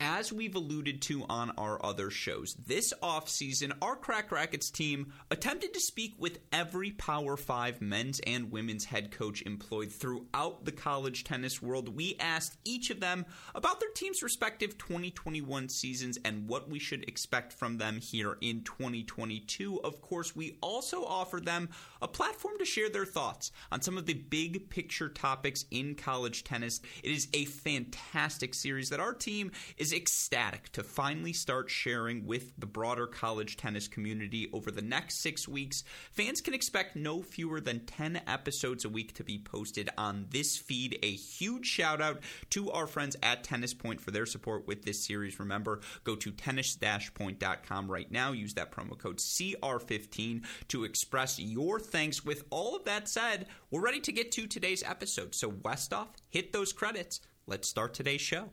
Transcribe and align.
As 0.00 0.32
we've 0.32 0.56
alluded 0.56 1.02
to 1.02 1.24
on 1.28 1.52
our 1.56 1.84
other 1.84 2.10
shows, 2.10 2.54
this 2.54 2.92
offseason, 3.00 3.72
our 3.80 3.94
Cracked 3.94 4.32
Racquets 4.32 4.70
team 4.70 5.12
attempted 5.30 5.72
to 5.72 5.80
speak 5.80 6.14
with 6.18 6.40
every 6.52 6.90
Power 6.90 7.36
5 7.36 7.80
men's 7.80 8.20
and 8.26 8.50
women's 8.50 8.86
head 8.86 9.12
coach 9.12 9.42
employed 9.42 9.92
throughout 9.92 10.64
the 10.64 10.72
college 10.72 11.22
tennis 11.22 11.62
world. 11.62 11.94
We 11.94 12.16
asked 12.18 12.58
each 12.64 12.90
of 12.90 12.98
them 12.98 13.24
about 13.54 13.78
their 13.78 13.90
team's 13.90 14.22
respective 14.22 14.78
2021 14.78 15.68
seasons 15.68 16.18
and 16.24 16.48
what 16.48 16.68
we 16.68 16.80
should 16.80 17.08
expect 17.08 17.52
from 17.52 17.78
them 17.78 18.00
here 18.00 18.36
in 18.40 18.62
2022. 18.62 19.80
Of 19.84 20.00
course, 20.00 20.34
we 20.34 20.58
also 20.60 21.04
offered 21.04 21.44
them 21.44 21.68
a 22.02 22.08
platform 22.08 22.58
to 22.58 22.64
share 22.64 22.90
their 22.90 23.06
thoughts 23.06 23.52
on 23.70 23.80
some 23.80 23.96
of 23.96 24.06
the 24.06 24.14
big 24.14 24.70
picture 24.70 25.08
topics 25.08 25.66
in 25.70 25.94
college 25.94 26.42
tennis. 26.42 26.80
It 27.02 27.12
is 27.12 27.28
a 27.32 27.44
fantastic 27.44 28.54
series 28.54 28.90
that 28.90 29.00
our 29.00 29.14
team 29.14 29.52
is 29.76 29.83
ecstatic 29.92 30.70
to 30.70 30.82
finally 30.82 31.32
start 31.32 31.70
sharing 31.70 32.26
with 32.26 32.52
the 32.58 32.66
broader 32.66 33.06
college 33.06 33.56
tennis 33.56 33.88
community 33.88 34.48
over 34.52 34.70
the 34.70 34.82
next 34.82 35.20
six 35.20 35.46
weeks. 35.48 35.84
Fans 36.12 36.40
can 36.40 36.54
expect 36.54 36.96
no 36.96 37.22
fewer 37.22 37.60
than 37.60 37.86
10 37.86 38.22
episodes 38.26 38.84
a 38.84 38.88
week 38.88 39.14
to 39.14 39.24
be 39.24 39.38
posted 39.38 39.90
on 39.98 40.26
this 40.30 40.56
feed. 40.56 40.98
A 41.02 41.12
huge 41.12 41.66
shout 41.66 42.00
out 42.00 42.20
to 42.50 42.70
our 42.70 42.86
friends 42.86 43.16
at 43.22 43.44
Tennis 43.44 43.74
Point 43.74 44.00
for 44.00 44.10
their 44.10 44.26
support 44.26 44.66
with 44.66 44.84
this 44.84 45.04
series. 45.04 45.38
Remember, 45.38 45.80
go 46.04 46.14
to 46.16 46.30
tennis-point.com 46.30 47.90
right 47.90 48.10
now. 48.10 48.32
Use 48.32 48.54
that 48.54 48.72
promo 48.72 48.96
code 48.96 49.18
CR15 49.18 50.44
to 50.68 50.84
express 50.84 51.38
your 51.38 51.80
thanks. 51.80 52.24
With 52.24 52.44
all 52.50 52.76
of 52.76 52.84
that 52.84 53.08
said, 53.08 53.46
we're 53.70 53.80
ready 53.80 54.00
to 54.00 54.12
get 54.12 54.32
to 54.32 54.46
today's 54.46 54.82
episode. 54.82 55.34
So, 55.34 55.50
Westoff, 55.50 56.08
hit 56.30 56.52
those 56.52 56.72
credits. 56.72 57.20
Let's 57.46 57.68
start 57.68 57.92
today's 57.92 58.22
show. 58.22 58.50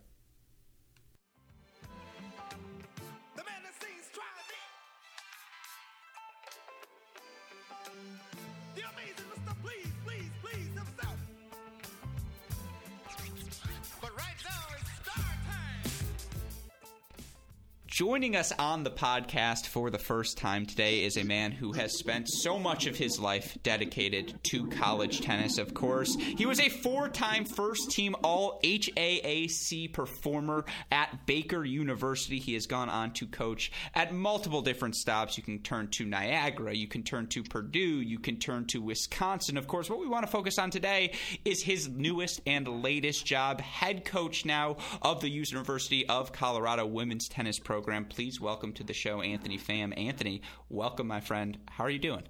Joining 18.02 18.36
us 18.36 18.52
on 18.58 18.84
the 18.84 18.90
podcast 18.90 19.68
for 19.68 19.92
the 19.92 20.00
first 20.00 20.36
time 20.36 20.66
today 20.66 21.04
is 21.04 21.18
a 21.18 21.24
man 21.24 21.52
who 21.52 21.72
has 21.74 22.00
spent 22.00 22.28
so 22.28 22.58
much 22.58 22.88
of 22.88 22.96
his 22.96 23.20
life 23.20 23.56
dedicated 23.62 24.40
to 24.46 24.66
college 24.70 25.22
tennis, 25.22 25.60
of 25.60 25.76
course. 25.76 26.16
He 26.16 26.48
was 26.48 26.60
a 26.60 26.70
four 26.70 27.10
time 27.10 27.46
first 27.46 27.92
team 27.92 28.16
All 28.24 28.60
HAAC 28.64 29.94
performer 29.94 30.66
at 30.92 31.28
Baker 31.28 31.64
University. 31.64 32.40
He 32.40 32.56
has 32.56 32.66
gone 32.66 32.90
on 32.90 33.12
to 33.14 33.28
coach 33.28 33.72
at 33.94 34.12
multiple 34.12 34.64
different 34.64 34.96
stops. 34.96 35.38
You 35.38 35.44
can 35.44 35.60
turn 35.60 35.90
to 35.90 36.04
Niagara, 36.04 36.74
you 36.74 36.88
can 36.88 37.04
turn 37.04 37.28
to 37.28 37.44
Purdue, 37.44 38.02
you 38.02 38.18
can 38.18 38.38
turn 38.38 38.66
to 38.70 38.82
Wisconsin. 38.82 39.58
Of 39.58 39.68
course, 39.68 39.92
what 39.92 40.00
we 40.00 40.08
want 40.08 40.26
to 40.26 40.32
focus 40.32 40.58
on 40.58 40.72
today 40.72 41.14
is 41.46 41.62
his 41.62 41.88
newest 41.88 42.42
and 42.48 42.68
latest 42.82 43.28
job, 43.28 43.62
head 43.62 44.06
coach 44.06 44.44
now 44.44 44.78
of 45.04 45.22
the 45.22 45.30
University 45.30 46.10
of 46.10 46.32
Colorado 46.32 46.88
women's 46.88 47.28
tennis 47.28 47.60
program 47.60 47.91
program. 47.92 48.06
Please 48.06 48.40
welcome 48.40 48.72
to 48.72 48.86
the 48.86 48.94
show 48.94 49.22
Anthony 49.22 49.58
Pham. 49.58 49.94
Anthony, 49.98 50.42
welcome, 50.70 51.08
my 51.08 51.20
friend. 51.20 51.58
How 51.70 51.84
are 51.84 51.90
you 51.90 52.00
doing? 52.00 52.24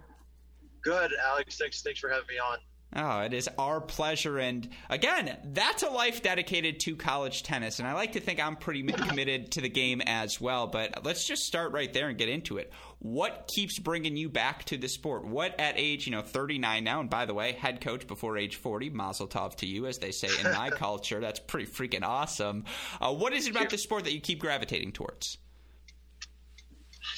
Good, 0.81 1.11
Alex. 1.23 1.55
Thanks, 1.59 1.83
thanks 1.83 1.99
for 1.99 2.09
having 2.09 2.25
me 2.27 2.39
on. 2.39 2.57
Oh, 2.93 3.21
it 3.21 3.33
is 3.33 3.47
our 3.57 3.79
pleasure. 3.79 4.37
And 4.37 4.67
again, 4.89 5.37
that's 5.45 5.83
a 5.83 5.89
life 5.89 6.21
dedicated 6.21 6.81
to 6.81 6.97
college 6.97 7.43
tennis. 7.43 7.79
And 7.79 7.87
I 7.87 7.93
like 7.93 8.13
to 8.13 8.19
think 8.19 8.43
I'm 8.43 8.57
pretty 8.57 8.83
committed 8.83 9.51
to 9.51 9.61
the 9.61 9.69
game 9.69 10.01
as 10.01 10.41
well. 10.41 10.67
But 10.67 11.05
let's 11.05 11.25
just 11.25 11.43
start 11.43 11.71
right 11.71 11.93
there 11.93 12.09
and 12.09 12.17
get 12.17 12.27
into 12.27 12.57
it. 12.57 12.73
What 12.99 13.49
keeps 13.55 13.79
bringing 13.79 14.17
you 14.17 14.27
back 14.27 14.65
to 14.65 14.77
the 14.77 14.89
sport? 14.89 15.25
What 15.25 15.57
at 15.57 15.75
age, 15.77 16.05
you 16.05 16.11
know, 16.11 16.21
39 16.21 16.83
now, 16.83 16.99
and 16.99 17.09
by 17.09 17.25
the 17.25 17.33
way, 17.33 17.53
head 17.53 17.79
coach 17.79 18.07
before 18.07 18.37
age 18.37 18.57
40, 18.57 18.89
mazel 18.89 19.27
tov 19.27 19.55
to 19.57 19.65
you, 19.65 19.85
as 19.85 19.99
they 19.99 20.11
say 20.11 20.27
in 20.43 20.51
my 20.51 20.69
culture. 20.71 21.21
That's 21.21 21.39
pretty 21.39 21.71
freaking 21.71 22.03
awesome. 22.03 22.65
Uh, 22.99 23.13
what 23.13 23.31
is 23.31 23.47
it 23.47 23.51
about 23.51 23.69
the 23.69 23.77
sport 23.77 24.03
that 24.03 24.13
you 24.13 24.19
keep 24.19 24.39
gravitating 24.39 24.91
towards? 24.91 25.37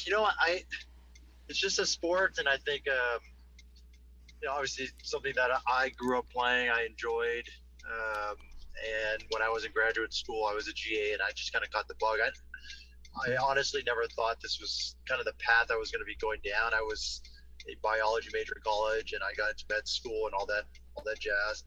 You 0.05 0.11
know, 0.11 0.23
I 0.23 0.63
it's 1.49 1.59
just 1.59 1.79
a 1.79 1.85
sport, 1.85 2.35
and 2.37 2.47
I 2.47 2.57
think 2.57 2.87
um, 2.87 3.19
you 4.41 4.47
know, 4.47 4.53
obviously 4.53 4.87
something 5.03 5.33
that 5.35 5.49
I 5.67 5.89
grew 5.89 6.19
up 6.19 6.29
playing, 6.29 6.69
I 6.69 6.85
enjoyed. 6.85 7.47
Um, 7.85 8.35
and 8.83 9.23
when 9.29 9.41
I 9.41 9.49
was 9.49 9.65
in 9.65 9.71
graduate 9.71 10.13
school, 10.13 10.45
I 10.49 10.53
was 10.53 10.67
a 10.67 10.73
GA, 10.73 11.13
and 11.13 11.21
I 11.21 11.31
just 11.31 11.53
kind 11.53 11.63
of 11.63 11.71
caught 11.71 11.87
the 11.87 11.95
bug. 11.95 12.19
I, 12.23 13.31
I 13.31 13.37
honestly 13.37 13.83
never 13.85 14.05
thought 14.15 14.41
this 14.41 14.59
was 14.59 14.95
kind 15.07 15.19
of 15.19 15.25
the 15.25 15.33
path 15.39 15.67
I 15.71 15.77
was 15.77 15.91
going 15.91 16.01
to 16.01 16.05
be 16.05 16.15
going 16.15 16.39
down. 16.43 16.73
I 16.73 16.81
was 16.81 17.21
a 17.69 17.75
biology 17.81 18.29
major 18.33 18.53
in 18.55 18.61
college, 18.63 19.13
and 19.13 19.21
I 19.23 19.33
got 19.35 19.51
into 19.51 19.65
med 19.69 19.87
school 19.87 20.25
and 20.25 20.33
all 20.33 20.45
that, 20.47 20.63
all 20.95 21.03
that 21.05 21.19
jazz. 21.19 21.63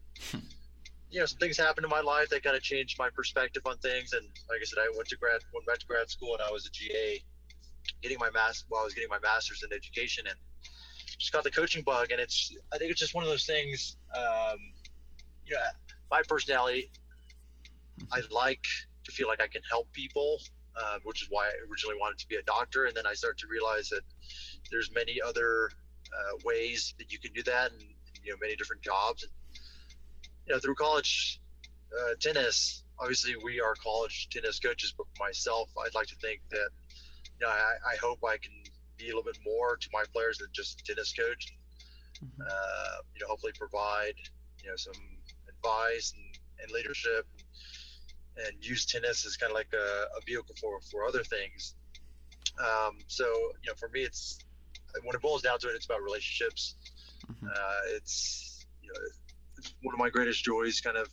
you 1.09 1.19
know, 1.19 1.25
some 1.25 1.39
things 1.39 1.57
happened 1.57 1.85
in 1.85 1.89
my 1.89 2.01
life 2.01 2.29
that 2.29 2.43
kind 2.43 2.55
of 2.55 2.61
changed 2.61 2.99
my 2.99 3.09
perspective 3.09 3.63
on 3.65 3.77
things. 3.77 4.13
And 4.13 4.25
like 4.49 4.59
I 4.61 4.65
said, 4.65 4.79
I 4.79 4.91
went 4.95 5.07
to 5.09 5.17
grad, 5.17 5.41
went 5.53 5.65
back 5.65 5.79
to 5.79 5.87
grad 5.87 6.09
school, 6.09 6.33
and 6.33 6.41
I 6.41 6.51
was 6.51 6.65
a 6.67 6.71
GA 6.71 7.23
getting 8.01 8.17
my 8.19 8.29
master 8.31 8.65
while 8.69 8.81
I 8.81 8.85
was 8.85 8.93
getting 8.93 9.09
my 9.09 9.19
master's 9.19 9.63
in 9.63 9.73
education 9.73 10.25
and 10.27 10.37
just 11.17 11.31
got 11.31 11.43
the 11.43 11.51
coaching 11.51 11.83
bug. 11.83 12.11
And 12.11 12.19
it's, 12.19 12.55
I 12.73 12.77
think 12.77 12.91
it's 12.91 12.99
just 12.99 13.15
one 13.15 13.23
of 13.23 13.29
those 13.29 13.45
things, 13.45 13.97
um, 14.15 14.59
you 15.45 15.55
know, 15.55 15.61
my 16.11 16.21
personality, 16.27 16.91
I 18.11 18.21
like 18.31 18.65
to 19.05 19.11
feel 19.11 19.27
like 19.27 19.41
I 19.41 19.47
can 19.47 19.61
help 19.69 19.91
people, 19.93 20.39
uh, 20.75 20.99
which 21.03 21.21
is 21.23 21.27
why 21.29 21.45
I 21.47 21.51
originally 21.69 21.95
wanted 21.99 22.19
to 22.19 22.27
be 22.27 22.35
a 22.35 22.43
doctor. 22.43 22.85
And 22.85 22.95
then 22.95 23.07
I 23.07 23.13
started 23.13 23.39
to 23.39 23.47
realize 23.47 23.89
that 23.89 24.01
there's 24.71 24.93
many 24.93 25.19
other 25.21 25.71
uh, 26.13 26.37
ways 26.45 26.93
that 26.99 27.11
you 27.11 27.19
can 27.19 27.33
do 27.33 27.43
that 27.43 27.71
and, 27.71 27.81
you 28.23 28.31
know, 28.31 28.37
many 28.41 28.55
different 28.55 28.81
jobs. 28.81 29.23
And, 29.23 29.31
you 30.45 30.53
know, 30.53 30.59
through 30.59 30.75
college 30.75 31.41
uh, 31.97 32.13
tennis, 32.19 32.83
obviously 32.99 33.35
we 33.43 33.59
are 33.59 33.75
college 33.75 34.29
tennis 34.29 34.59
coaches, 34.59 34.93
but 34.97 35.07
myself, 35.19 35.69
I'd 35.83 35.95
like 35.95 36.07
to 36.07 36.15
think 36.15 36.41
that 36.51 36.69
you 37.39 37.45
know, 37.45 37.51
I, 37.51 37.93
I 37.93 37.95
hope 38.01 38.19
I 38.23 38.37
can 38.37 38.53
be 38.97 39.05
a 39.05 39.07
little 39.07 39.23
bit 39.23 39.37
more 39.45 39.77
to 39.77 39.89
my 39.93 40.03
players 40.13 40.39
than 40.39 40.47
just 40.51 40.83
tennis 40.85 41.13
coach. 41.13 41.53
Mm-hmm. 42.23 42.41
Uh, 42.41 42.97
you 43.13 43.21
know, 43.21 43.27
hopefully 43.27 43.53
provide 43.57 44.15
you 44.63 44.69
know 44.69 44.75
some 44.75 44.93
advice 45.47 46.13
and, 46.15 46.37
and 46.61 46.71
leadership, 46.71 47.27
and 48.37 48.53
use 48.61 48.85
tennis 48.85 49.25
as 49.25 49.37
kind 49.37 49.51
of 49.51 49.55
like 49.55 49.71
a, 49.73 50.17
a 50.17 50.21
vehicle 50.25 50.55
for 50.59 50.79
for 50.91 51.05
other 51.05 51.23
things. 51.23 51.75
Um, 52.59 52.97
so 53.07 53.25
you 53.25 53.69
know, 53.69 53.75
for 53.77 53.89
me, 53.89 54.01
it's 54.01 54.39
when 55.03 55.15
it 55.15 55.21
boils 55.21 55.43
down 55.43 55.59
to 55.59 55.69
it, 55.69 55.75
it's 55.75 55.85
about 55.85 56.01
relationships. 56.01 56.75
Mm-hmm. 57.31 57.47
Uh, 57.47 57.95
it's 57.95 58.65
you 58.81 58.89
know, 58.89 58.99
it's 59.57 59.75
one 59.83 59.93
of 59.93 59.99
my 59.99 60.09
greatest 60.09 60.43
joys, 60.43 60.81
kind 60.81 60.97
of 60.97 61.07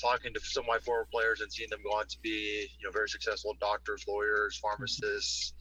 talking 0.00 0.34
to 0.34 0.40
some 0.40 0.64
of 0.64 0.68
my 0.68 0.78
former 0.78 1.06
players 1.10 1.40
and 1.40 1.52
seeing 1.52 1.70
them 1.70 1.80
go 1.84 1.90
on 1.90 2.06
to 2.06 2.18
be, 2.22 2.68
you 2.78 2.86
know, 2.86 2.92
very 2.92 3.08
successful 3.08 3.54
doctors, 3.60 4.04
lawyers, 4.08 4.58
pharmacists, 4.58 5.54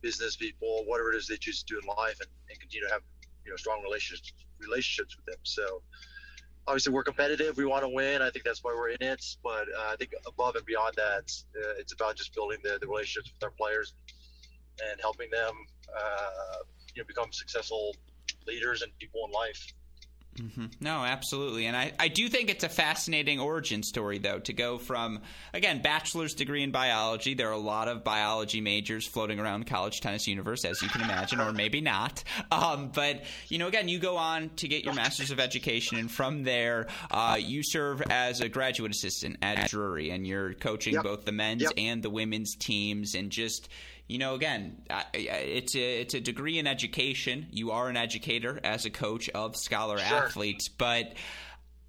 business 0.00 0.36
people, 0.36 0.84
whatever 0.86 1.12
it 1.12 1.16
is 1.16 1.26
they 1.26 1.36
choose 1.36 1.62
to 1.62 1.74
do 1.74 1.80
in 1.80 1.86
life, 1.96 2.18
and, 2.20 2.30
and 2.48 2.60
continue 2.60 2.86
to 2.86 2.92
have, 2.92 3.02
you 3.44 3.50
know, 3.50 3.56
strong 3.56 3.82
relationships 3.82 4.32
relationships 4.60 5.16
with 5.16 5.24
them. 5.26 5.38
So, 5.42 5.82
obviously, 6.66 6.92
we're 6.92 7.02
competitive. 7.02 7.56
We 7.56 7.64
want 7.64 7.82
to 7.82 7.88
win. 7.88 8.22
I 8.22 8.30
think 8.30 8.44
that's 8.44 8.62
why 8.62 8.74
we're 8.76 8.90
in 8.90 9.02
it. 9.02 9.24
But 9.42 9.66
uh, 9.68 9.92
I 9.92 9.96
think 9.96 10.12
above 10.26 10.56
and 10.56 10.64
beyond 10.66 10.94
that, 10.96 11.32
uh, 11.56 11.74
it's 11.78 11.92
about 11.92 12.16
just 12.16 12.34
building 12.34 12.58
the, 12.62 12.78
the 12.80 12.86
relationships 12.86 13.32
with 13.32 13.42
our 13.42 13.50
players 13.50 13.94
and 14.88 15.00
helping 15.00 15.30
them, 15.30 15.52
uh, 15.94 16.62
you 16.94 17.02
know, 17.02 17.06
become 17.06 17.32
successful 17.32 17.94
leaders 18.46 18.82
and 18.82 18.92
people 18.98 19.24
in 19.26 19.32
life. 19.32 19.72
Mm-hmm. 20.38 20.66
No, 20.80 21.04
absolutely. 21.04 21.66
And 21.66 21.76
I, 21.76 21.92
I 21.98 22.08
do 22.08 22.28
think 22.28 22.50
it's 22.50 22.64
a 22.64 22.68
fascinating 22.68 23.40
origin 23.40 23.82
story, 23.82 24.18
though, 24.18 24.38
to 24.38 24.52
go 24.52 24.78
from, 24.78 25.20
again, 25.52 25.82
bachelor's 25.82 26.34
degree 26.34 26.62
in 26.62 26.70
biology. 26.70 27.34
There 27.34 27.48
are 27.48 27.52
a 27.52 27.58
lot 27.58 27.88
of 27.88 28.04
biology 28.04 28.60
majors 28.60 29.06
floating 29.06 29.40
around 29.40 29.60
the 29.60 29.66
college 29.66 30.00
tennis 30.00 30.28
universe, 30.28 30.64
as 30.64 30.80
you 30.82 30.88
can 30.88 31.02
imagine, 31.02 31.40
or 31.40 31.52
maybe 31.52 31.80
not. 31.80 32.22
Um, 32.50 32.90
but, 32.94 33.24
you 33.48 33.58
know, 33.58 33.66
again, 33.66 33.88
you 33.88 33.98
go 33.98 34.16
on 34.16 34.50
to 34.56 34.68
get 34.68 34.84
your 34.84 34.94
master's 34.94 35.30
of 35.30 35.40
education, 35.40 35.98
and 35.98 36.10
from 36.10 36.44
there, 36.44 36.86
uh, 37.10 37.36
you 37.38 37.62
serve 37.62 38.00
as 38.02 38.40
a 38.40 38.48
graduate 38.48 38.92
assistant 38.92 39.36
at 39.42 39.68
Drury, 39.68 40.10
and 40.10 40.26
you're 40.26 40.54
coaching 40.54 40.94
yep. 40.94 41.02
both 41.02 41.24
the 41.24 41.32
men's 41.32 41.62
yep. 41.62 41.72
and 41.76 42.02
the 42.02 42.10
women's 42.10 42.54
teams, 42.54 43.14
and 43.14 43.30
just, 43.30 43.68
you 44.10 44.18
know, 44.18 44.34
again, 44.34 44.82
it's 45.14 45.76
a 45.76 46.00
it's 46.00 46.14
a 46.14 46.20
degree 46.20 46.58
in 46.58 46.66
education. 46.66 47.46
You 47.52 47.70
are 47.70 47.88
an 47.88 47.96
educator 47.96 48.58
as 48.64 48.84
a 48.84 48.90
coach 48.90 49.28
of 49.30 49.56
scholar 49.56 49.98
sure. 49.98 50.18
athletes, 50.18 50.68
but 50.68 51.14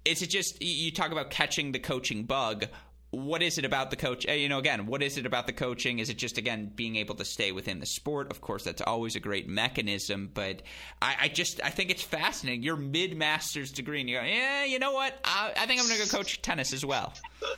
is 0.04 0.22
it 0.22 0.28
just 0.28 0.62
you 0.62 0.92
talk 0.92 1.10
about 1.10 1.30
catching 1.30 1.72
the 1.72 1.80
coaching 1.80 2.22
bug. 2.22 2.66
what 3.10 3.42
is 3.42 3.58
it 3.58 3.64
about 3.64 3.90
the 3.90 3.96
coach? 3.96 4.26
Uh, 4.26 4.32
you 4.32 4.48
know, 4.48 4.58
again, 4.58 4.86
what 4.86 5.02
is 5.02 5.18
it 5.18 5.26
about 5.26 5.46
the 5.48 5.52
coaching? 5.52 5.98
Is 5.98 6.10
it 6.10 6.16
just 6.16 6.38
again 6.38 6.70
being 6.72 6.94
able 6.94 7.16
to 7.16 7.24
stay 7.24 7.50
within 7.50 7.80
the 7.80 7.86
sport? 7.86 8.30
Of 8.30 8.40
course, 8.40 8.62
that's 8.62 8.82
always 8.82 9.16
a 9.16 9.20
great 9.20 9.48
mechanism. 9.48 10.30
But 10.32 10.62
I, 11.02 11.16
I 11.22 11.28
just 11.28 11.60
I 11.64 11.70
think 11.70 11.90
it's 11.90 12.02
fascinating. 12.02 12.62
You're 12.62 12.76
mid 12.76 13.16
master's 13.16 13.72
degree, 13.72 14.00
and 14.00 14.08
you 14.08 14.18
go, 14.18 14.22
yeah, 14.24 14.64
you 14.64 14.78
know 14.78 14.92
what? 14.92 15.18
I, 15.24 15.52
I 15.56 15.66
think 15.66 15.80
I'm 15.80 15.88
going 15.88 16.00
to 16.00 16.08
go 16.08 16.18
coach 16.18 16.40
tennis 16.40 16.72
as 16.72 16.86
well. 16.86 17.14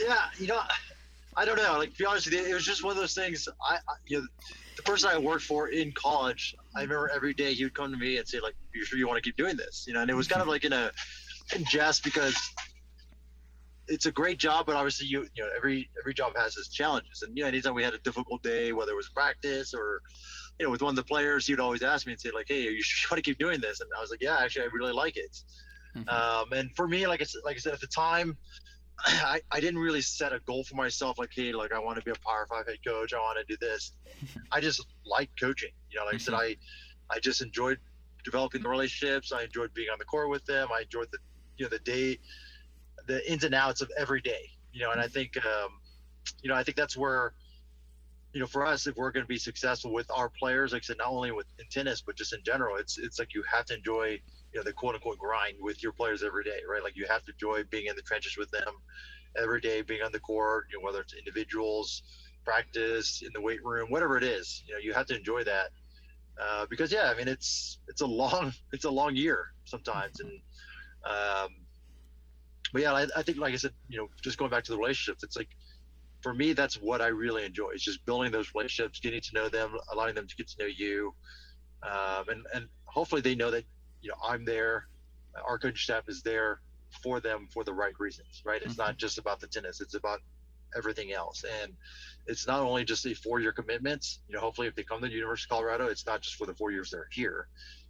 Yeah, 0.00 0.16
you 0.38 0.46
know, 0.46 0.60
I 1.36 1.44
don't 1.44 1.56
know. 1.56 1.78
Like 1.78 1.92
to 1.92 1.98
be 1.98 2.06
honest 2.06 2.26
with 2.26 2.34
you, 2.34 2.44
it 2.44 2.54
was 2.54 2.64
just 2.64 2.82
one 2.82 2.92
of 2.92 2.96
those 2.96 3.14
things. 3.14 3.48
I, 3.68 3.76
I 3.76 3.94
you 4.06 4.18
know, 4.18 4.26
the 4.76 4.82
person 4.82 5.10
I 5.12 5.18
worked 5.18 5.44
for 5.44 5.68
in 5.68 5.92
college, 5.92 6.54
I 6.74 6.82
remember 6.82 7.10
every 7.14 7.34
day 7.34 7.54
he 7.54 7.64
would 7.64 7.74
come 7.74 7.92
to 7.92 7.98
me 7.98 8.18
and 8.18 8.26
say 8.26 8.40
like, 8.40 8.54
"You 8.74 8.84
sure 8.84 8.98
you 8.98 9.06
want 9.06 9.18
to 9.18 9.22
keep 9.22 9.36
doing 9.36 9.56
this?" 9.56 9.84
You 9.86 9.94
know, 9.94 10.00
and 10.00 10.10
it 10.10 10.14
was 10.14 10.26
kind 10.26 10.42
of 10.42 10.48
like 10.48 10.64
in 10.64 10.72
a 10.72 10.90
in 11.54 11.64
jest 11.64 12.02
because 12.04 12.36
it's 13.88 14.06
a 14.06 14.12
great 14.12 14.38
job, 14.38 14.66
but 14.66 14.76
obviously 14.76 15.06
you 15.06 15.26
you 15.34 15.44
know 15.44 15.50
every 15.56 15.88
every 16.00 16.14
job 16.14 16.36
has 16.36 16.56
its 16.56 16.68
challenges. 16.68 17.22
And 17.22 17.36
you 17.36 17.42
know, 17.42 17.48
anytime 17.48 17.74
we 17.74 17.82
had 17.82 17.94
a 17.94 17.98
difficult 17.98 18.42
day, 18.42 18.72
whether 18.72 18.92
it 18.92 18.96
was 18.96 19.08
practice 19.08 19.74
or 19.74 20.02
you 20.58 20.66
know 20.66 20.70
with 20.70 20.82
one 20.82 20.90
of 20.90 20.96
the 20.96 21.04
players, 21.04 21.46
he'd 21.46 21.60
always 21.60 21.82
ask 21.82 22.06
me 22.06 22.12
and 22.12 22.20
say 22.20 22.30
like, 22.30 22.46
"Hey, 22.48 22.66
are 22.66 22.70
you 22.70 22.82
sure 22.82 23.08
want 23.14 23.24
to 23.24 23.28
keep 23.28 23.38
doing 23.38 23.60
this?" 23.60 23.80
And 23.80 23.90
I 23.96 24.00
was 24.00 24.10
like, 24.10 24.22
"Yeah, 24.22 24.38
actually, 24.38 24.64
I 24.64 24.68
really 24.72 24.92
like 24.92 25.16
it." 25.16 25.36
Mm-hmm. 25.96 26.08
Um, 26.08 26.52
and 26.52 26.74
for 26.76 26.86
me, 26.86 27.06
like 27.06 27.20
I 27.20 27.24
said, 27.24 27.42
like 27.44 27.56
I 27.56 27.58
said 27.58 27.74
at 27.74 27.80
the 27.80 27.86
time, 27.86 28.36
I, 29.06 29.40
I 29.50 29.60
didn't 29.60 29.78
really 29.80 30.02
set 30.02 30.32
a 30.32 30.40
goal 30.40 30.64
for 30.64 30.74
myself 30.74 31.18
like, 31.18 31.30
hey, 31.34 31.52
like 31.52 31.72
I 31.72 31.78
want 31.78 31.98
to 31.98 32.04
be 32.04 32.10
a 32.10 32.14
Power 32.26 32.46
Five 32.48 32.66
head 32.66 32.78
coach. 32.86 33.14
I 33.14 33.18
want 33.18 33.38
to 33.38 33.44
do 33.44 33.56
this. 33.60 33.92
I 34.52 34.60
just 34.60 34.86
like 35.04 35.30
coaching. 35.38 35.70
You 35.90 36.00
know, 36.00 36.06
like 36.06 36.16
mm-hmm. 36.16 36.34
I 36.34 36.38
said, 36.38 36.56
I 37.10 37.16
I 37.16 37.18
just 37.20 37.42
enjoyed 37.42 37.78
developing 38.24 38.62
the 38.62 38.68
relationships. 38.68 39.32
I 39.32 39.44
enjoyed 39.44 39.72
being 39.74 39.88
on 39.90 39.98
the 39.98 40.04
court 40.04 40.28
with 40.28 40.44
them. 40.44 40.68
I 40.74 40.82
enjoyed 40.82 41.08
the 41.10 41.18
you 41.56 41.64
know 41.64 41.70
the 41.70 41.78
day 41.78 42.18
the 43.06 43.30
ins 43.30 43.44
and 43.44 43.54
outs 43.54 43.80
of 43.80 43.90
every 43.98 44.20
day. 44.20 44.50
You 44.72 44.82
know, 44.82 44.92
and 44.92 45.00
I 45.00 45.08
think, 45.08 45.36
um, 45.44 45.80
you 46.42 46.48
know, 46.48 46.54
I 46.54 46.62
think 46.62 46.76
that's 46.76 46.96
where, 46.96 47.34
you 48.32 48.40
know, 48.40 48.46
for 48.46 48.64
us, 48.64 48.86
if 48.86 48.96
we're 48.96 49.10
going 49.10 49.24
to 49.24 49.28
be 49.28 49.38
successful 49.38 49.92
with 49.92 50.08
our 50.14 50.28
players, 50.28 50.72
like 50.72 50.82
I 50.82 50.86
said, 50.86 50.98
not 50.98 51.08
only 51.08 51.32
with 51.32 51.46
in 51.58 51.66
tennis, 51.70 52.00
but 52.00 52.16
just 52.16 52.32
in 52.32 52.40
general, 52.44 52.76
it's 52.76 52.98
it's 52.98 53.18
like 53.18 53.34
you 53.34 53.42
have 53.52 53.64
to 53.66 53.74
enjoy, 53.74 54.20
you 54.52 54.60
know, 54.60 54.64
the 54.64 54.72
quote 54.72 54.94
unquote 54.94 55.18
grind 55.18 55.56
with 55.60 55.82
your 55.82 55.92
players 55.92 56.22
every 56.22 56.44
day, 56.44 56.60
right? 56.68 56.82
Like 56.82 56.96
you 56.96 57.06
have 57.08 57.24
to 57.24 57.32
enjoy 57.32 57.64
being 57.64 57.86
in 57.86 57.96
the 57.96 58.02
trenches 58.02 58.36
with 58.36 58.50
them 58.50 58.74
every 59.36 59.60
day, 59.60 59.82
being 59.82 60.02
on 60.02 60.12
the 60.12 60.20
court, 60.20 60.66
you 60.70 60.78
know, 60.78 60.84
whether 60.84 61.00
it's 61.00 61.14
individuals, 61.14 62.02
practice, 62.44 63.22
in 63.22 63.30
the 63.32 63.40
weight 63.40 63.64
room, 63.64 63.90
whatever 63.90 64.16
it 64.16 64.24
is, 64.24 64.62
you 64.66 64.74
know, 64.74 64.80
you 64.80 64.92
have 64.92 65.06
to 65.06 65.16
enjoy 65.16 65.44
that. 65.44 65.70
Uh, 66.40 66.66
because 66.70 66.90
yeah, 66.90 67.12
I 67.14 67.16
mean 67.16 67.28
it's 67.28 67.78
it's 67.88 68.00
a 68.00 68.06
long 68.06 68.52
it's 68.72 68.84
a 68.84 68.90
long 68.90 69.14
year 69.14 69.52
sometimes, 69.64 70.20
and 70.20 70.30
um, 71.04 71.48
but 72.72 72.82
yeah, 72.82 72.92
I, 72.92 73.06
I, 73.16 73.22
think, 73.22 73.38
like 73.38 73.52
I 73.52 73.56
said, 73.56 73.72
you 73.88 73.98
know, 73.98 74.08
just 74.22 74.38
going 74.38 74.50
back 74.50 74.64
to 74.64 74.72
the 74.72 74.78
relationships, 74.78 75.24
it's 75.24 75.36
like 75.36 75.48
for 76.22 76.34
me, 76.34 76.52
that's 76.52 76.74
what 76.74 77.00
I 77.00 77.08
really 77.08 77.44
enjoy. 77.44 77.70
It's 77.70 77.82
just 77.82 78.04
building 78.04 78.30
those 78.30 78.52
relationships, 78.54 79.00
getting 79.00 79.20
to 79.20 79.34
know 79.34 79.48
them, 79.48 79.76
allowing 79.92 80.14
them 80.14 80.26
to 80.26 80.36
get 80.36 80.48
to 80.48 80.62
know 80.62 80.68
you, 80.68 81.14
um, 81.82 82.28
and 82.28 82.46
and 82.54 82.66
hopefully 82.84 83.20
they 83.20 83.34
know 83.34 83.50
that 83.50 83.64
you 84.02 84.08
know 84.08 84.16
I'm 84.26 84.44
there, 84.44 84.86
our 85.44 85.58
coaching 85.58 85.76
staff 85.76 86.08
is 86.08 86.22
there 86.22 86.60
for 87.02 87.20
them 87.20 87.48
for 87.52 87.64
the 87.64 87.72
right 87.72 87.98
reasons, 87.98 88.42
right? 88.44 88.60
It's 88.60 88.72
mm-hmm. 88.72 88.82
not 88.82 88.96
just 88.96 89.18
about 89.18 89.40
the 89.40 89.46
tennis; 89.46 89.80
it's 89.80 89.94
about 89.94 90.20
everything 90.76 91.12
else, 91.12 91.44
and 91.62 91.72
it's 92.26 92.46
not 92.46 92.60
only 92.60 92.84
just 92.84 93.06
a 93.06 93.14
four-year 93.14 93.52
commitment. 93.52 94.18
You 94.28 94.34
know, 94.34 94.40
hopefully, 94.40 94.68
if 94.68 94.74
they 94.74 94.82
come 94.82 95.00
to 95.00 95.08
the 95.08 95.12
University 95.12 95.52
of 95.52 95.56
Colorado, 95.56 95.86
it's 95.86 96.06
not 96.06 96.20
just 96.20 96.36
for 96.36 96.46
the 96.46 96.54
four 96.54 96.70
years 96.70 96.90
they're 96.90 97.08
here; 97.10 97.48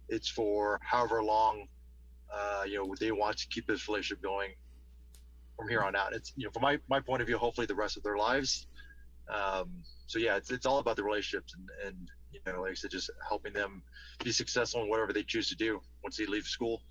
it's 0.09 0.27
for 0.27 0.79
however 0.83 1.23
long. 1.23 1.67
Uh, 2.33 2.63
you 2.65 2.77
know, 2.77 2.95
they 2.97 3.11
want 3.11 3.37
to 3.37 3.47
keep 3.49 3.67
this 3.67 3.89
relationship 3.89 4.23
going 4.23 4.51
from 5.57 5.67
here 5.67 5.81
on 5.81 5.95
out. 5.95 6.13
It's 6.13 6.33
you 6.35 6.45
know 6.45 6.51
from 6.51 6.63
my, 6.63 6.79
my 6.89 6.99
point 6.99 7.21
of 7.21 7.27
view, 7.27 7.37
hopefully 7.37 7.67
the 7.67 7.75
rest 7.75 7.97
of 7.97 8.03
their 8.03 8.17
lives. 8.17 8.67
Um, 9.29 9.69
so 10.07 10.19
yeah, 10.19 10.35
it's 10.35 10.51
it's 10.51 10.65
all 10.65 10.79
about 10.79 10.95
the 10.95 11.03
relationships 11.03 11.55
and 11.55 11.69
and 11.87 12.11
you 12.31 12.39
know 12.45 12.61
like 12.61 12.71
I 12.71 12.73
said, 12.75 12.91
just 12.91 13.09
helping 13.27 13.53
them 13.53 13.83
be 14.23 14.31
successful 14.31 14.83
in 14.83 14.89
whatever 14.89 15.13
they 15.13 15.23
choose 15.23 15.49
to 15.49 15.55
do 15.55 15.81
once 16.03 16.17
they 16.17 16.25
leave 16.25 16.45
school. 16.45 16.81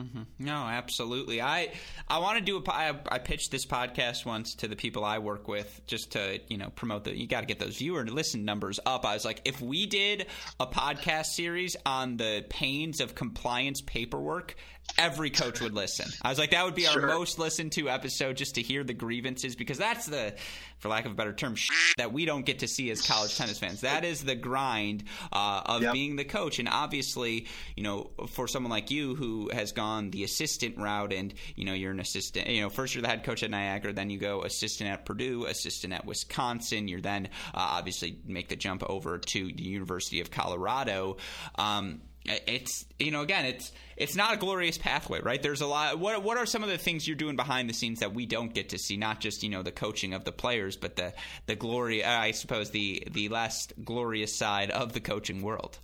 Mm-hmm. 0.00 0.22
No, 0.40 0.54
absolutely. 0.54 1.40
I 1.40 1.72
I 2.08 2.18
want 2.18 2.38
to 2.38 2.44
do 2.44 2.58
a. 2.58 2.70
I, 2.70 2.94
I 3.08 3.18
pitched 3.18 3.52
this 3.52 3.64
podcast 3.64 4.26
once 4.26 4.56
to 4.56 4.68
the 4.68 4.74
people 4.74 5.04
I 5.04 5.18
work 5.18 5.46
with 5.46 5.80
just 5.86 6.12
to 6.12 6.40
you 6.48 6.58
know 6.58 6.70
promote 6.70 7.04
the. 7.04 7.16
You 7.16 7.28
got 7.28 7.40
to 7.40 7.46
get 7.46 7.60
those 7.60 7.76
viewer 7.76 8.00
and 8.00 8.10
listen 8.10 8.44
numbers 8.44 8.80
up. 8.84 9.06
I 9.06 9.14
was 9.14 9.24
like, 9.24 9.42
if 9.44 9.60
we 9.60 9.86
did 9.86 10.26
a 10.58 10.66
podcast 10.66 11.26
series 11.26 11.76
on 11.86 12.16
the 12.16 12.44
pains 12.48 13.00
of 13.00 13.14
compliance 13.14 13.82
paperwork, 13.82 14.56
every 14.98 15.30
coach 15.30 15.60
would 15.60 15.74
listen. 15.74 16.10
I 16.22 16.28
was 16.28 16.40
like, 16.40 16.50
that 16.50 16.64
would 16.64 16.74
be 16.74 16.82
sure. 16.82 17.02
our 17.02 17.16
most 17.16 17.38
listened 17.38 17.72
to 17.72 17.88
episode 17.88 18.36
just 18.36 18.56
to 18.56 18.62
hear 18.62 18.82
the 18.82 18.94
grievances 18.94 19.54
because 19.54 19.78
that's 19.78 20.06
the 20.06 20.34
for 20.78 20.88
lack 20.90 21.06
of 21.06 21.12
a 21.12 21.14
better 21.14 21.32
term, 21.32 21.54
that 21.96 22.12
we 22.12 22.26
don't 22.26 22.44
get 22.44 22.58
to 22.58 22.68
see 22.68 22.90
as 22.90 23.00
college 23.00 23.38
tennis 23.38 23.58
fans. 23.58 23.80
That 23.80 24.04
is 24.04 24.22
the 24.22 24.34
grind 24.34 25.04
uh, 25.32 25.62
of 25.64 25.82
yep. 25.82 25.94
being 25.94 26.16
the 26.16 26.24
coach. 26.26 26.58
And 26.58 26.68
obviously, 26.68 27.46
you 27.74 27.82
know, 27.82 28.10
for 28.28 28.46
someone 28.46 28.70
like 28.70 28.90
you 28.90 29.14
who 29.14 29.50
has 29.50 29.72
gone 29.72 29.83
the 30.10 30.24
assistant 30.24 30.78
route 30.78 31.12
and, 31.12 31.34
you 31.56 31.64
know, 31.64 31.72
you're 31.72 31.92
an 31.92 32.00
assistant, 32.00 32.48
you 32.48 32.60
know, 32.60 32.68
first 32.68 32.94
you're 32.94 33.02
the 33.02 33.08
head 33.08 33.24
coach 33.24 33.42
at 33.42 33.50
Niagara, 33.50 33.92
then 33.92 34.10
you 34.10 34.18
go 34.18 34.42
assistant 34.42 34.90
at 34.90 35.04
Purdue, 35.04 35.46
assistant 35.46 35.92
at 35.92 36.04
Wisconsin. 36.04 36.88
You're 36.88 37.00
then 37.00 37.26
uh, 37.54 37.76
obviously 37.78 38.18
make 38.26 38.48
the 38.48 38.56
jump 38.56 38.82
over 38.88 39.18
to 39.18 39.52
the 39.52 39.62
University 39.62 40.20
of 40.20 40.30
Colorado. 40.30 41.16
Um, 41.56 42.00
it's 42.26 42.86
you 42.98 43.10
know 43.10 43.20
again 43.20 43.44
it's 43.44 43.70
it's 43.96 44.16
not 44.16 44.32
a 44.32 44.38
glorious 44.38 44.78
pathway 44.78 45.20
right 45.20 45.42
there's 45.42 45.60
a 45.60 45.66
lot 45.66 45.98
what 45.98 46.22
what 46.22 46.38
are 46.38 46.46
some 46.46 46.62
of 46.62 46.70
the 46.70 46.78
things 46.78 47.06
you're 47.06 47.16
doing 47.16 47.36
behind 47.36 47.68
the 47.68 47.74
scenes 47.74 48.00
that 48.00 48.14
we 48.14 48.24
don't 48.24 48.54
get 48.54 48.70
to 48.70 48.78
see 48.78 48.96
not 48.96 49.20
just 49.20 49.42
you 49.42 49.50
know 49.50 49.62
the 49.62 49.70
coaching 49.70 50.14
of 50.14 50.24
the 50.24 50.32
players 50.32 50.76
but 50.76 50.96
the 50.96 51.12
the 51.46 51.54
glory 51.54 52.02
i 52.02 52.30
suppose 52.30 52.70
the 52.70 53.06
the 53.10 53.28
less 53.28 53.68
glorious 53.84 54.34
side 54.34 54.70
of 54.70 54.94
the 54.94 55.00
coaching 55.00 55.42
world 55.42 55.78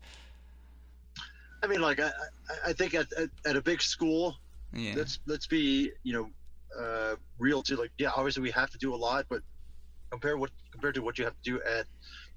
i 1.63 1.67
mean 1.67 1.81
like 1.81 2.01
i 2.01 2.11
i 2.67 2.73
think 2.73 2.95
at 2.95 3.13
at, 3.15 3.31
at 3.47 3.57
a 3.57 3.63
big 3.63 3.81
school 3.83 4.37
yeah. 4.73 4.93
let's 4.97 5.21
let's 5.27 5.47
be 5.47 5.91
you 6.03 6.13
know 6.13 6.31
uh 6.81 7.17
real 7.39 7.63
to 7.63 7.77
like 7.77 7.91
yeah 7.99 8.11
obviously 8.17 8.43
we 8.43 8.51
have 8.51 8.71
to 8.71 8.79
do 8.79 8.95
a 8.95 8.97
lot 8.97 9.27
but 9.29 9.43
compare 10.11 10.37
what 10.37 10.51
compared 10.71 10.95
to 10.95 11.03
what 11.03 11.19
you 11.19 11.25
have 11.25 11.35
to 11.43 11.51
do 11.51 11.61
at 11.63 11.87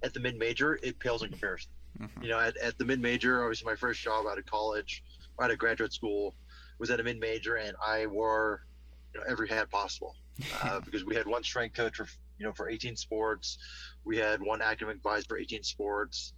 at 0.02 0.14
the 0.14 0.20
mid 0.20 0.38
major 0.38 0.80
it 0.82 0.98
pales 1.00 1.24
in 1.24 1.30
comparison 1.30 1.72
Mm-hmm. 2.00 2.24
You 2.24 2.30
know, 2.30 2.40
at, 2.40 2.58
at 2.58 2.78
the 2.78 2.86
mid 2.86 3.00
major, 3.00 3.44
obviously 3.44 3.66
my 3.66 3.76
first 3.76 4.02
job 4.02 4.26
out 4.26 4.38
of 4.38 4.46
college, 4.46 5.04
out 5.42 5.52
of 5.52 5.58
graduate 5.58 5.94
school, 5.94 6.34
was 6.80 6.90
at 6.90 7.00
a 7.00 7.04
mid 7.04 7.20
major, 7.20 7.56
and 7.56 7.76
I 7.86 8.08
wore 8.08 8.66
you 9.14 9.20
know, 9.20 9.26
every 9.30 9.48
hat 9.48 9.70
possible 9.70 10.16
uh, 10.64 10.80
because 10.80 11.06
we 11.06 11.16
had 11.16 11.28
one 11.28 11.44
strength 11.44 11.76
coach 11.76 11.98
for 11.98 12.08
you 12.40 12.46
know 12.46 12.54
for 12.54 12.70
18 12.70 12.96
sports, 12.96 13.58
we 14.06 14.18
had 14.18 14.42
one 14.42 14.62
academic 14.62 14.98
advisor 14.98 15.26
for 15.30 15.38
18 15.38 15.64
sports. 15.64 16.34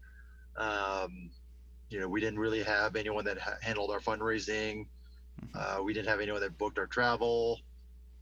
Um, 0.58 1.32
you 1.96 2.02
know, 2.02 2.10
we 2.10 2.20
didn't 2.20 2.40
really 2.40 2.62
have 2.62 2.98
anyone 2.98 3.24
that 3.24 3.38
ha- 3.38 3.56
handled 3.62 3.90
our 3.90 4.02
fundraising. 4.02 4.86
Mm-hmm. 5.42 5.80
Uh, 5.80 5.82
we 5.82 5.94
didn't 5.94 6.10
have 6.10 6.20
anyone 6.20 6.42
that 6.42 6.58
booked 6.58 6.78
our 6.78 6.88
travel. 6.88 7.62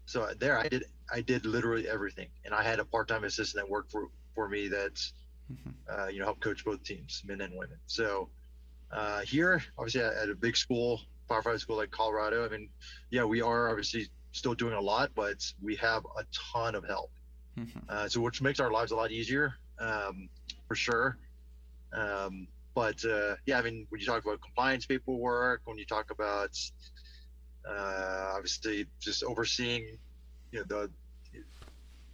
So 0.06 0.30
there, 0.38 0.60
I 0.60 0.68
did 0.68 0.84
I 1.12 1.22
did 1.22 1.44
literally 1.48 1.90
everything, 1.90 2.28
and 2.46 2.54
I 2.54 2.62
had 2.62 2.78
a 2.80 2.86
part 2.86 3.08
time 3.08 3.24
assistant 3.24 3.66
that 3.66 3.72
worked 3.72 3.92
for 3.92 4.10
for 4.36 4.48
me 4.48 4.68
that's 4.68 5.14
mm-hmm. 5.52 5.72
uh, 5.90 6.08
you 6.10 6.20
know, 6.20 6.26
helped 6.26 6.42
coach 6.42 6.64
both 6.64 6.84
teams, 6.84 7.24
men 7.26 7.42
and 7.42 7.52
women. 7.58 7.78
So 7.88 8.30
uh, 8.92 9.22
here, 9.22 9.64
obviously, 9.80 10.02
at, 10.02 10.30
a 10.30 10.36
big 10.36 10.56
school, 10.56 11.02
Power 11.28 11.42
Five 11.42 11.60
school 11.60 11.78
like 11.78 11.90
Colorado, 11.90 12.46
I 12.46 12.50
mean, 12.50 12.70
yeah, 13.10 13.24
we 13.24 13.42
are 13.42 13.70
obviously 13.70 14.08
still 14.34 14.54
doing 14.54 14.76
a 14.76 14.82
lot, 14.82 15.10
but 15.16 15.52
we 15.64 15.76
have 15.78 16.06
a 16.16 16.26
ton 16.32 16.76
of 16.76 16.86
help. 16.86 17.10
Mm-hmm. 17.58 17.80
Uh, 17.90 18.08
so 18.08 18.22
which 18.22 18.40
makes 18.40 18.60
our 18.60 18.72
lives 18.72 18.92
a 18.92 18.96
lot 18.96 19.10
easier, 19.10 19.56
um, 19.80 20.30
for 20.68 20.76
sure. 20.76 21.18
Um, 21.92 22.48
but 22.76 23.04
uh, 23.06 23.36
yeah, 23.46 23.60
I 23.60 23.62
mean, 23.62 23.86
when 23.90 24.02
you 24.02 24.08
talk 24.08 24.24
about 24.24 24.42
compliance 24.42 24.86
paperwork, 24.86 25.62
when 25.66 25.78
you 25.78 25.86
talk 25.86 26.12
about 26.12 26.58
uh, 27.70 28.32
obviously 28.36 28.88
just 29.00 29.24
overseeing, 29.24 29.98
you 30.52 30.60
know, 30.60 30.66
the 30.68 30.90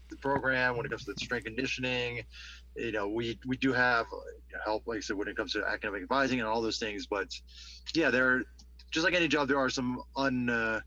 the 0.09 0.15
program 0.17 0.75
when 0.75 0.85
it 0.85 0.89
comes 0.89 1.05
to 1.05 1.13
the 1.13 1.19
strength 1.19 1.45
conditioning, 1.45 2.23
you 2.75 2.91
know, 2.91 3.07
we 3.07 3.39
we 3.45 3.57
do 3.57 3.73
have 3.73 4.05
help, 4.65 4.87
like 4.87 4.97
I 4.97 5.01
said, 5.01 5.17
when 5.17 5.27
it 5.27 5.37
comes 5.37 5.53
to 5.53 5.65
academic 5.65 6.01
advising 6.01 6.39
and 6.39 6.47
all 6.47 6.61
those 6.61 6.79
things. 6.79 7.05
But 7.05 7.27
yeah, 7.93 8.09
there, 8.09 8.43
just 8.91 9.05
like 9.05 9.13
any 9.13 9.27
job, 9.27 9.47
there 9.47 9.59
are 9.59 9.69
some 9.69 10.01
un, 10.15 10.49
uh, 10.49 10.81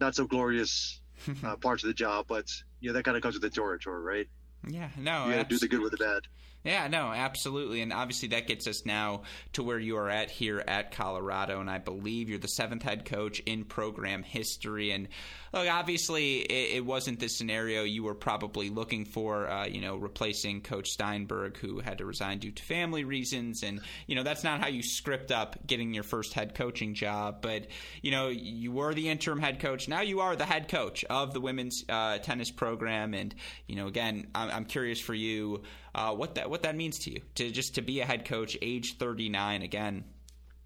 not 0.00 0.14
so 0.14 0.26
glorious 0.26 1.00
uh, 1.44 1.56
parts 1.56 1.82
of 1.84 1.88
the 1.88 1.94
job. 1.94 2.26
But 2.28 2.46
you 2.80 2.88
know, 2.88 2.94
that 2.94 3.04
kind 3.04 3.16
of 3.16 3.22
comes 3.22 3.34
with 3.34 3.42
the 3.42 3.50
territory, 3.50 4.02
right? 4.02 4.28
Yeah, 4.68 4.88
no, 4.98 5.26
you 5.26 5.32
gotta 5.32 5.48
do 5.48 5.58
the 5.58 5.68
good 5.68 5.80
with 5.80 5.92
the 5.92 5.98
bad. 5.98 6.22
Yeah, 6.62 6.88
no, 6.88 7.10
absolutely. 7.10 7.80
And 7.80 7.90
obviously 7.90 8.28
that 8.28 8.46
gets 8.46 8.66
us 8.66 8.84
now 8.84 9.22
to 9.54 9.62
where 9.62 9.78
you 9.78 9.96
are 9.96 10.10
at 10.10 10.30
here 10.30 10.62
at 10.66 10.92
Colorado. 10.92 11.58
And 11.58 11.70
I 11.70 11.78
believe 11.78 12.28
you're 12.28 12.38
the 12.38 12.48
seventh 12.48 12.82
head 12.82 13.06
coach 13.06 13.40
in 13.40 13.64
program 13.64 14.22
history. 14.22 14.90
And 14.90 15.08
look, 15.54 15.66
obviously 15.66 16.40
it, 16.40 16.76
it 16.76 16.84
wasn't 16.84 17.18
the 17.18 17.28
scenario 17.28 17.84
you 17.84 18.02
were 18.02 18.14
probably 18.14 18.68
looking 18.68 19.06
for, 19.06 19.48
uh, 19.48 19.66
you 19.66 19.80
know, 19.80 19.96
replacing 19.96 20.60
Coach 20.60 20.90
Steinberg, 20.90 21.56
who 21.56 21.80
had 21.80 21.96
to 21.98 22.04
resign 22.04 22.40
due 22.40 22.52
to 22.52 22.62
family 22.62 23.04
reasons. 23.04 23.62
And, 23.62 23.80
you 24.06 24.14
know, 24.14 24.22
that's 24.22 24.44
not 24.44 24.60
how 24.60 24.68
you 24.68 24.82
script 24.82 25.32
up 25.32 25.66
getting 25.66 25.94
your 25.94 26.04
first 26.04 26.34
head 26.34 26.54
coaching 26.54 26.92
job. 26.92 27.40
But, 27.40 27.68
you 28.02 28.10
know, 28.10 28.28
you 28.28 28.70
were 28.70 28.92
the 28.92 29.08
interim 29.08 29.40
head 29.40 29.60
coach. 29.60 29.88
Now 29.88 30.02
you 30.02 30.20
are 30.20 30.36
the 30.36 30.44
head 30.44 30.68
coach 30.68 31.06
of 31.08 31.32
the 31.32 31.40
women's 31.40 31.84
uh, 31.88 32.18
tennis 32.18 32.50
program. 32.50 33.14
And, 33.14 33.34
you 33.66 33.76
know, 33.76 33.86
again, 33.86 34.26
I'm, 34.34 34.50
I'm 34.50 34.64
curious 34.66 35.00
for 35.00 35.14
you 35.14 35.62
uh, 35.94 36.14
what 36.14 36.36
that 36.36 36.50
what 36.50 36.62
that 36.62 36.76
means 36.76 36.98
to 37.00 37.12
you 37.12 37.20
to 37.36 37.50
just 37.50 37.74
to 37.76 37.82
be 37.82 38.00
a 38.00 38.04
head 38.04 38.24
coach, 38.24 38.56
age 38.62 38.96
39 38.98 39.62
again. 39.62 40.04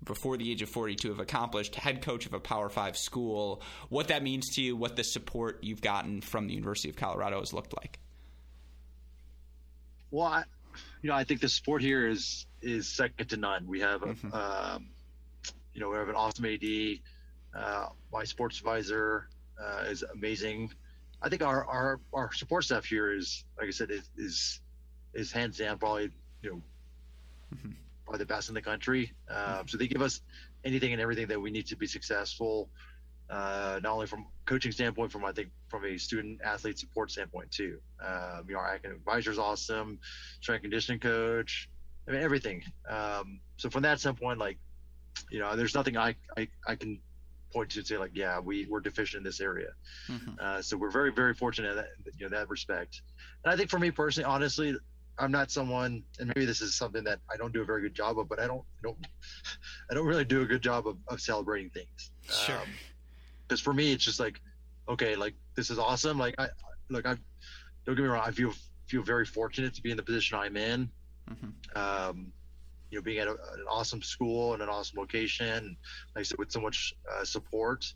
Before 0.03 0.37
the 0.37 0.51
age 0.51 0.61
of 0.61 0.69
42, 0.69 1.09
have 1.09 1.19
accomplished 1.19 1.77
head 1.77 2.03
coach 2.03 2.27
of 2.27 2.35
a 2.35 2.41
Power 2.41 2.69
Five 2.69 2.95
school. 2.95 3.63
What 3.89 4.09
that 4.09 4.23
means 4.23 4.51
to 4.57 4.63
you, 4.63 4.77
what 4.77 4.97
the 4.97 5.05
support 5.05 5.61
you've 5.63 5.81
gotten 5.81 6.21
from 6.21 6.47
the 6.47 6.53
University 6.53 6.91
of 6.91 6.97
Colorado 6.97 7.41
has 7.41 7.55
looked 7.55 7.75
like. 7.75 7.99
Well, 10.11 10.27
I, 10.27 10.45
you 11.01 11.09
know, 11.09 11.17
I 11.17 11.25
think 11.25 11.41
the 11.41 11.49
support 11.49 11.81
here 11.81 12.07
is 12.07 12.47
is 12.61 12.87
second 12.89 13.29
to 13.31 13.37
none. 13.37 13.67
We 13.67 13.81
have, 13.81 14.03
a, 14.03 14.07
mm-hmm. 14.07 14.33
um, 14.35 14.89
you 15.73 15.81
know, 15.81 15.91
we 15.91 15.97
have 15.97 16.09
an 16.09 16.15
awesome 16.15 16.45
AD. 16.45 16.65
Uh, 17.55 17.87
my 18.13 18.25
sports 18.25 18.59
advisor 18.59 19.29
uh, 19.63 19.85
is 19.87 20.03
amazing. 20.03 20.73
I 21.23 21.29
think 21.29 21.43
our, 21.43 21.65
our 21.65 22.01
our 22.13 22.33
support 22.33 22.65
staff 22.65 22.85
here 22.85 23.13
is, 23.13 23.45
like 23.59 23.69
I 23.69 23.71
said, 23.71 23.91
is, 23.91 24.11
is 24.17 24.61
is 25.15 25.33
hands 25.33 25.59
down 25.59 25.79
probably 25.79 26.11
you 26.43 26.51
know 26.51 26.63
mm-hmm. 27.55 27.71
probably 28.05 28.19
the 28.19 28.27
best 28.27 28.49
in 28.49 28.55
the 28.55 28.63
country. 28.63 29.13
Uh, 29.31 29.35
mm-hmm. 29.35 29.67
So 29.67 29.79
they 29.79 29.87
give 29.87 30.03
us 30.03 30.21
anything 30.65 30.93
and 30.93 31.01
everything 31.01 31.27
that 31.29 31.41
we 31.41 31.51
need 31.51 31.67
to 31.67 31.77
be 31.77 31.87
successful. 31.87 32.69
Uh, 33.31 33.81
not 33.83 33.93
only 33.93 34.07
from 34.07 34.27
coaching 34.45 34.71
standpoint, 34.71 35.11
from 35.11 35.25
I 35.25 35.33
think 35.33 35.49
from 35.69 35.85
a 35.87 35.97
student 35.97 36.41
athlete 36.45 36.79
support 36.79 37.11
standpoint 37.11 37.51
too. 37.51 37.79
Um, 38.05 38.45
you 38.47 38.55
know, 38.55 38.61
our 38.61 38.75
academic 38.75 38.99
advisor 38.99 39.31
is 39.31 39.39
awesome, 39.39 39.99
strength 40.41 40.63
conditioning 40.63 41.01
coach. 41.01 41.71
I 42.07 42.13
mean 42.13 42.23
everything. 42.23 42.63
Um, 42.89 43.41
so 43.57 43.71
from 43.71 43.83
that 43.83 44.01
standpoint, 44.01 44.39
like 44.39 44.59
you 45.31 45.39
know, 45.39 45.57
there's 45.57 45.75
nothing 45.75 45.97
I 45.97 46.15
I, 46.37 46.49
I 46.67 46.75
can 46.77 47.01
point 47.55 47.71
to 47.71 47.79
and 47.79 47.87
say 47.87 47.97
like, 47.97 48.11
yeah, 48.15 48.41
we 48.41 48.67
we're 48.69 48.81
deficient 48.81 49.21
in 49.21 49.25
this 49.25 49.41
area. 49.41 49.71
Mm-hmm. 50.09 50.33
Uh, 50.39 50.61
so 50.61 50.77
we're 50.77 50.91
very 50.91 51.13
very 51.13 51.33
fortunate 51.33 51.71
in 51.71 51.77
that 51.77 51.89
you 52.19 52.29
know 52.29 52.37
that 52.37 52.51
respect. 52.51 53.01
And 53.45 53.53
I 53.53 53.57
think 53.57 53.71
for 53.71 53.79
me 53.79 53.91
personally, 53.91 54.27
honestly, 54.27 54.77
I'm 55.19 55.31
not 55.31 55.51
someone, 55.51 56.03
and 56.19 56.33
maybe 56.35 56.45
this 56.45 56.61
is 56.61 56.75
something 56.75 57.05
that 57.05 57.21
I 57.33 57.37
don't 57.37 57.53
do 57.53 57.63
a 57.63 57.65
very 57.65 57.83
good 57.83 57.95
job 57.95 58.19
of, 58.19 58.29
but 58.29 58.41
I 58.41 58.47
don't, 58.47 58.63
I 58.79 58.83
don't, 58.83 58.97
I 59.91 59.95
don't 59.95 60.07
really 60.07 60.25
do 60.25 60.43
a 60.43 60.47
good 60.47 60.63
job 60.63 60.89
of, 60.89 60.97
of 61.09 61.21
celebrating 61.21 61.71
things. 61.71 62.11
Sure. 62.29 62.61
Because 63.47 63.61
um, 63.61 63.65
for 63.65 63.73
me, 63.73 63.93
it's 63.93 64.05
just 64.05 64.19
like, 64.19 64.41
okay, 64.89 65.15
like 65.17 65.35
this 65.55 65.71
is 65.71 65.79
awesome. 65.79 66.19
Like 66.19 66.35
I, 66.39 66.49
look, 66.89 67.07
I 67.07 67.17
don't 67.85 67.95
get 67.95 68.03
me 68.03 68.09
wrong. 68.09 68.23
I 68.25 68.31
feel 68.31 68.53
feel 68.87 69.03
very 69.03 69.25
fortunate 69.25 69.75
to 69.75 69.83
be 69.83 69.91
in 69.91 69.97
the 69.97 70.03
position 70.03 70.39
I'm 70.39 70.57
in. 70.57 70.91
Mm-hmm. 71.31 71.79
Um, 71.79 72.33
you 72.91 72.99
know, 72.99 73.03
being 73.03 73.19
at 73.19 73.29
a, 73.29 73.33
an 73.33 73.65
awesome 73.69 74.03
school 74.03 74.53
and 74.53 74.63
an 74.63 74.69
awesome 74.69 74.99
location, 74.99 75.77
like 76.15 76.21
I 76.21 76.23
said, 76.23 76.39
with 76.39 76.53
so 76.53 76.61
much 76.61 76.95
uh, 77.13 77.25
support. 77.25 77.93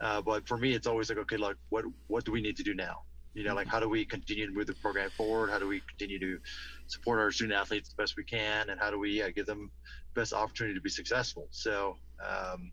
Uh, 0.00 0.20
but 0.20 0.46
for 0.46 0.56
me, 0.56 0.74
it's 0.74 0.86
always 0.86 1.08
like, 1.08 1.18
okay, 1.18 1.36
like 1.36 1.56
what 1.68 1.84
what 2.08 2.24
do 2.24 2.32
we 2.32 2.40
need 2.40 2.56
to 2.56 2.62
do 2.62 2.74
now? 2.74 3.02
You 3.34 3.44
know 3.44 3.54
like 3.54 3.66
how 3.66 3.80
do 3.80 3.88
we 3.88 4.04
continue 4.04 4.46
to 4.46 4.52
move 4.52 4.66
the 4.66 4.74
program 4.74 5.10
forward? 5.10 5.50
How 5.50 5.58
do 5.58 5.68
we 5.68 5.82
continue 5.88 6.18
to 6.20 6.38
support 6.86 7.20
our 7.20 7.30
student 7.30 7.58
athletes 7.58 7.88
the 7.90 8.02
best 8.02 8.16
we 8.16 8.24
can? 8.24 8.70
And 8.70 8.80
how 8.80 8.90
do 8.90 8.98
we 8.98 9.22
uh, 9.22 9.30
give 9.34 9.46
them 9.46 9.70
the 10.14 10.20
best 10.20 10.32
opportunity 10.32 10.74
to 10.74 10.80
be 10.80 10.90
successful? 10.90 11.48
So 11.50 11.96
um, 12.24 12.72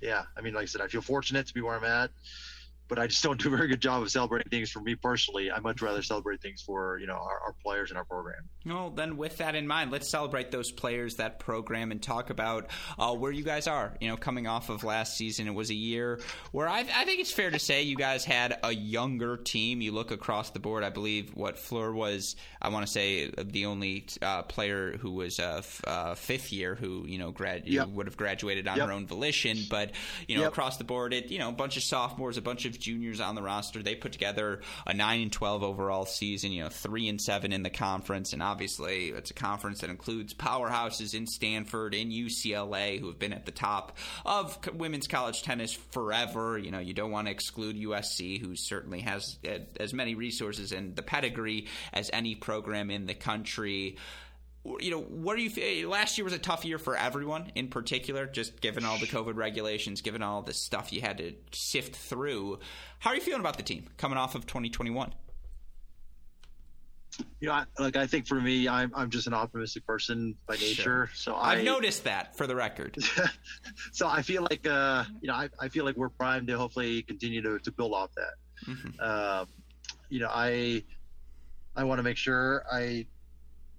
yeah 0.00 0.24
i 0.36 0.40
mean 0.40 0.54
like 0.54 0.62
i 0.62 0.66
said 0.66 0.80
i 0.80 0.86
feel 0.86 1.00
fortunate 1.00 1.46
to 1.46 1.54
be 1.54 1.60
where 1.60 1.76
i'm 1.76 1.84
at 1.84 2.10
but 2.88 2.98
I 2.98 3.06
just 3.06 3.22
don't 3.22 3.40
do 3.40 3.52
a 3.52 3.56
very 3.56 3.68
good 3.68 3.80
job 3.80 4.02
of 4.02 4.10
celebrating 4.10 4.48
things 4.50 4.70
for 4.70 4.80
me 4.80 4.94
personally. 4.94 5.50
I 5.50 5.60
much 5.60 5.82
rather 5.82 6.02
celebrate 6.02 6.40
things 6.40 6.62
for 6.62 6.98
you 6.98 7.06
know 7.06 7.14
our, 7.14 7.40
our, 7.46 7.54
players 7.62 7.90
and 7.90 7.98
our 7.98 8.04
program. 8.04 8.48
Well, 8.64 8.90
then 8.90 9.16
with 9.16 9.38
that 9.38 9.54
in 9.54 9.66
mind, 9.66 9.90
let's 9.90 10.08
celebrate 10.08 10.50
those 10.50 10.70
players, 10.70 11.16
that 11.16 11.38
program, 11.38 11.90
and 11.90 12.02
talk 12.02 12.30
about 12.30 12.70
uh, 12.98 13.14
where 13.14 13.32
you 13.32 13.42
guys 13.42 13.66
are. 13.66 13.94
You 14.00 14.08
know, 14.08 14.16
coming 14.16 14.46
off 14.46 14.70
of 14.70 14.84
last 14.84 15.16
season, 15.16 15.46
it 15.46 15.54
was 15.54 15.70
a 15.70 15.74
year 15.74 16.20
where 16.52 16.68
I, 16.68 16.80
I, 16.80 17.04
think 17.04 17.20
it's 17.20 17.32
fair 17.32 17.50
to 17.50 17.58
say 17.58 17.82
you 17.82 17.96
guys 17.96 18.24
had 18.24 18.58
a 18.62 18.72
younger 18.72 19.36
team. 19.36 19.80
You 19.80 19.92
look 19.92 20.10
across 20.10 20.50
the 20.50 20.60
board. 20.60 20.84
I 20.84 20.90
believe 20.90 21.34
what 21.34 21.58
Fleur 21.58 21.92
was. 21.92 22.36
I 22.62 22.70
want 22.70 22.86
to 22.86 22.92
say 22.92 23.30
the 23.30 23.66
only 23.66 24.06
uh, 24.22 24.42
player 24.42 24.96
who 24.96 25.12
was 25.12 25.38
a 25.38 25.58
f- 25.58 25.82
uh, 25.86 26.14
fifth 26.14 26.52
year 26.52 26.74
who 26.74 27.04
you 27.06 27.18
know 27.18 27.32
grad 27.32 27.66
yep. 27.66 27.88
would 27.88 28.06
have 28.06 28.16
graduated 28.16 28.66
on 28.68 28.76
yep. 28.76 28.86
her 28.86 28.92
own 28.92 29.06
volition, 29.06 29.58
but 29.68 29.92
you 30.26 30.36
know 30.36 30.42
yep. 30.42 30.52
across 30.52 30.76
the 30.76 30.84
board, 30.84 31.12
it 31.12 31.30
you 31.30 31.38
know 31.38 31.48
a 31.48 31.52
bunch 31.52 31.76
of 31.76 31.82
sophomores, 31.82 32.36
a 32.36 32.42
bunch 32.42 32.64
of 32.64 32.77
juniors 32.78 33.20
on 33.20 33.34
the 33.34 33.42
roster. 33.42 33.82
They 33.82 33.94
put 33.94 34.12
together 34.12 34.60
a 34.86 34.94
nine 34.94 35.22
and 35.22 35.32
twelve 35.32 35.62
overall 35.62 36.06
season. 36.06 36.52
You 36.52 36.64
know, 36.64 36.68
three 36.68 37.08
and 37.08 37.20
seven 37.20 37.52
in 37.52 37.62
the 37.62 37.70
conference, 37.70 38.32
and 38.32 38.42
obviously 38.42 39.08
it's 39.08 39.30
a 39.30 39.34
conference 39.34 39.80
that 39.80 39.90
includes 39.90 40.34
powerhouses 40.34 41.14
in 41.14 41.26
Stanford, 41.26 41.94
in 41.94 42.10
UCLA, 42.10 42.98
who 42.98 43.08
have 43.08 43.18
been 43.18 43.32
at 43.32 43.46
the 43.46 43.52
top 43.52 43.96
of 44.24 44.58
women's 44.74 45.06
college 45.06 45.42
tennis 45.42 45.72
forever. 45.72 46.58
You 46.58 46.70
know, 46.70 46.78
you 46.78 46.94
don't 46.94 47.10
want 47.10 47.26
to 47.26 47.32
exclude 47.32 47.76
USC, 47.76 48.40
who 48.40 48.56
certainly 48.56 49.00
has 49.00 49.38
uh, 49.46 49.58
as 49.78 49.92
many 49.92 50.14
resources 50.14 50.72
and 50.72 50.96
the 50.96 51.02
pedigree 51.02 51.66
as 51.92 52.10
any 52.12 52.34
program 52.34 52.90
in 52.90 53.06
the 53.06 53.14
country 53.14 53.96
you 54.80 54.90
know, 54.90 55.00
what 55.00 55.36
are 55.36 55.40
you? 55.40 55.88
Last 55.88 56.18
year 56.18 56.24
was 56.24 56.32
a 56.32 56.38
tough 56.38 56.64
year 56.64 56.78
for 56.78 56.96
everyone, 56.96 57.52
in 57.54 57.68
particular, 57.68 58.26
just 58.26 58.60
given 58.60 58.84
all 58.84 58.98
the 58.98 59.06
COVID 59.06 59.36
regulations, 59.36 60.00
given 60.00 60.22
all 60.22 60.42
the 60.42 60.54
stuff 60.54 60.92
you 60.92 61.00
had 61.00 61.18
to 61.18 61.34
sift 61.52 61.96
through. 61.96 62.58
How 62.98 63.10
are 63.10 63.14
you 63.14 63.20
feeling 63.20 63.40
about 63.40 63.56
the 63.56 63.62
team 63.62 63.86
coming 63.96 64.18
off 64.18 64.34
of 64.34 64.46
2021? 64.46 65.14
You 67.40 67.48
know, 67.48 67.54
I, 67.54 67.64
like 67.78 67.96
I 67.96 68.06
think 68.06 68.26
for 68.26 68.40
me, 68.40 68.68
I'm 68.68 68.92
I'm 68.94 69.10
just 69.10 69.26
an 69.26 69.34
optimistic 69.34 69.86
person 69.86 70.36
by 70.46 70.54
nature. 70.54 70.82
Sure. 70.82 71.10
So 71.14 71.34
I've 71.34 71.64
noticed 71.64 72.04
that, 72.04 72.36
for 72.36 72.46
the 72.46 72.54
record. 72.54 72.96
so 73.92 74.06
I 74.06 74.22
feel 74.22 74.46
like, 74.48 74.66
uh, 74.66 75.04
you 75.20 75.28
know, 75.28 75.34
I, 75.34 75.48
I 75.58 75.68
feel 75.68 75.84
like 75.84 75.96
we're 75.96 76.10
primed 76.10 76.48
to 76.48 76.56
hopefully 76.56 77.02
continue 77.02 77.42
to, 77.42 77.58
to 77.58 77.72
build 77.72 77.92
off 77.92 78.10
that. 78.14 78.70
Mm-hmm. 78.70 78.88
Uh, 79.00 79.44
you 80.10 80.20
know, 80.20 80.30
I 80.30 80.84
I 81.74 81.84
want 81.84 81.98
to 81.98 82.02
make 82.02 82.16
sure 82.16 82.64
I 82.70 83.06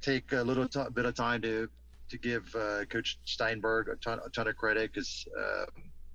take 0.02 0.32
a 0.32 0.42
little 0.42 0.68
t- 0.68 0.84
bit 0.94 1.06
of 1.06 1.16
time 1.16 1.42
to 1.42 1.70
to 2.10 2.18
give 2.18 2.56
uh, 2.56 2.86
Coach 2.86 3.20
Steinberg 3.26 3.88
a 3.90 3.96
ton, 3.96 4.20
a 4.26 4.30
ton 4.30 4.48
of 4.48 4.56
credit 4.56 4.92
because 4.92 5.28
uh, 5.38 5.66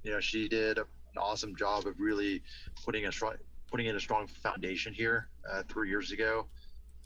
you 0.03 0.13
know 0.13 0.21
she 0.21 0.49
did 0.49 0.79
an 0.79 0.85
awesome 1.17 1.55
job 1.57 1.87
of 1.87 1.99
really 1.99 2.43
putting 2.85 3.07
a 3.07 3.13
strong 3.13 3.35
putting 3.71 3.87
in 3.87 3.97
a 3.97 4.01
strong 4.01 4.27
foundation 4.27 4.93
here 4.93 5.29
uh, 5.51 5.63
three 5.69 5.89
years 5.89 6.13
ago, 6.13 6.47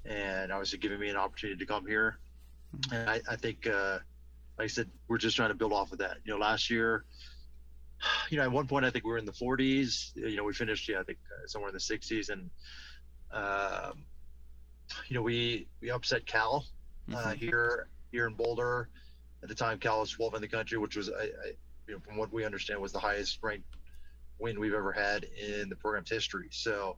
and 0.05 0.53
obviously 0.53 0.79
giving 0.79 1.01
me 1.01 1.09
an 1.09 1.17
opportunity 1.17 1.59
to 1.59 1.67
come 1.67 1.87
here. 1.87 2.19
Mm-hmm. 2.77 2.95
And 2.95 3.11
I, 3.11 3.21
I 3.31 3.37
think, 3.37 3.67
uh, 3.67 3.99
like 4.59 4.65
I 4.65 4.67
said, 4.67 4.91
we're 5.09 5.19
just 5.19 5.37
trying 5.37 5.49
to 5.49 5.55
build 5.55 5.73
off 5.73 5.93
of 5.93 5.99
that. 5.99 6.19
You 6.25 6.33
know, 6.33 6.39
last 6.39 6.69
year, 6.69 7.05
you 8.31 8.37
know, 8.37 8.43
at 8.43 8.53
one 8.53 8.67
point 8.67 8.85
I 8.85 8.91
think 8.91 9.05
we 9.05 9.11
were 9.11 9.19
in 9.19 9.25
the 9.25 9.33
40s. 9.33 10.15
You 10.15 10.37
know, 10.37 10.45
we 10.45 10.53
finished, 10.53 10.89
yeah, 10.89 11.01
I 11.01 11.05
think 11.05 11.19
uh, 11.33 11.47
somewhere 11.47 11.71
in 11.71 11.75
the 11.75 11.81
60s, 11.81 12.29
and 12.29 12.51
um, 13.33 14.05
you 15.09 15.15
know, 15.15 15.23
we 15.23 15.67
we 15.81 15.91
upset 15.91 16.27
Cal 16.27 16.65
uh, 17.13 17.17
mm-hmm. 17.17 17.33
here 17.39 17.89
here 18.11 18.27
in 18.27 18.35
Boulder. 18.35 18.89
At 19.43 19.49
the 19.49 19.55
time, 19.55 19.79
Cal 19.79 20.01
was 20.01 20.11
12 20.11 20.35
in 20.35 20.41
the 20.41 20.49
country, 20.49 20.79
which 20.79 20.97
was, 20.97 21.11
I, 21.11 21.23
I, 21.23 21.27
you 21.87 21.95
know, 21.95 22.01
from 22.01 22.17
what 22.17 22.33
we 22.33 22.45
understand, 22.45 22.81
was 22.81 22.91
the 22.91 22.99
highest 22.99 23.39
ranked 23.41 23.69
win 24.41 24.59
we've 24.59 24.75
ever 24.75 24.93
had 24.93 25.25
in 25.25 25.69
the 25.69 25.77
program's 25.77 26.11
history. 26.11 26.49
So, 26.51 26.97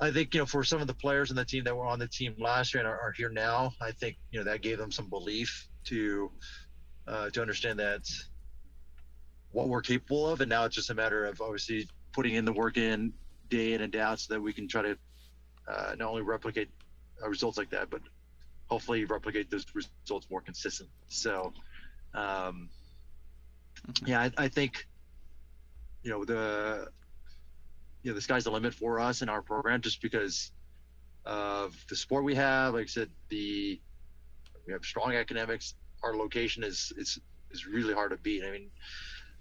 I 0.00 0.10
think 0.10 0.32
you 0.32 0.40
know 0.40 0.46
for 0.46 0.64
some 0.64 0.80
of 0.80 0.86
the 0.86 0.94
players 0.94 1.30
in 1.30 1.36
the 1.36 1.44
team 1.44 1.64
that 1.64 1.76
were 1.76 1.86
on 1.86 1.98
the 1.98 2.08
team 2.08 2.34
last 2.38 2.72
year 2.72 2.82
and 2.82 2.88
are, 2.88 2.98
are 2.98 3.12
here 3.12 3.28
now, 3.28 3.74
I 3.80 3.90
think 3.92 4.16
you 4.30 4.38
know 4.38 4.44
that 4.44 4.62
gave 4.62 4.78
them 4.78 4.90
some 4.90 5.08
belief 5.08 5.68
to 5.84 6.30
uh, 7.06 7.30
to 7.30 7.40
understand 7.40 7.78
that 7.80 8.08
what 9.52 9.68
we're 9.68 9.82
capable 9.82 10.28
of, 10.28 10.40
and 10.40 10.48
now 10.48 10.64
it's 10.64 10.76
just 10.76 10.90
a 10.90 10.94
matter 10.94 11.26
of 11.26 11.40
obviously 11.40 11.88
putting 12.12 12.34
in 12.34 12.44
the 12.44 12.52
work 12.52 12.76
in 12.76 13.12
day 13.48 13.74
in 13.74 13.82
and 13.82 13.94
out 13.96 14.20
so 14.20 14.34
that 14.34 14.40
we 14.40 14.52
can 14.52 14.68
try 14.68 14.82
to 14.82 14.96
uh, 15.68 15.94
not 15.98 16.08
only 16.08 16.22
replicate 16.22 16.68
results 17.28 17.58
like 17.58 17.70
that, 17.70 17.90
but 17.90 18.00
hopefully 18.68 19.04
replicate 19.04 19.50
those 19.50 19.66
results 19.74 20.28
more 20.30 20.40
consistently. 20.40 20.94
So, 21.08 21.52
um, 22.14 22.68
mm-hmm. 23.86 24.06
yeah, 24.06 24.20
I, 24.20 24.44
I, 24.44 24.48
think 24.48 24.86
you 26.02 26.10
know 26.10 26.24
the 26.24 26.88
you 28.02 28.10
know 28.10 28.14
the 28.14 28.20
sky's 28.20 28.44
the 28.44 28.50
limit 28.50 28.74
for 28.74 29.00
us 29.00 29.22
in 29.22 29.28
our 29.28 29.42
program 29.42 29.80
just 29.80 30.00
because 30.00 30.52
of 31.26 31.76
the 31.88 31.96
sport 31.96 32.24
we 32.24 32.34
have. 32.34 32.74
Like 32.74 32.84
I 32.84 32.86
said, 32.86 33.10
the 33.28 33.80
we 34.66 34.72
have 34.72 34.84
strong 34.84 35.14
academics. 35.14 35.74
Our 36.02 36.16
location 36.16 36.64
is 36.64 36.92
is 36.96 37.20
is 37.50 37.66
really 37.66 37.94
hard 37.94 38.12
to 38.12 38.16
beat. 38.16 38.44
I 38.44 38.50
mean, 38.50 38.70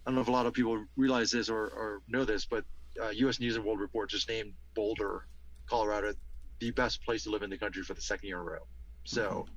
I 0.06 0.10
don't 0.10 0.16
know 0.16 0.22
if 0.22 0.28
a 0.28 0.32
lot 0.32 0.46
of 0.46 0.54
people 0.54 0.84
realize 0.98 1.32
this 1.32 1.50
or, 1.50 1.66
or 1.68 2.02
know 2.08 2.26
this, 2.26 2.46
but 2.46 2.66
uh, 3.02 3.10
U.S. 3.10 3.40
News 3.40 3.56
and 3.56 3.64
World 3.64 3.80
Report 3.80 4.10
just 4.10 4.28
named 4.28 4.54
Boulder, 4.74 5.26
Colorado, 5.68 6.14
the 6.60 6.72
best 6.72 7.04
place 7.04 7.24
to 7.24 7.30
live 7.30 7.44
in 7.44 7.50
the 7.50 7.58
country 7.58 7.84
for 7.84 7.94
the 7.94 8.02
second 8.02 8.28
year 8.28 8.38
in 8.42 8.48
a 8.48 8.52
row. 8.52 8.68
So, 9.04 9.48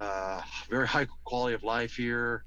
Uh, 0.00 0.40
very 0.70 0.86
high 0.86 1.06
quality 1.24 1.54
of 1.54 1.64
life 1.64 1.96
here. 1.96 2.44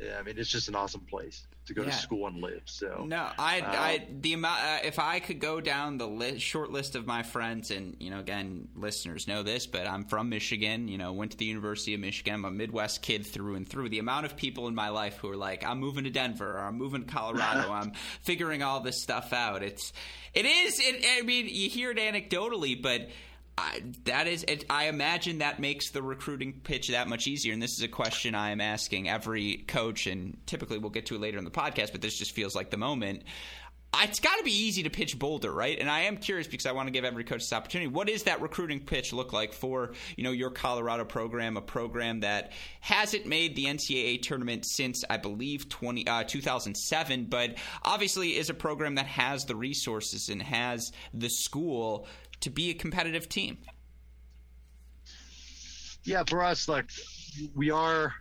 Yeah, 0.00 0.18
I 0.18 0.22
mean, 0.22 0.34
it's 0.38 0.50
just 0.50 0.68
an 0.68 0.74
awesome 0.74 1.02
place 1.02 1.46
to 1.66 1.74
go 1.74 1.82
yeah. 1.82 1.90
to 1.90 1.96
school 1.96 2.26
and 2.26 2.42
live. 2.42 2.62
So 2.66 3.04
no, 3.06 3.28
I, 3.38 3.60
um, 3.60 3.70
I 3.70 4.06
the 4.10 4.32
amount 4.32 4.60
uh, 4.60 4.78
if 4.82 4.98
I 4.98 5.20
could 5.20 5.38
go 5.38 5.60
down 5.60 5.98
the 5.98 6.06
list, 6.06 6.40
short 6.40 6.70
list 6.70 6.96
of 6.96 7.06
my 7.06 7.22
friends, 7.22 7.70
and 7.70 7.96
you 8.00 8.10
know, 8.10 8.18
again, 8.18 8.68
listeners 8.74 9.28
know 9.28 9.42
this, 9.42 9.66
but 9.66 9.86
I'm 9.86 10.04
from 10.04 10.28
Michigan. 10.28 10.88
You 10.88 10.98
know, 10.98 11.12
went 11.12 11.30
to 11.32 11.36
the 11.36 11.44
University 11.44 11.94
of 11.94 12.00
Michigan. 12.00 12.34
I'm 12.34 12.44
a 12.44 12.50
Midwest 12.50 13.02
kid 13.02 13.24
through 13.26 13.54
and 13.54 13.68
through. 13.68 13.88
The 13.88 14.00
amount 14.00 14.26
of 14.26 14.36
people 14.36 14.68
in 14.68 14.74
my 14.74 14.88
life 14.88 15.16
who 15.18 15.30
are 15.30 15.36
like, 15.36 15.64
I'm 15.64 15.78
moving 15.78 16.04
to 16.04 16.10
Denver, 16.10 16.58
or 16.58 16.60
I'm 16.60 16.76
moving 16.76 17.04
to 17.04 17.12
Colorado, 17.12 17.72
I'm 17.72 17.92
figuring 18.22 18.62
all 18.62 18.80
this 18.80 19.00
stuff 19.00 19.32
out. 19.32 19.62
It's 19.62 19.92
it 20.34 20.44
is. 20.44 20.80
It, 20.80 21.04
I 21.18 21.22
mean, 21.22 21.46
you 21.48 21.70
hear 21.70 21.92
it 21.92 21.98
anecdotally, 21.98 22.80
but 22.80 23.08
I, 23.56 23.82
that 24.04 24.26
is, 24.26 24.44
it, 24.48 24.64
I 24.68 24.86
imagine 24.86 25.38
that 25.38 25.60
makes 25.60 25.90
the 25.90 26.02
recruiting 26.02 26.60
pitch 26.64 26.88
that 26.88 27.08
much 27.08 27.26
easier. 27.26 27.52
And 27.52 27.62
this 27.62 27.72
is 27.72 27.82
a 27.82 27.88
question 27.88 28.34
I 28.34 28.50
am 28.50 28.60
asking 28.60 29.08
every 29.08 29.64
coach, 29.68 30.06
and 30.06 30.36
typically 30.46 30.78
we'll 30.78 30.90
get 30.90 31.06
to 31.06 31.14
it 31.14 31.20
later 31.20 31.38
in 31.38 31.44
the 31.44 31.50
podcast, 31.50 31.92
but 31.92 32.00
this 32.00 32.18
just 32.18 32.32
feels 32.32 32.54
like 32.54 32.70
the 32.70 32.76
moment. 32.76 33.22
It's 34.02 34.18
got 34.20 34.36
to 34.38 34.44
be 34.44 34.52
easy 34.52 34.82
to 34.82 34.90
pitch 34.90 35.18
Boulder, 35.18 35.52
right? 35.52 35.78
And 35.78 35.88
I 35.88 36.00
am 36.00 36.16
curious 36.16 36.48
because 36.48 36.66
I 36.66 36.72
want 36.72 36.88
to 36.88 36.90
give 36.90 37.04
every 37.04 37.22
coach 37.22 37.42
this 37.42 37.52
opportunity. 37.52 37.86
What 37.86 38.08
does 38.08 38.24
that 38.24 38.40
recruiting 38.40 38.80
pitch 38.80 39.12
look 39.12 39.32
like 39.32 39.52
for 39.52 39.92
you 40.16 40.24
know 40.24 40.32
your 40.32 40.50
Colorado 40.50 41.04
program, 41.04 41.56
a 41.56 41.62
program 41.62 42.20
that 42.20 42.52
hasn't 42.80 43.26
made 43.26 43.54
the 43.54 43.66
NCAA 43.66 44.20
tournament 44.22 44.66
since 44.66 45.04
I 45.08 45.18
believe 45.18 45.68
20, 45.68 46.06
uh, 46.08 46.24
2007, 46.24 47.26
but 47.26 47.54
obviously 47.84 48.36
is 48.36 48.50
a 48.50 48.54
program 48.54 48.96
that 48.96 49.06
has 49.06 49.44
the 49.44 49.54
resources 49.54 50.28
and 50.28 50.42
has 50.42 50.90
the 51.12 51.28
school 51.30 52.08
to 52.44 52.50
be 52.50 52.70
a 52.70 52.74
competitive 52.74 53.28
team? 53.28 53.58
Yeah, 56.04 56.22
for 56.28 56.44
us, 56.44 56.68
like 56.68 56.90
we 57.54 57.70
are, 57.70 58.14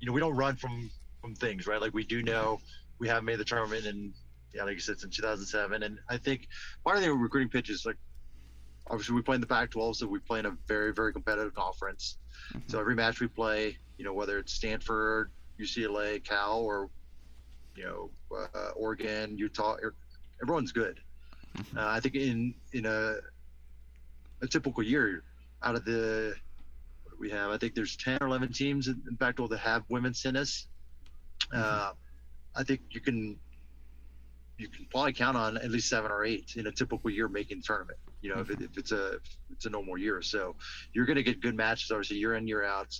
you 0.00 0.06
know, 0.06 0.12
we 0.12 0.20
don't 0.20 0.36
run 0.36 0.56
from 0.56 0.90
from 1.20 1.34
things, 1.34 1.66
right? 1.66 1.80
Like 1.80 1.94
we 1.94 2.04
do 2.04 2.22
know 2.22 2.60
we 2.98 3.08
have 3.08 3.22
made 3.22 3.38
the 3.38 3.44
tournament, 3.44 3.86
and 3.86 4.12
yeah, 4.52 4.64
like 4.64 4.74
you 4.74 4.80
said, 4.80 4.98
since 4.98 5.16
2007. 5.16 5.84
And 5.84 5.98
I 6.08 6.16
think 6.16 6.48
part 6.84 6.96
of 6.96 7.02
the 7.02 7.12
recruiting 7.12 7.48
pitch 7.48 7.70
is 7.70 7.86
like, 7.86 7.96
obviously 8.88 9.14
we 9.14 9.22
play 9.22 9.36
in 9.36 9.40
the 9.40 9.46
Pac-12, 9.46 9.96
so 9.96 10.06
we 10.08 10.18
play 10.18 10.40
in 10.40 10.46
a 10.46 10.56
very 10.66 10.92
very 10.92 11.12
competitive 11.12 11.54
conference. 11.54 12.18
Mm-hmm. 12.52 12.68
So 12.68 12.80
every 12.80 12.96
match 12.96 13.20
we 13.20 13.28
play, 13.28 13.78
you 13.96 14.04
know, 14.04 14.12
whether 14.12 14.38
it's 14.38 14.52
Stanford, 14.52 15.30
UCLA, 15.60 16.22
Cal, 16.22 16.58
or 16.58 16.90
you 17.76 17.84
know, 17.84 18.10
uh, 18.36 18.70
Oregon, 18.74 19.38
Utah, 19.38 19.76
er, 19.80 19.94
everyone's 20.42 20.72
good. 20.72 20.98
Mm-hmm. 21.56 21.78
Uh, 21.78 21.86
I 21.86 22.00
think 22.00 22.16
in 22.16 22.54
in 22.72 22.86
a 22.86 23.18
a 24.40 24.46
typical 24.46 24.82
year 24.82 25.22
out 25.62 25.74
of 25.74 25.84
the 25.84 26.34
we 27.18 27.30
have? 27.30 27.50
I 27.50 27.58
think 27.58 27.74
there's 27.74 27.96
10 27.96 28.18
or 28.20 28.28
11 28.28 28.52
teams 28.52 28.88
in 28.88 29.16
fact 29.18 29.40
all 29.40 29.48
that 29.48 29.58
have 29.58 29.84
women's 29.88 30.22
tennis 30.22 30.68
mm-hmm. 31.52 31.60
uh, 31.60 31.92
i 32.54 32.62
think 32.62 32.80
you 32.90 33.00
can 33.00 33.36
you 34.56 34.68
can 34.68 34.86
probably 34.90 35.12
count 35.12 35.36
on 35.36 35.56
at 35.56 35.70
least 35.70 35.88
seven 35.88 36.10
or 36.10 36.24
eight 36.24 36.54
in 36.56 36.66
a 36.66 36.72
typical 36.72 37.10
year 37.10 37.28
making 37.28 37.62
tournament 37.62 37.98
you 38.20 38.34
know 38.34 38.40
if, 38.40 38.50
it, 38.50 38.60
if, 38.60 38.76
it's 38.76 38.92
a 38.92 39.14
if 39.14 39.20
it's 39.50 39.66
a 39.66 39.70
normal 39.70 39.96
year. 39.96 40.22
So 40.22 40.56
you're 40.92 41.06
going 41.06 41.16
to 41.16 41.22
get 41.22 41.40
good 41.40 41.54
matches 41.54 41.90
obviously 41.90 42.16
year 42.16 42.34
in 42.34 42.46
year 42.46 42.64
out. 42.64 42.98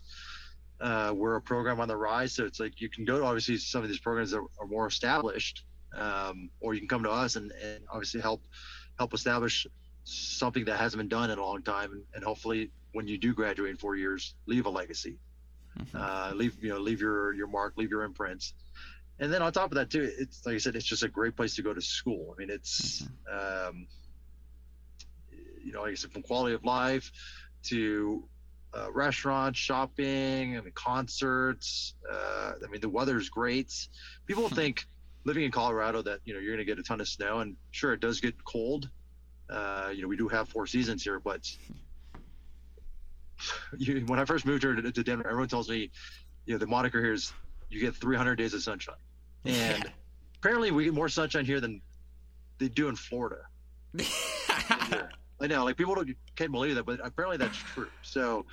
Uh, 0.80 1.12
we're 1.14 1.34
a 1.34 1.40
program 1.40 1.80
on 1.80 1.88
the 1.88 1.96
rise 1.96 2.32
so 2.32 2.44
it's 2.44 2.60
like 2.60 2.80
you 2.80 2.88
can 2.88 3.04
go 3.04 3.18
to 3.18 3.24
obviously 3.24 3.56
some 3.56 3.82
of 3.82 3.88
these 3.88 3.98
programs 3.98 4.30
that 4.30 4.38
are 4.60 4.66
more 4.68 4.86
established 4.86 5.64
um, 5.96 6.48
or 6.60 6.72
you 6.72 6.78
can 6.78 6.88
come 6.88 7.02
to 7.02 7.10
us 7.10 7.34
and, 7.34 7.50
and 7.50 7.82
obviously 7.90 8.20
help 8.20 8.40
help 8.96 9.12
establish 9.12 9.66
something 10.08 10.64
that 10.66 10.78
hasn't 10.78 10.98
been 10.98 11.08
done 11.08 11.30
in 11.30 11.38
a 11.38 11.44
long 11.44 11.62
time, 11.62 11.92
and, 11.92 12.02
and 12.14 12.24
hopefully, 12.24 12.70
when 12.92 13.06
you 13.06 13.18
do 13.18 13.34
graduate 13.34 13.70
in 13.70 13.76
four 13.76 13.96
years, 13.96 14.34
leave 14.46 14.66
a 14.66 14.70
legacy, 14.70 15.18
mm-hmm. 15.78 15.96
uh, 15.96 16.32
leave 16.34 16.62
you 16.62 16.70
know 16.70 16.78
leave 16.78 17.00
your 17.00 17.34
your 17.34 17.46
mark, 17.46 17.74
leave 17.76 17.90
your 17.90 18.02
imprints, 18.02 18.54
and 19.18 19.32
then 19.32 19.42
on 19.42 19.52
top 19.52 19.70
of 19.70 19.76
that 19.76 19.90
too, 19.90 20.10
it's 20.18 20.44
like 20.46 20.54
I 20.54 20.58
said, 20.58 20.76
it's 20.76 20.86
just 20.86 21.02
a 21.02 21.08
great 21.08 21.36
place 21.36 21.56
to 21.56 21.62
go 21.62 21.74
to 21.74 21.82
school. 21.82 22.34
I 22.34 22.40
mean, 22.40 22.50
it's 22.50 23.02
mm-hmm. 23.02 23.68
um, 23.68 23.86
you 25.62 25.72
know, 25.72 25.82
like 25.82 25.92
I 25.92 25.94
said, 25.94 26.12
from 26.12 26.22
quality 26.22 26.54
of 26.54 26.64
life 26.64 27.12
to 27.64 28.24
uh, 28.74 28.90
restaurants, 28.92 29.58
shopping, 29.58 30.56
I 30.56 30.60
mean, 30.60 30.72
concerts. 30.74 31.94
Uh, 32.10 32.52
I 32.64 32.70
mean, 32.70 32.80
the 32.80 32.88
weather's 32.88 33.28
great. 33.28 33.88
People 34.26 34.48
think 34.48 34.86
living 35.24 35.44
in 35.44 35.50
Colorado 35.50 36.02
that 36.02 36.20
you 36.24 36.34
know 36.34 36.40
you're 36.40 36.54
going 36.54 36.66
to 36.66 36.70
get 36.70 36.78
a 36.78 36.82
ton 36.82 37.00
of 37.00 37.08
snow, 37.08 37.40
and 37.40 37.56
sure, 37.70 37.92
it 37.92 38.00
does 38.00 38.20
get 38.20 38.42
cold, 38.44 38.88
uh, 39.50 39.90
you 39.94 40.02
know, 40.02 40.08
we 40.08 40.16
do 40.16 40.28
have 40.28 40.48
four 40.48 40.66
seasons 40.66 41.02
here, 41.02 41.20
but 41.20 41.50
you, 43.78 44.04
when 44.06 44.18
I 44.18 44.24
first 44.24 44.46
moved 44.46 44.62
here 44.62 44.74
to, 44.74 44.92
to, 44.92 45.02
Denver, 45.02 45.26
everyone 45.26 45.48
tells 45.48 45.68
me, 45.68 45.90
you 46.46 46.54
know, 46.54 46.58
the 46.58 46.66
moniker 46.66 47.00
here 47.02 47.12
is 47.12 47.32
you 47.70 47.80
get 47.80 47.94
300 47.94 48.36
days 48.36 48.54
of 48.54 48.62
sunshine, 48.62 48.96
and 49.44 49.84
yeah. 49.84 49.90
apparently 50.38 50.70
we 50.70 50.84
get 50.84 50.94
more 50.94 51.08
sunshine 51.08 51.44
here 51.44 51.60
than 51.60 51.80
they 52.58 52.68
do 52.68 52.88
in 52.88 52.96
Florida. 52.96 53.42
I 55.40 55.46
know, 55.46 55.64
like 55.64 55.76
people 55.76 55.94
don't, 55.94 56.10
can't 56.36 56.50
believe 56.50 56.74
that, 56.74 56.84
but 56.84 57.00
apparently 57.02 57.36
that's 57.36 57.56
true. 57.56 57.88
So, 58.02 58.44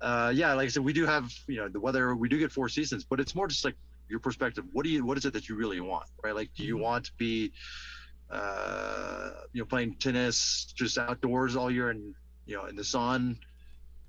uh, 0.00 0.32
yeah, 0.34 0.52
like 0.52 0.66
I 0.66 0.68
said, 0.68 0.84
we 0.84 0.92
do 0.92 1.06
have, 1.06 1.32
you 1.46 1.56
know, 1.56 1.68
the 1.68 1.80
weather. 1.80 2.14
We 2.14 2.28
do 2.28 2.38
get 2.38 2.52
four 2.52 2.68
seasons, 2.68 3.04
but 3.04 3.20
it's 3.20 3.34
more 3.34 3.48
just 3.48 3.64
like 3.64 3.74
your 4.08 4.20
perspective. 4.20 4.64
What 4.72 4.84
do 4.84 4.90
you? 4.90 5.04
What 5.04 5.16
is 5.16 5.24
it 5.24 5.32
that 5.32 5.48
you 5.48 5.54
really 5.54 5.80
want? 5.80 6.06
Right? 6.22 6.34
Like, 6.34 6.50
do 6.54 6.64
you 6.64 6.74
mm-hmm. 6.74 6.84
want 6.84 7.06
to 7.06 7.12
be 7.16 7.52
uh, 8.30 9.30
you 9.52 9.60
know, 9.60 9.66
playing 9.66 9.94
tennis 9.96 10.72
just 10.74 10.98
outdoors 10.98 11.56
all 11.56 11.70
year 11.70 11.90
and 11.90 12.14
you 12.46 12.56
know 12.56 12.66
in 12.66 12.76
the 12.76 12.84
sun, 12.84 13.38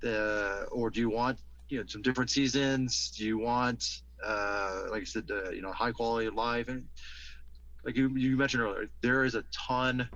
uh, 0.04 0.64
or 0.70 0.90
do 0.90 1.00
you 1.00 1.10
want 1.10 1.38
you 1.68 1.78
know 1.78 1.84
some 1.86 2.02
different 2.02 2.30
seasons? 2.30 3.12
Do 3.16 3.24
you 3.24 3.38
want, 3.38 4.02
uh, 4.24 4.84
like 4.90 5.02
I 5.02 5.04
said, 5.04 5.30
uh, 5.30 5.50
you 5.50 5.62
know, 5.62 5.72
high 5.72 5.92
quality 5.92 6.30
life? 6.30 6.68
And 6.68 6.84
like 7.84 7.96
you, 7.96 8.08
you 8.16 8.36
mentioned 8.36 8.62
earlier, 8.62 8.88
there 9.02 9.24
is 9.24 9.34
a 9.34 9.44
ton 9.52 10.08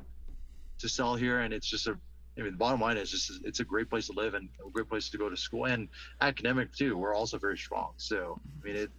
to 0.78 0.88
sell 0.88 1.14
here, 1.14 1.40
and 1.40 1.54
it's 1.54 1.66
just 1.66 1.86
a 1.86 1.96
I 2.38 2.42
mean, 2.42 2.52
the 2.52 2.58
bottom 2.58 2.80
line 2.80 2.96
is 2.96 3.10
just 3.10 3.40
it's 3.44 3.60
a 3.60 3.64
great 3.64 3.90
place 3.90 4.06
to 4.06 4.14
live 4.14 4.34
and 4.34 4.48
a 4.66 4.70
great 4.70 4.88
place 4.88 5.10
to 5.10 5.18
go 5.18 5.28
to 5.28 5.36
school 5.36 5.66
and 5.66 5.88
academic 6.20 6.72
too. 6.72 6.96
We're 6.96 7.14
also 7.14 7.38
very 7.38 7.58
strong. 7.58 7.92
So 7.96 8.40
I 8.60 8.66
mean, 8.66 8.76
it 8.76 8.90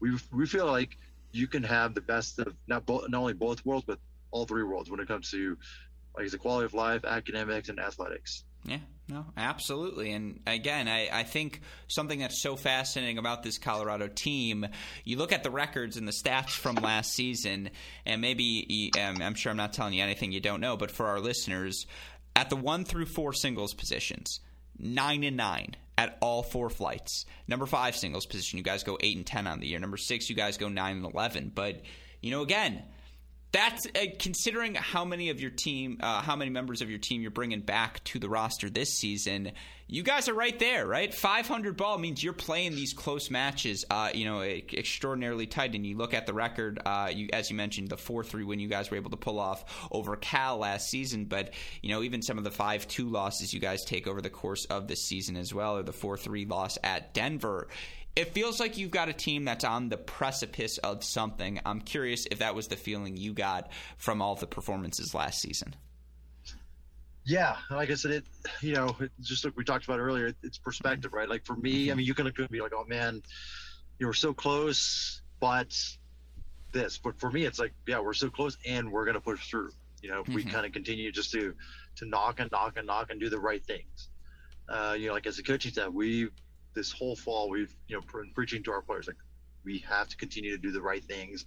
we 0.00 0.16
we 0.32 0.46
feel 0.46 0.66
like 0.66 0.96
you 1.32 1.48
can 1.48 1.62
have 1.64 1.94
the 1.94 2.00
best 2.00 2.38
of 2.38 2.54
not 2.68 2.86
both 2.86 3.08
not 3.08 3.18
only 3.18 3.32
both 3.32 3.64
worlds, 3.66 3.84
but 3.86 3.98
all 4.30 4.46
three 4.46 4.62
worlds 4.62 4.90
when 4.90 5.00
it 5.00 5.08
comes 5.08 5.30
to 5.30 5.56
like 6.16 6.30
the 6.30 6.38
quality 6.38 6.66
of 6.66 6.74
life, 6.74 7.04
academics, 7.04 7.68
and 7.68 7.78
athletics. 7.78 8.44
Yeah, 8.64 8.78
no, 9.08 9.24
absolutely. 9.36 10.12
And 10.12 10.40
again, 10.46 10.88
I, 10.88 11.08
I 11.12 11.22
think 11.22 11.60
something 11.86 12.18
that's 12.18 12.42
so 12.42 12.56
fascinating 12.56 13.18
about 13.18 13.42
this 13.42 13.56
Colorado 13.56 14.08
team, 14.08 14.66
you 15.04 15.16
look 15.16 15.32
at 15.32 15.42
the 15.42 15.50
records 15.50 15.96
and 15.96 16.06
the 16.06 16.12
stats 16.12 16.50
from 16.50 16.76
last 16.76 17.12
season, 17.12 17.70
and 18.04 18.20
maybe 18.20 18.90
um, 19.00 19.22
I'm 19.22 19.34
sure 19.34 19.50
I'm 19.50 19.56
not 19.56 19.72
telling 19.72 19.94
you 19.94 20.02
anything 20.02 20.32
you 20.32 20.40
don't 20.40 20.60
know, 20.60 20.76
but 20.76 20.90
for 20.90 21.06
our 21.06 21.20
listeners, 21.20 21.86
at 22.34 22.50
the 22.50 22.56
one 22.56 22.84
through 22.84 23.06
four 23.06 23.32
singles 23.32 23.74
positions, 23.74 24.40
nine 24.78 25.24
and 25.24 25.36
nine 25.36 25.76
at 25.96 26.18
all 26.20 26.42
four 26.42 26.68
flights. 26.68 27.26
Number 27.46 27.66
five 27.66 27.96
singles 27.96 28.26
position, 28.26 28.58
you 28.58 28.64
guys 28.64 28.82
go 28.82 28.98
eight 29.00 29.16
and 29.16 29.26
ten 29.26 29.46
on 29.46 29.60
the 29.60 29.66
year. 29.66 29.78
Number 29.78 29.96
six, 29.96 30.28
you 30.28 30.36
guys 30.36 30.58
go 30.58 30.68
nine 30.68 30.96
and 30.96 31.06
eleven. 31.06 31.50
But 31.54 31.82
you 32.20 32.32
know, 32.32 32.42
again 32.42 32.82
that's 33.52 33.86
uh, 33.86 34.06
considering 34.18 34.74
how 34.74 35.04
many 35.04 35.30
of 35.30 35.40
your 35.40 35.50
team, 35.50 35.98
uh, 36.02 36.20
how 36.20 36.36
many 36.36 36.50
members 36.50 36.82
of 36.82 36.90
your 36.90 36.98
team 36.98 37.22
you're 37.22 37.30
bringing 37.30 37.60
back 37.60 38.04
to 38.04 38.18
the 38.18 38.28
roster 38.28 38.68
this 38.68 38.92
season. 38.92 39.52
You 39.90 40.02
guys 40.02 40.28
are 40.28 40.34
right 40.34 40.58
there, 40.58 40.86
right? 40.86 41.14
500 41.14 41.74
ball 41.74 41.96
means 41.96 42.22
you're 42.22 42.34
playing 42.34 42.72
these 42.72 42.92
close 42.92 43.30
matches, 43.30 43.86
uh, 43.88 44.10
you 44.12 44.26
know, 44.26 44.42
extraordinarily 44.42 45.46
tight. 45.46 45.74
And 45.74 45.86
you 45.86 45.96
look 45.96 46.12
at 46.12 46.26
the 46.26 46.34
record, 46.34 46.78
uh, 46.84 47.10
you, 47.10 47.30
as 47.32 47.48
you 47.48 47.56
mentioned, 47.56 47.88
the 47.88 47.96
4 47.96 48.22
3 48.22 48.44
win 48.44 48.60
you 48.60 48.68
guys 48.68 48.90
were 48.90 48.98
able 48.98 49.10
to 49.10 49.16
pull 49.16 49.38
off 49.38 49.88
over 49.90 50.14
Cal 50.16 50.58
last 50.58 50.90
season. 50.90 51.24
But, 51.24 51.54
you 51.80 51.88
know, 51.88 52.02
even 52.02 52.20
some 52.20 52.36
of 52.36 52.44
the 52.44 52.50
5 52.50 52.86
2 52.86 53.08
losses 53.08 53.54
you 53.54 53.60
guys 53.60 53.82
take 53.82 54.06
over 54.06 54.20
the 54.20 54.28
course 54.28 54.66
of 54.66 54.88
this 54.88 55.04
season 55.04 55.38
as 55.38 55.54
well, 55.54 55.78
or 55.78 55.82
the 55.82 55.92
4 55.94 56.18
3 56.18 56.44
loss 56.44 56.76
at 56.84 57.14
Denver 57.14 57.68
it 58.16 58.34
feels 58.34 58.58
like 58.58 58.76
you've 58.76 58.90
got 58.90 59.08
a 59.08 59.12
team 59.12 59.44
that's 59.44 59.64
on 59.64 59.88
the 59.88 59.96
precipice 59.96 60.78
of 60.78 61.04
something. 61.04 61.60
I'm 61.64 61.80
curious 61.80 62.26
if 62.30 62.38
that 62.40 62.54
was 62.54 62.68
the 62.68 62.76
feeling 62.76 63.16
you 63.16 63.32
got 63.32 63.70
from 63.96 64.20
all 64.20 64.34
the 64.34 64.46
performances 64.46 65.14
last 65.14 65.40
season. 65.40 65.74
Yeah, 67.24 67.56
like 67.70 67.90
I 67.90 67.94
said, 67.94 68.10
it 68.10 68.24
you 68.62 68.74
know, 68.74 68.96
it, 69.00 69.12
just 69.20 69.44
like 69.44 69.56
we 69.56 69.62
talked 69.62 69.84
about 69.84 70.00
earlier, 70.00 70.32
it's 70.42 70.58
perspective, 70.58 71.12
right? 71.12 71.28
Like 71.28 71.44
for 71.44 71.54
me, 71.56 71.92
I 71.92 71.94
mean, 71.94 72.06
you 72.06 72.14
can 72.14 72.24
look 72.24 72.38
at 72.40 72.50
me 72.50 72.62
like, 72.62 72.72
oh 72.74 72.84
man, 72.86 73.22
you 73.98 74.06
were 74.06 74.14
so 74.14 74.32
close, 74.32 75.20
but 75.38 75.76
this. 76.72 76.98
But 76.98 77.20
for 77.20 77.30
me, 77.30 77.44
it's 77.44 77.58
like, 77.58 77.74
yeah, 77.86 78.00
we're 78.00 78.14
so 78.14 78.30
close, 78.30 78.56
and 78.66 78.90
we're 78.90 79.04
gonna 79.04 79.20
push 79.20 79.50
through. 79.50 79.70
You 80.02 80.10
know, 80.10 80.20
if 80.20 80.26
mm-hmm. 80.26 80.36
we 80.36 80.44
kind 80.44 80.64
of 80.64 80.72
continue 80.72 81.12
just 81.12 81.30
to 81.32 81.54
to 81.96 82.06
knock 82.06 82.40
and 82.40 82.50
knock 82.50 82.78
and 82.78 82.86
knock 82.86 83.10
and 83.10 83.20
do 83.20 83.28
the 83.28 83.38
right 83.38 83.64
things. 83.64 84.08
Uh, 84.68 84.96
you 84.98 85.08
know, 85.08 85.12
like 85.12 85.26
as 85.26 85.38
a 85.38 85.42
coaching 85.42 85.72
staff, 85.72 85.92
we 85.92 86.28
this 86.78 86.92
whole 86.92 87.16
fall 87.24 87.44
we've 87.50 87.74
you 87.88 87.96
know 87.96 88.02
been 88.12 88.30
preaching 88.34 88.62
to 88.62 88.70
our 88.70 88.82
players 88.88 89.06
like 89.10 89.20
we 89.64 89.78
have 89.94 90.08
to 90.08 90.16
continue 90.16 90.50
to 90.56 90.62
do 90.66 90.70
the 90.78 90.80
right 90.90 91.04
things. 91.04 91.44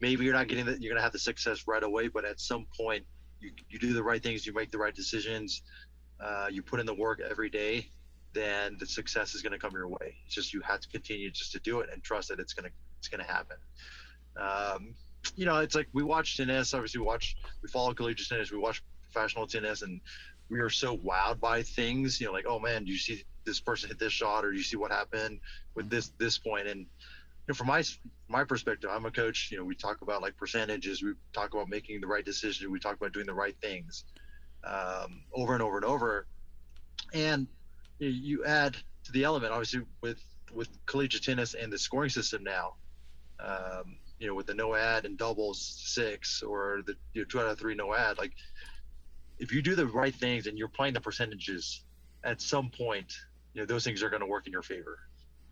Maybe 0.00 0.24
you're 0.24 0.34
not 0.40 0.48
getting 0.48 0.66
that 0.66 0.82
you're 0.82 0.92
gonna 0.92 1.06
have 1.08 1.12
the 1.12 1.24
success 1.30 1.58
right 1.72 1.84
away, 1.90 2.08
but 2.08 2.24
at 2.24 2.40
some 2.40 2.66
point 2.76 3.04
you, 3.40 3.50
you 3.70 3.78
do 3.78 3.92
the 3.92 4.02
right 4.02 4.22
things, 4.22 4.46
you 4.46 4.52
make 4.52 4.70
the 4.70 4.78
right 4.78 4.94
decisions, 4.94 5.62
uh, 6.20 6.48
you 6.50 6.60
put 6.62 6.80
in 6.80 6.86
the 6.86 6.98
work 7.06 7.20
every 7.20 7.50
day. 7.50 7.88
then 8.36 8.76
the 8.78 8.86
success 8.86 9.34
is 9.34 9.42
going 9.42 9.52
to 9.52 9.58
come 9.58 9.72
your 9.72 9.88
way. 9.88 10.14
It's 10.26 10.34
just 10.34 10.52
you 10.52 10.60
have 10.60 10.80
to 10.80 10.88
continue 10.88 11.30
just 11.30 11.52
to 11.52 11.60
do 11.60 11.80
it 11.80 11.88
and 11.92 12.02
trust 12.02 12.28
that 12.28 12.38
it's 12.38 12.52
going 12.52 12.68
to 12.68 12.72
it's 12.98 13.08
to 13.08 13.22
happen. 13.22 13.56
Um, 14.36 14.94
you 15.36 15.46
know, 15.46 15.58
it's 15.58 15.74
like 15.74 15.88
we 15.92 16.02
watch 16.02 16.36
tennis. 16.36 16.74
Obviously, 16.74 17.00
we 17.00 17.06
watch 17.06 17.36
we 17.62 17.68
follow 17.68 17.94
collegiate 17.94 18.28
tennis. 18.28 18.52
We 18.52 18.58
watch 18.58 18.82
professional 19.10 19.46
tennis, 19.46 19.82
and 19.82 20.00
we 20.48 20.60
are 20.60 20.70
so 20.70 20.96
wowed 20.96 21.40
by 21.40 21.62
things. 21.62 22.20
You 22.20 22.26
know, 22.26 22.32
like 22.32 22.46
oh 22.46 22.58
man, 22.58 22.84
do 22.84 22.92
you 22.92 22.98
see 22.98 23.24
this 23.44 23.60
person 23.60 23.88
hit 23.88 23.98
this 23.98 24.12
shot, 24.12 24.44
or 24.44 24.50
do 24.50 24.56
you 24.56 24.64
see 24.64 24.76
what 24.76 24.90
happened 24.90 25.40
with 25.74 25.90
this 25.90 26.12
this 26.18 26.38
point? 26.38 26.66
And 26.68 26.80
you 26.80 26.86
know, 27.48 27.54
from 27.54 27.68
my 27.68 27.82
my 28.28 28.44
perspective, 28.44 28.90
I'm 28.92 29.06
a 29.06 29.10
coach. 29.10 29.50
You 29.50 29.58
know, 29.58 29.64
we 29.64 29.74
talk 29.74 30.02
about 30.02 30.22
like 30.22 30.36
percentages. 30.36 31.02
We 31.02 31.12
talk 31.32 31.54
about 31.54 31.68
making 31.68 32.00
the 32.00 32.06
right 32.06 32.24
decision. 32.24 32.70
We 32.70 32.80
talk 32.80 32.96
about 32.96 33.12
doing 33.12 33.26
the 33.26 33.34
right 33.34 33.56
things 33.60 34.04
um, 34.64 35.22
over 35.32 35.54
and 35.54 35.62
over 35.62 35.76
and 35.76 35.84
over. 35.84 36.26
And 37.14 37.46
you, 37.98 38.08
know, 38.08 38.16
you 38.16 38.44
add 38.44 38.76
to 39.04 39.12
the 39.12 39.24
element, 39.24 39.52
obviously, 39.52 39.82
with 40.00 40.22
with 40.52 40.68
collegiate 40.86 41.22
tennis 41.22 41.54
and 41.54 41.72
the 41.72 41.78
scoring 41.78 42.10
system 42.10 42.42
now. 42.44 42.74
Um, 43.38 43.96
you 44.18 44.26
know, 44.26 44.34
with 44.34 44.46
the 44.46 44.54
no 44.54 44.74
ad 44.74 45.04
and 45.04 45.18
doubles 45.18 45.60
six 45.60 46.42
or 46.42 46.82
the 46.86 46.94
you 47.12 47.22
know, 47.22 47.26
two 47.26 47.38
out 47.38 47.46
of 47.46 47.58
three 47.58 47.74
no 47.74 47.94
ad, 47.94 48.18
like 48.18 48.32
if 49.38 49.52
you 49.52 49.62
do 49.62 49.74
the 49.74 49.86
right 49.86 50.14
things 50.14 50.46
and 50.46 50.58
you're 50.58 50.68
playing 50.68 50.94
the 50.94 51.00
percentages, 51.00 51.82
at 52.24 52.40
some 52.40 52.70
point, 52.70 53.12
you 53.54 53.60
know, 53.62 53.66
those 53.66 53.84
things 53.84 54.02
are 54.02 54.10
going 54.10 54.20
to 54.20 54.26
work 54.26 54.46
in 54.46 54.52
your 54.52 54.62
favor. 54.62 54.98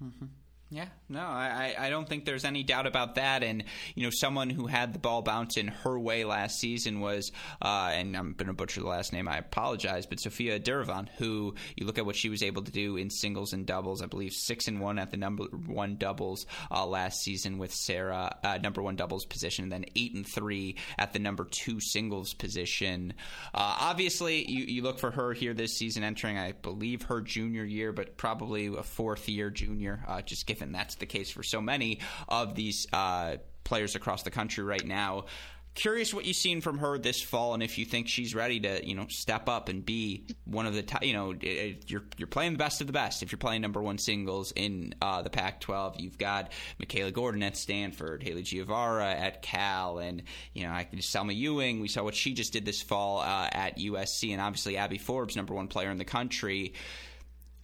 Mm-hmm. 0.02 0.26
Yeah, 0.74 0.88
no, 1.08 1.20
I, 1.20 1.76
I 1.78 1.88
don't 1.88 2.08
think 2.08 2.24
there's 2.24 2.44
any 2.44 2.64
doubt 2.64 2.88
about 2.88 3.14
that. 3.14 3.44
And, 3.44 3.62
you 3.94 4.02
know, 4.02 4.10
someone 4.10 4.50
who 4.50 4.66
had 4.66 4.92
the 4.92 4.98
ball 4.98 5.22
bounce 5.22 5.56
in 5.56 5.68
her 5.68 5.96
way 5.96 6.24
last 6.24 6.58
season 6.58 6.98
was, 6.98 7.30
uh, 7.62 7.92
and 7.92 8.16
I'm 8.16 8.32
going 8.32 8.48
to 8.48 8.54
butcher 8.54 8.80
the 8.80 8.88
last 8.88 9.12
name, 9.12 9.28
I 9.28 9.38
apologize, 9.38 10.04
but 10.06 10.18
Sofia 10.18 10.58
Diravan, 10.58 11.08
who 11.16 11.54
you 11.76 11.86
look 11.86 11.98
at 11.98 12.04
what 12.04 12.16
she 12.16 12.28
was 12.28 12.42
able 12.42 12.62
to 12.62 12.72
do 12.72 12.96
in 12.96 13.08
singles 13.08 13.52
and 13.52 13.64
doubles, 13.64 14.02
I 14.02 14.06
believe 14.06 14.32
six 14.32 14.66
and 14.66 14.80
one 14.80 14.98
at 14.98 15.12
the 15.12 15.16
number 15.16 15.44
one 15.44 15.94
doubles 15.94 16.44
uh, 16.72 16.84
last 16.84 17.20
season 17.20 17.58
with 17.58 17.72
Sarah, 17.72 18.36
uh, 18.42 18.58
number 18.58 18.82
one 18.82 18.96
doubles 18.96 19.26
position, 19.26 19.62
and 19.62 19.72
then 19.72 19.84
eight 19.94 20.16
and 20.16 20.26
three 20.26 20.74
at 20.98 21.12
the 21.12 21.20
number 21.20 21.44
two 21.44 21.78
singles 21.78 22.34
position. 22.34 23.14
Uh, 23.54 23.76
obviously, 23.78 24.50
you, 24.50 24.64
you 24.64 24.82
look 24.82 24.98
for 24.98 25.12
her 25.12 25.34
here 25.34 25.54
this 25.54 25.76
season 25.76 26.02
entering, 26.02 26.36
I 26.36 26.50
believe, 26.50 27.02
her 27.02 27.20
junior 27.20 27.62
year, 27.62 27.92
but 27.92 28.16
probably 28.16 28.66
a 28.66 28.82
fourth 28.82 29.28
year 29.28 29.50
junior, 29.50 30.02
uh, 30.08 30.22
just 30.22 30.48
given 30.48 30.63
and 30.64 30.74
that's 30.74 30.96
the 30.96 31.06
case 31.06 31.30
for 31.30 31.44
so 31.44 31.60
many 31.60 32.00
of 32.28 32.54
these 32.54 32.88
uh, 32.92 33.36
players 33.62 33.94
across 33.94 34.22
the 34.22 34.30
country 34.30 34.64
right 34.64 34.86
now. 34.86 35.26
Curious 35.74 36.14
what 36.14 36.24
you've 36.24 36.36
seen 36.36 36.60
from 36.60 36.78
her 36.78 36.98
this 36.98 37.20
fall, 37.20 37.52
and 37.52 37.60
if 37.60 37.78
you 37.78 37.84
think 37.84 38.06
she's 38.06 38.32
ready 38.32 38.60
to, 38.60 38.86
you 38.86 38.94
know, 38.94 39.06
step 39.08 39.48
up 39.48 39.68
and 39.68 39.84
be 39.84 40.24
one 40.44 40.66
of 40.66 40.74
the, 40.74 40.84
top, 40.84 41.04
you 41.04 41.12
know, 41.12 41.34
you're 41.42 42.04
you're 42.16 42.28
playing 42.28 42.52
the 42.52 42.58
best 42.58 42.80
of 42.80 42.86
the 42.86 42.92
best. 42.92 43.24
If 43.24 43.32
you're 43.32 43.40
playing 43.40 43.62
number 43.62 43.82
one 43.82 43.98
singles 43.98 44.52
in 44.54 44.94
uh, 45.02 45.22
the 45.22 45.30
Pac-12, 45.30 45.98
you've 45.98 46.16
got 46.16 46.52
Michaela 46.78 47.10
Gordon 47.10 47.42
at 47.42 47.56
Stanford, 47.56 48.22
Haley 48.22 48.44
Giavara 48.44 49.16
at 49.16 49.42
Cal, 49.42 49.98
and 49.98 50.22
you 50.52 50.62
know, 50.62 50.70
I 50.70 50.84
can 50.84 51.00
Salma 51.00 51.34
Ewing. 51.34 51.80
We 51.80 51.88
saw 51.88 52.04
what 52.04 52.14
she 52.14 52.34
just 52.34 52.52
did 52.52 52.64
this 52.64 52.80
fall 52.80 53.18
uh, 53.18 53.48
at 53.50 53.76
USC, 53.76 54.30
and 54.30 54.40
obviously 54.40 54.76
Abby 54.76 54.98
Forbes, 54.98 55.34
number 55.34 55.54
one 55.54 55.66
player 55.66 55.90
in 55.90 55.98
the 55.98 56.04
country. 56.04 56.74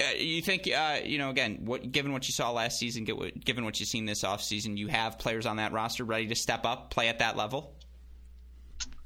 Uh, 0.00 0.14
you 0.16 0.40
think, 0.40 0.68
uh, 0.68 1.00
you 1.04 1.18
know, 1.18 1.30
again, 1.30 1.58
what, 1.64 1.92
given 1.92 2.12
what 2.12 2.26
you 2.26 2.32
saw 2.32 2.50
last 2.50 2.78
season, 2.78 3.04
given 3.04 3.64
what 3.64 3.80
you've 3.80 3.88
seen 3.88 4.06
this 4.06 4.24
offseason, 4.24 4.76
you 4.76 4.86
have 4.88 5.18
players 5.18 5.46
on 5.46 5.56
that 5.56 5.72
roster 5.72 6.04
ready 6.04 6.26
to 6.26 6.34
step 6.34 6.64
up, 6.64 6.90
play 6.90 7.08
at 7.08 7.18
that 7.18 7.36
level? 7.36 7.74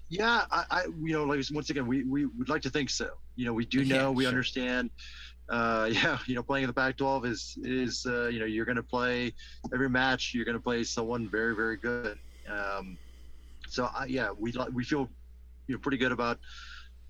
Yeah, 0.08 0.44
I, 0.50 0.64
I 0.70 0.84
you 0.84 1.12
know, 1.12 1.24
like 1.24 1.42
once 1.52 1.70
again, 1.70 1.86
we, 1.86 2.04
we 2.04 2.26
would 2.26 2.48
like 2.48 2.62
to 2.62 2.70
think 2.70 2.90
so. 2.90 3.10
You 3.36 3.46
know, 3.46 3.52
we 3.52 3.64
do 3.64 3.84
know, 3.84 3.96
yeah, 3.96 4.08
we 4.10 4.24
sure. 4.24 4.28
understand. 4.28 4.90
Uh, 5.48 5.88
yeah, 5.92 6.18
you 6.26 6.34
know, 6.34 6.42
playing 6.42 6.64
in 6.64 6.68
the 6.68 6.74
Pac-12 6.74 7.26
is 7.26 7.58
is 7.62 8.06
uh, 8.06 8.26
you 8.26 8.38
know 8.38 8.46
you're 8.46 8.64
going 8.64 8.76
to 8.76 8.82
play 8.82 9.32
every 9.72 9.88
match. 9.90 10.32
You're 10.34 10.44
going 10.44 10.56
to 10.56 10.62
play 10.62 10.84
someone 10.84 11.28
very 11.28 11.54
very 11.54 11.76
good. 11.76 12.18
Um, 12.48 12.96
so 13.68 13.88
I, 13.96 14.06
yeah, 14.06 14.30
we 14.38 14.52
we 14.72 14.84
feel 14.84 15.08
you 15.66 15.74
know 15.74 15.80
pretty 15.80 15.98
good 15.98 16.12
about 16.12 16.38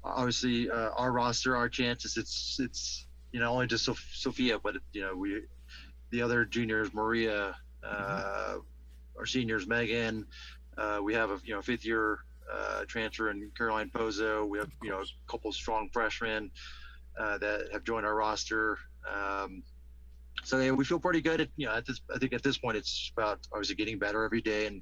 obviously 0.02 0.70
uh, 0.70 0.90
our 0.96 1.12
roster, 1.12 1.56
our 1.56 1.68
chances. 1.68 2.16
It's 2.16 2.58
it's 2.60 3.06
you 3.34 3.40
know, 3.40 3.50
only 3.50 3.66
just 3.66 3.84
Sophia, 4.12 4.60
but 4.60 4.76
you 4.92 5.02
know, 5.02 5.16
we 5.16 5.42
the 6.10 6.22
other 6.22 6.44
juniors, 6.44 6.94
Maria, 6.94 7.56
uh, 7.82 7.88
mm-hmm. 7.88 8.60
our 9.18 9.26
seniors, 9.26 9.66
Megan. 9.66 10.24
Uh, 10.78 11.00
we 11.02 11.14
have 11.14 11.30
a 11.30 11.40
you 11.44 11.52
know 11.52 11.60
fifth 11.60 11.84
year 11.84 12.20
uh, 12.50 12.84
transfer 12.86 13.30
in 13.30 13.50
Caroline 13.58 13.90
Pozo. 13.92 14.46
We 14.46 14.58
have 14.58 14.70
you 14.84 14.90
know 14.90 15.00
a 15.00 15.04
couple 15.28 15.50
strong 15.50 15.90
freshmen 15.92 16.52
uh, 17.18 17.38
that 17.38 17.72
have 17.72 17.82
joined 17.82 18.06
our 18.06 18.14
roster. 18.14 18.78
Um, 19.12 19.64
so 20.44 20.60
yeah, 20.60 20.70
we 20.70 20.84
feel 20.84 21.00
pretty 21.00 21.20
good. 21.20 21.40
At, 21.40 21.48
you 21.56 21.66
know, 21.66 21.74
at 21.74 21.86
this, 21.86 22.00
I 22.14 22.18
think 22.18 22.34
at 22.34 22.42
this 22.44 22.56
point 22.56 22.76
it's 22.76 23.10
about 23.16 23.40
obviously 23.52 23.74
getting 23.74 23.98
better 23.98 24.22
every 24.22 24.42
day 24.42 24.68
and, 24.68 24.80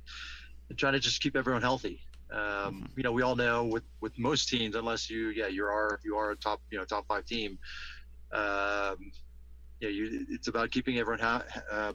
and 0.69 0.79
trying 0.79 0.93
to 0.93 1.01
just 1.01 1.23
keep 1.23 1.37
everyone 1.37 1.63
healthy. 1.63 2.03
Um, 2.31 2.39
mm-hmm. 2.39 2.85
You 2.99 3.03
know, 3.03 3.13
we 3.13 3.23
all 3.23 3.35
know 3.35 3.65
with 3.65 3.85
with 4.03 4.19
most 4.19 4.51
teams, 4.51 4.75
unless 4.75 5.09
you 5.09 5.29
yeah 5.29 5.47
you 5.47 5.65
are 5.65 6.01
you 6.05 6.17
are 6.17 6.33
a 6.33 6.37
top 6.37 6.61
you 6.71 6.77
know 6.77 6.85
top 6.85 7.07
five 7.09 7.25
team, 7.25 7.59
um, 8.33 9.13
you 9.81 9.89
know, 9.89 9.89
you, 9.89 10.27
it's 10.31 10.49
about 10.49 10.71
keeping 10.71 10.99
everyone 10.99 11.21
ha- 11.21 11.45
uh, 11.71 11.93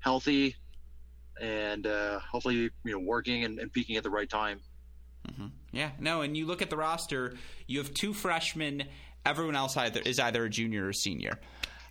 healthy 0.00 0.56
and 1.40 1.86
uh, 1.86 2.18
hopefully 2.20 2.70
you 2.84 2.92
know 2.92 2.98
working 2.98 3.44
and, 3.44 3.58
and, 3.58 3.72
peaking 3.72 3.96
at 3.96 4.02
the 4.02 4.10
right 4.10 4.28
time. 4.28 4.60
Mm-hmm. 5.28 5.46
Yeah, 5.72 5.90
no, 5.98 6.22
and 6.22 6.36
you 6.36 6.46
look 6.46 6.62
at 6.62 6.70
the 6.70 6.76
roster, 6.76 7.34
you 7.66 7.78
have 7.78 7.92
two 7.94 8.12
freshmen. 8.12 8.84
Everyone 9.26 9.56
else 9.56 9.76
either 9.76 10.00
is 10.00 10.18
either 10.18 10.44
a 10.44 10.48
junior 10.48 10.86
or 10.86 10.92
senior 10.92 11.38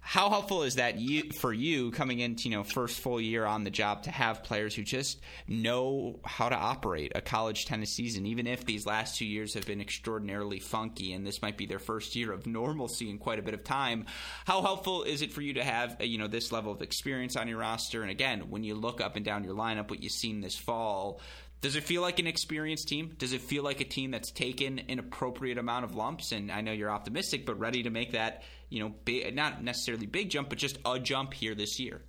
how 0.08 0.30
helpful 0.30 0.64
is 0.64 0.76
that 0.76 0.98
you, 0.98 1.24
for 1.34 1.52
you 1.52 1.92
coming 1.92 2.22
into 2.22 2.48
you 2.48 2.56
know 2.56 2.64
first 2.64 3.02
full 3.02 3.20
year 3.20 3.46
on 3.46 3.66
the 3.66 3.70
job 3.70 4.04
to 4.04 4.10
have 4.10 4.42
players 4.42 4.74
who 4.74 4.82
just 4.82 5.20
know 5.50 6.18
how 6.24 6.48
to 6.48 6.56
operate 6.56 7.12
a 7.14 7.20
college 7.20 7.66
tennis 7.66 7.92
season 7.92 8.26
even 8.26 8.48
if 8.48 8.66
these 8.66 8.86
last 8.86 9.18
two 9.18 9.26
years 9.26 9.54
have 9.54 9.66
been 9.66 9.82
extraordinarily 9.82 10.60
funky 10.60 11.12
and 11.12 11.28
this 11.28 11.42
might 11.42 11.58
be 11.58 11.66
their 11.66 11.78
first 11.78 12.16
year 12.16 12.32
of 12.32 12.48
normalcy 12.48 13.10
in 13.10 13.18
quite 13.18 13.38
a 13.38 13.42
bit 13.42 13.54
of 13.54 13.66
time 13.66 14.06
how 14.46 14.62
helpful 14.62 15.04
is 15.04 15.22
it 15.22 15.34
for 15.34 15.42
you 15.42 15.56
to 15.56 15.64
have 15.64 15.98
uh, 16.00 16.06
you 16.06 16.18
know 16.18 16.28
this 16.28 16.54
level 16.54 16.72
of 16.72 16.82
experience 16.82 17.36
on 17.36 17.50
your 17.50 17.58
roster 17.58 18.02
and 18.02 18.10
again 18.10 18.50
when 18.50 18.64
you 18.64 18.76
look 18.76 19.02
up 19.02 19.18
and 19.18 19.26
down 19.26 19.44
your 19.44 19.56
lineup 19.56 19.90
what 19.90 20.02
you've 20.02 20.14
seen 20.14 20.40
this 20.40 20.56
fall 20.56 21.20
does 21.60 21.76
it 21.76 21.84
feel 21.84 22.04
like 22.04 22.20
an 22.20 22.28
experienced 22.28 22.88
team? 22.88 23.16
Does 23.18 23.34
it 23.34 23.42
feel 23.42 23.64
like 23.64 23.82
a 23.82 23.84
team 23.84 24.12
that's 24.12 24.30
taken 24.30 24.78
an 24.78 25.00
appropriate 25.00 25.58
amount 25.58 25.86
of 25.86 25.96
lumps? 25.96 26.32
And 26.32 26.52
I 26.52 26.62
know 26.62 26.72
you're 26.72 26.92
optimistic, 26.92 27.48
but 27.48 27.58
ready 27.58 27.82
to 27.82 27.90
make 27.90 28.12
that, 28.12 28.44
you 28.70 28.84
know, 28.84 28.94
big, 29.06 29.36
not 29.36 29.64
necessarily 29.64 30.06
big 30.06 30.30
jump, 30.30 30.50
but 30.50 30.58
just 30.58 30.78
a 30.86 31.00
jump 31.00 31.34
here 31.34 31.56
this 31.56 31.80
year. 31.80 32.02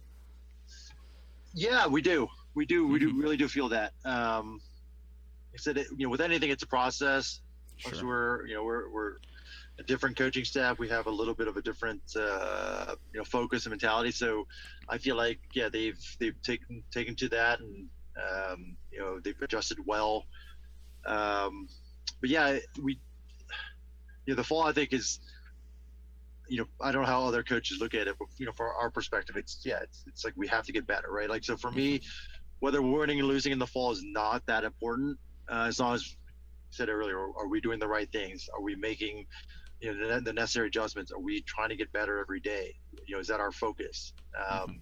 Yeah, 1.54 1.86
we 1.86 2.02
do. 2.02 2.28
We 2.54 2.66
do. 2.66 2.86
We 2.86 2.98
mm-hmm. 2.98 3.16
do 3.16 3.22
really 3.22 3.36
do 3.36 3.48
feel 3.48 3.68
that. 3.70 3.92
Um, 4.04 4.60
I 5.54 5.56
said, 5.56 5.76
you 5.96 6.06
know, 6.06 6.08
with 6.08 6.20
anything, 6.20 6.50
it's 6.50 6.62
a 6.62 6.66
process. 6.66 7.40
Sure. 7.76 8.06
We're, 8.06 8.46
you 8.46 8.54
know, 8.54 8.64
we're, 8.64 8.90
we're 8.90 9.12
a 9.78 9.82
different 9.84 10.16
coaching 10.16 10.44
staff. 10.44 10.78
We 10.78 10.88
have 10.88 11.06
a 11.06 11.10
little 11.10 11.34
bit 11.34 11.46
of 11.46 11.56
a 11.56 11.62
different, 11.62 12.02
uh, 12.16 12.96
you 13.12 13.18
know, 13.18 13.24
focus 13.24 13.64
and 13.64 13.70
mentality. 13.70 14.10
So 14.10 14.46
I 14.88 14.98
feel 14.98 15.16
like, 15.16 15.38
yeah, 15.52 15.68
they've, 15.68 15.98
they've 16.18 16.40
taken, 16.42 16.82
taken 16.90 17.14
to 17.16 17.28
that 17.28 17.60
and, 17.60 17.88
um, 18.16 18.76
you 18.90 18.98
know, 18.98 19.20
they've 19.20 19.40
adjusted 19.40 19.78
well. 19.86 20.26
Um, 21.06 21.68
but 22.20 22.30
yeah, 22.30 22.58
we, 22.82 22.98
you 24.26 24.34
know, 24.34 24.36
the 24.36 24.44
fall 24.44 24.64
I 24.64 24.72
think 24.72 24.92
is, 24.92 25.20
you 26.48 26.58
know, 26.58 26.66
I 26.80 26.92
don't 26.92 27.02
know 27.02 27.08
how 27.08 27.24
other 27.24 27.42
coaches 27.42 27.78
look 27.80 27.94
at 27.94 28.06
it, 28.06 28.16
but 28.18 28.28
you 28.38 28.46
know, 28.46 28.52
from 28.52 28.68
our 28.78 28.90
perspective, 28.90 29.36
it's 29.36 29.60
yeah, 29.64 29.80
it's, 29.82 30.04
it's 30.06 30.24
like 30.24 30.34
we 30.36 30.46
have 30.48 30.64
to 30.66 30.72
get 30.72 30.86
better, 30.86 31.10
right? 31.10 31.28
Like 31.28 31.44
so 31.44 31.56
for 31.56 31.70
me, 31.70 32.00
whether 32.60 32.82
we're 32.82 33.00
winning 33.00 33.18
and 33.18 33.28
losing 33.28 33.52
in 33.52 33.58
the 33.58 33.66
fall 33.66 33.92
is 33.92 34.02
not 34.02 34.44
that 34.46 34.64
important, 34.64 35.18
uh, 35.48 35.66
as 35.68 35.78
long 35.78 35.94
as 35.94 36.02
I 36.02 36.16
said 36.70 36.88
earlier, 36.88 37.18
are 37.18 37.48
we 37.48 37.60
doing 37.60 37.78
the 37.78 37.88
right 37.88 38.10
things? 38.10 38.48
Are 38.52 38.62
we 38.62 38.74
making 38.74 39.26
you 39.80 39.94
know 39.94 40.14
the, 40.14 40.20
the, 40.20 40.32
necessary 40.32 40.68
adjustments? 40.68 41.12
Are 41.12 41.20
we 41.20 41.42
trying 41.42 41.68
to 41.68 41.76
get 41.76 41.92
better 41.92 42.18
every 42.18 42.40
day? 42.40 42.74
You 43.06 43.16
know, 43.16 43.20
is 43.20 43.28
that 43.28 43.40
our 43.40 43.52
focus? 43.52 44.12
Um, 44.36 44.58
mm-hmm. 44.58 44.72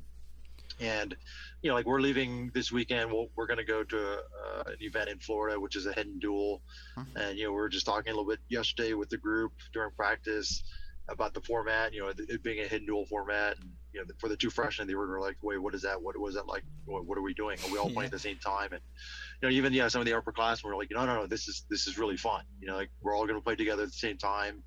And 0.78 1.16
you 1.62 1.70
know, 1.70 1.74
like 1.74 1.86
we're 1.86 2.00
leaving 2.00 2.50
this 2.54 2.70
weekend. 2.70 3.10
we 3.10 3.28
we 3.36 3.42
are 3.42 3.46
going 3.46 3.58
to 3.58 3.64
go 3.64 3.82
to 3.82 3.96
a, 3.96 4.16
uh, 4.16 4.62
an 4.66 4.76
event 4.80 5.08
in 5.08 5.18
Florida, 5.18 5.58
which 5.58 5.74
is 5.74 5.86
a 5.86 5.92
hidden 5.92 6.18
duel. 6.18 6.62
Mm-hmm. 6.98 7.16
And 7.16 7.38
you 7.38 7.46
know, 7.46 7.52
we 7.52 7.60
are 7.60 7.68
just 7.68 7.86
talking 7.86 8.12
a 8.12 8.16
little 8.16 8.28
bit 8.28 8.40
yesterday 8.48 8.92
with 8.92 9.08
the 9.08 9.16
group 9.16 9.52
during 9.72 9.90
practice 9.92 10.62
about 11.08 11.34
the 11.34 11.40
format. 11.40 11.92
You 11.92 12.02
know, 12.02 12.12
it 12.16 12.42
being 12.42 12.60
a 12.60 12.68
hidden 12.68 12.86
duel 12.86 13.06
format. 13.06 13.56
And, 13.58 13.70
you 13.92 14.00
know, 14.00 14.06
for 14.18 14.28
the 14.28 14.36
two 14.36 14.50
freshmen, 14.50 14.86
they 14.88 14.94
were 14.94 15.20
like, 15.20 15.36
"Wait, 15.42 15.58
what 15.58 15.74
is 15.74 15.82
that? 15.82 16.00
What 16.00 16.18
was 16.18 16.34
that 16.34 16.46
like? 16.46 16.64
What, 16.84 17.06
what 17.06 17.18
are 17.18 17.22
we 17.22 17.34
doing? 17.34 17.58
Are 17.64 17.72
we 17.72 17.78
all 17.78 17.88
yeah. 17.88 17.94
playing 17.94 18.06
at 18.06 18.12
the 18.12 18.18
same 18.18 18.38
time?" 18.38 18.72
And 18.72 18.82
you 19.42 19.48
know, 19.48 19.54
even 19.54 19.72
yeah, 19.72 19.88
some 19.88 20.00
of 20.00 20.06
the 20.06 20.12
upperclassmen 20.12 20.64
were 20.64 20.76
like, 20.76 20.90
"No, 20.90 21.06
no, 21.06 21.14
no, 21.14 21.26
this 21.26 21.48
is 21.48 21.64
this 21.70 21.86
is 21.86 21.98
really 21.98 22.16
fun. 22.16 22.44
You 22.60 22.68
know, 22.68 22.76
like 22.76 22.90
we're 23.02 23.16
all 23.16 23.26
going 23.26 23.38
to 23.38 23.44
play 23.44 23.56
together 23.56 23.82
at 23.82 23.88
the 23.88 23.94
same 23.94 24.18
time, 24.18 24.62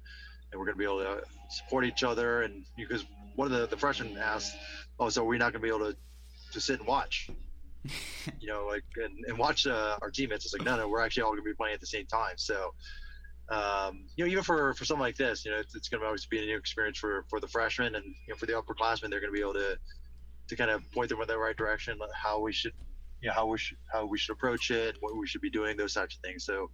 and 0.51 0.59
we're 0.59 0.65
going 0.65 0.77
to 0.77 0.79
be 0.79 0.85
able 0.85 0.99
to 0.99 1.23
support 1.49 1.85
each 1.85 2.03
other." 2.03 2.43
And 2.43 2.65
because 2.77 3.05
one 3.35 3.51
of 3.51 3.57
the 3.57 3.67
the 3.67 3.77
freshmen 3.77 4.17
asked, 4.17 4.55
"Oh, 4.99 5.09
so 5.09 5.23
we're 5.23 5.37
not 5.37 5.53
going 5.53 5.61
to 5.61 5.67
be 5.67 5.75
able 5.75 5.91
to 5.91 5.97
to 6.53 6.61
sit 6.61 6.79
and 6.79 6.87
watch?" 6.87 7.29
you 8.39 8.47
know, 8.47 8.65
like 8.67 8.83
and, 8.97 9.25
and 9.27 9.37
watch 9.37 9.67
uh, 9.67 9.97
our 10.01 10.09
teammates. 10.09 10.45
It's 10.45 10.53
like, 10.53 10.65
no, 10.65 10.75
no, 10.77 10.87
we're 10.87 11.01
actually 11.01 11.23
all 11.23 11.31
going 11.31 11.43
to 11.43 11.49
be 11.49 11.53
playing 11.53 11.73
at 11.73 11.79
the 11.79 11.87
same 11.87 12.05
time. 12.05 12.33
So 12.35 12.73
um, 13.49 14.05
you 14.15 14.25
know, 14.25 14.31
even 14.31 14.43
for 14.43 14.73
for 14.75 14.85
something 14.85 15.01
like 15.01 15.17
this, 15.17 15.43
you 15.43 15.51
know, 15.51 15.57
it's, 15.57 15.75
it's 15.75 15.89
going 15.89 16.01
to 16.01 16.05
always 16.05 16.25
be 16.25 16.39
a 16.39 16.45
new 16.45 16.57
experience 16.57 16.97
for 16.97 17.25
for 17.29 17.39
the 17.39 17.47
freshmen 17.47 17.95
and 17.95 18.05
you 18.05 18.33
know 18.33 18.35
for 18.35 18.45
the 18.45 18.53
upperclassmen. 18.53 19.09
They're 19.09 19.19
going 19.19 19.33
to 19.33 19.37
be 19.37 19.41
able 19.41 19.53
to 19.53 19.77
to 20.49 20.55
kind 20.55 20.69
of 20.69 20.91
point 20.91 21.09
them 21.09 21.21
in 21.21 21.27
the 21.27 21.37
right 21.37 21.55
direction, 21.55 21.97
how 22.13 22.39
we 22.39 22.51
should, 22.51 22.73
you 23.21 23.27
know, 23.27 23.33
how 23.33 23.45
we 23.45 23.57
should 23.57 23.77
how 23.91 24.05
we 24.05 24.17
should 24.17 24.33
approach 24.33 24.71
it, 24.71 24.97
what 24.99 25.15
we 25.15 25.27
should 25.27 25.41
be 25.41 25.49
doing, 25.49 25.77
those 25.77 25.93
types 25.93 26.15
of 26.15 26.21
things. 26.21 26.43
So, 26.43 26.69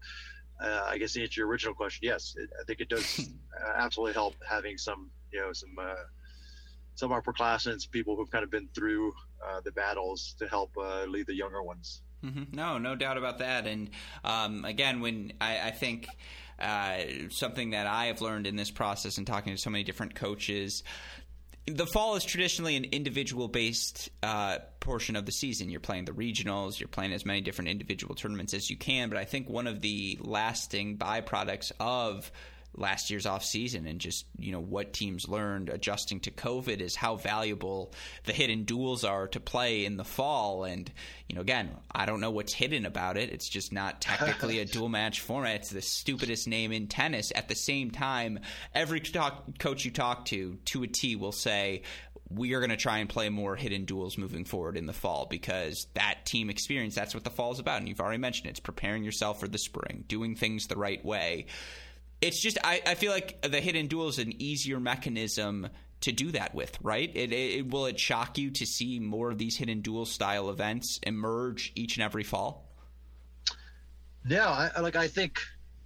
uh, 0.62 0.84
I 0.88 0.98
guess 0.98 1.14
to 1.14 1.22
answer 1.22 1.42
your 1.42 1.48
original 1.48 1.76
question, 1.76 2.02
yes, 2.04 2.36
it, 2.38 2.50
I 2.60 2.64
think 2.64 2.80
it 2.80 2.90
does 2.90 3.30
uh, 3.62 3.74
absolutely 3.76 4.14
help 4.14 4.36
having 4.48 4.78
some, 4.78 5.12
you 5.32 5.40
know, 5.40 5.54
some 5.54 5.76
uh, 5.80 5.96
some 6.96 7.12
upperclassmen, 7.12 7.90
people 7.92 8.16
who've 8.16 8.32
kind 8.32 8.44
of 8.44 8.52
been 8.52 8.70
through 8.74 9.14
uh, 9.46 9.60
the 9.64 9.72
battles 9.72 10.36
to 10.40 10.48
help 10.48 10.72
uh, 10.78 11.04
lead 11.06 11.28
the 11.28 11.36
younger 11.36 11.62
ones. 11.62 12.02
Mm-hmm. 12.24 12.56
No, 12.56 12.78
no 12.78 12.96
doubt 12.96 13.18
about 13.18 13.40
that. 13.40 13.68
And 13.68 13.90
um, 14.24 14.66
again, 14.66 15.02
when 15.02 15.34
I, 15.40 15.68
I 15.68 15.72
think 15.72 16.08
uh, 16.60 16.98
something 17.30 17.72
that 17.72 17.88
I 17.88 18.06
have 18.06 18.22
learned 18.22 18.48
in 18.48 18.56
this 18.56 18.72
process 18.72 19.18
and 19.18 19.28
talking 19.28 19.54
to 19.54 19.62
so 19.62 19.70
many 19.70 19.84
different 19.84 20.16
coaches. 20.16 20.84
The 21.68 21.88
fall 21.88 22.16
is 22.16 22.24
traditionally 22.24 22.76
an 22.76 22.86
individual 22.86 23.48
based 23.48 24.10
uh, 24.22 24.60
portion 24.80 25.16
of 25.16 25.26
the 25.26 25.32
season. 25.32 25.70
You're 25.70 25.80
playing 25.80 26.06
the 26.06 26.12
regionals, 26.12 26.80
you're 26.80 26.88
playing 26.88 27.12
as 27.12 27.26
many 27.26 27.42
different 27.42 27.70
individual 27.70 28.14
tournaments 28.14 28.54
as 28.54 28.70
you 28.70 28.78
can. 28.78 29.10
But 29.10 29.18
I 29.18 29.26
think 29.26 29.50
one 29.50 29.66
of 29.66 29.82
the 29.82 30.18
lasting 30.22 30.98
byproducts 30.98 31.72
of 31.80 32.32
last 32.78 33.10
year's 33.10 33.26
off 33.26 33.44
season 33.44 33.88
and 33.88 34.00
just 34.00 34.26
you 34.38 34.52
know 34.52 34.60
what 34.60 34.94
teams 34.94 35.28
learned 35.28 35.70
adjusting 35.70 36.20
to 36.22 36.32
COVID 36.32 36.80
is 36.80 36.96
how 36.96 37.16
valuable 37.16 37.94
the 38.26 38.34
hidden 38.34 38.64
duels 38.64 39.04
are 39.04 39.28
to 39.30 39.40
play 39.40 39.86
in 39.86 39.98
the 39.98 40.04
fall. 40.04 40.64
And 40.64 40.92
you 41.28 41.36
know, 41.36 41.42
again, 41.42 41.72
I 41.92 42.06
don't 42.06 42.22
know 42.22 42.32
what's 42.32 42.54
hidden 42.54 42.86
about 42.86 43.18
it. 43.18 43.32
It's 43.32 43.50
just 43.50 43.72
not 43.72 44.02
technically 44.02 44.60
a 44.60 44.66
dual 44.76 44.90
match 44.90 45.22
format. 45.22 45.56
It's 45.56 45.70
the 45.70 45.82
stupidest 45.82 46.48
name 46.48 46.72
in 46.72 46.88
tennis. 46.88 47.32
At 47.34 47.48
the 47.48 47.56
same 47.56 47.92
time, 47.92 48.40
every 48.74 49.00
talk, 49.00 49.58
coach 49.60 49.86
you 49.86 49.92
talk 49.92 50.26
to, 50.26 50.58
to 50.66 50.84
a 50.84 50.88
T, 50.88 51.16
will 51.16 51.32
say 51.32 51.84
we 52.30 52.54
are 52.54 52.60
going 52.60 52.72
to 52.72 52.78
try 52.78 52.98
and 53.00 53.10
play 53.10 53.30
more 53.30 53.56
hidden 53.56 53.86
duels 53.86 54.18
moving 54.18 54.46
forward 54.46 54.78
in 54.78 54.88
the 54.88 54.94
fall 54.94 55.28
because 55.30 55.88
that 55.94 56.26
team 56.26 56.50
experience 56.50 56.96
that's 56.96 57.14
what 57.14 57.24
the 57.24 57.30
fall 57.30 57.52
is 57.52 57.60
about 57.60 57.80
and 57.80 57.88
you've 57.88 58.02
already 58.02 58.18
mentioned 58.18 58.48
it. 58.48 58.52
it's 58.52 58.60
preparing 58.60 59.04
yourself 59.04 59.40
for 59.40 59.48
the 59.48 59.58
spring 59.58 60.04
doing 60.08 60.36
things 60.36 60.68
the 60.68 60.76
right 60.76 61.06
way 61.06 61.46
it's 62.26 62.40
just 62.40 62.58
I, 62.64 62.82
I 62.86 62.96
feel 62.96 63.12
like 63.12 63.42
the 63.42 63.62
hidden 63.62 63.88
duel 63.88 64.08
is 64.08 64.20
an 64.20 64.34
easier 64.42 64.80
mechanism 64.80 65.70
to 66.02 66.12
do 66.12 66.32
that 66.32 66.54
with, 66.54 66.78
right? 66.82 67.10
It, 67.16 67.32
it, 67.32 67.70
will 67.70 67.86
it 67.86 68.00
shock 68.00 68.38
you 68.38 68.52
to 68.52 68.66
see 68.66 69.00
more 69.00 69.32
of 69.32 69.38
these 69.38 69.58
hidden 69.58 69.82
duel 69.82 70.06
style 70.06 70.50
events 70.50 71.00
emerge 71.04 71.72
each 71.76 71.98
and 71.98 72.04
every 72.04 72.24
fall? 72.24 72.66
Yeah, 74.28 74.70
I, 74.76 74.80
like 74.82 74.96
I 74.96 75.08
think 75.08 75.40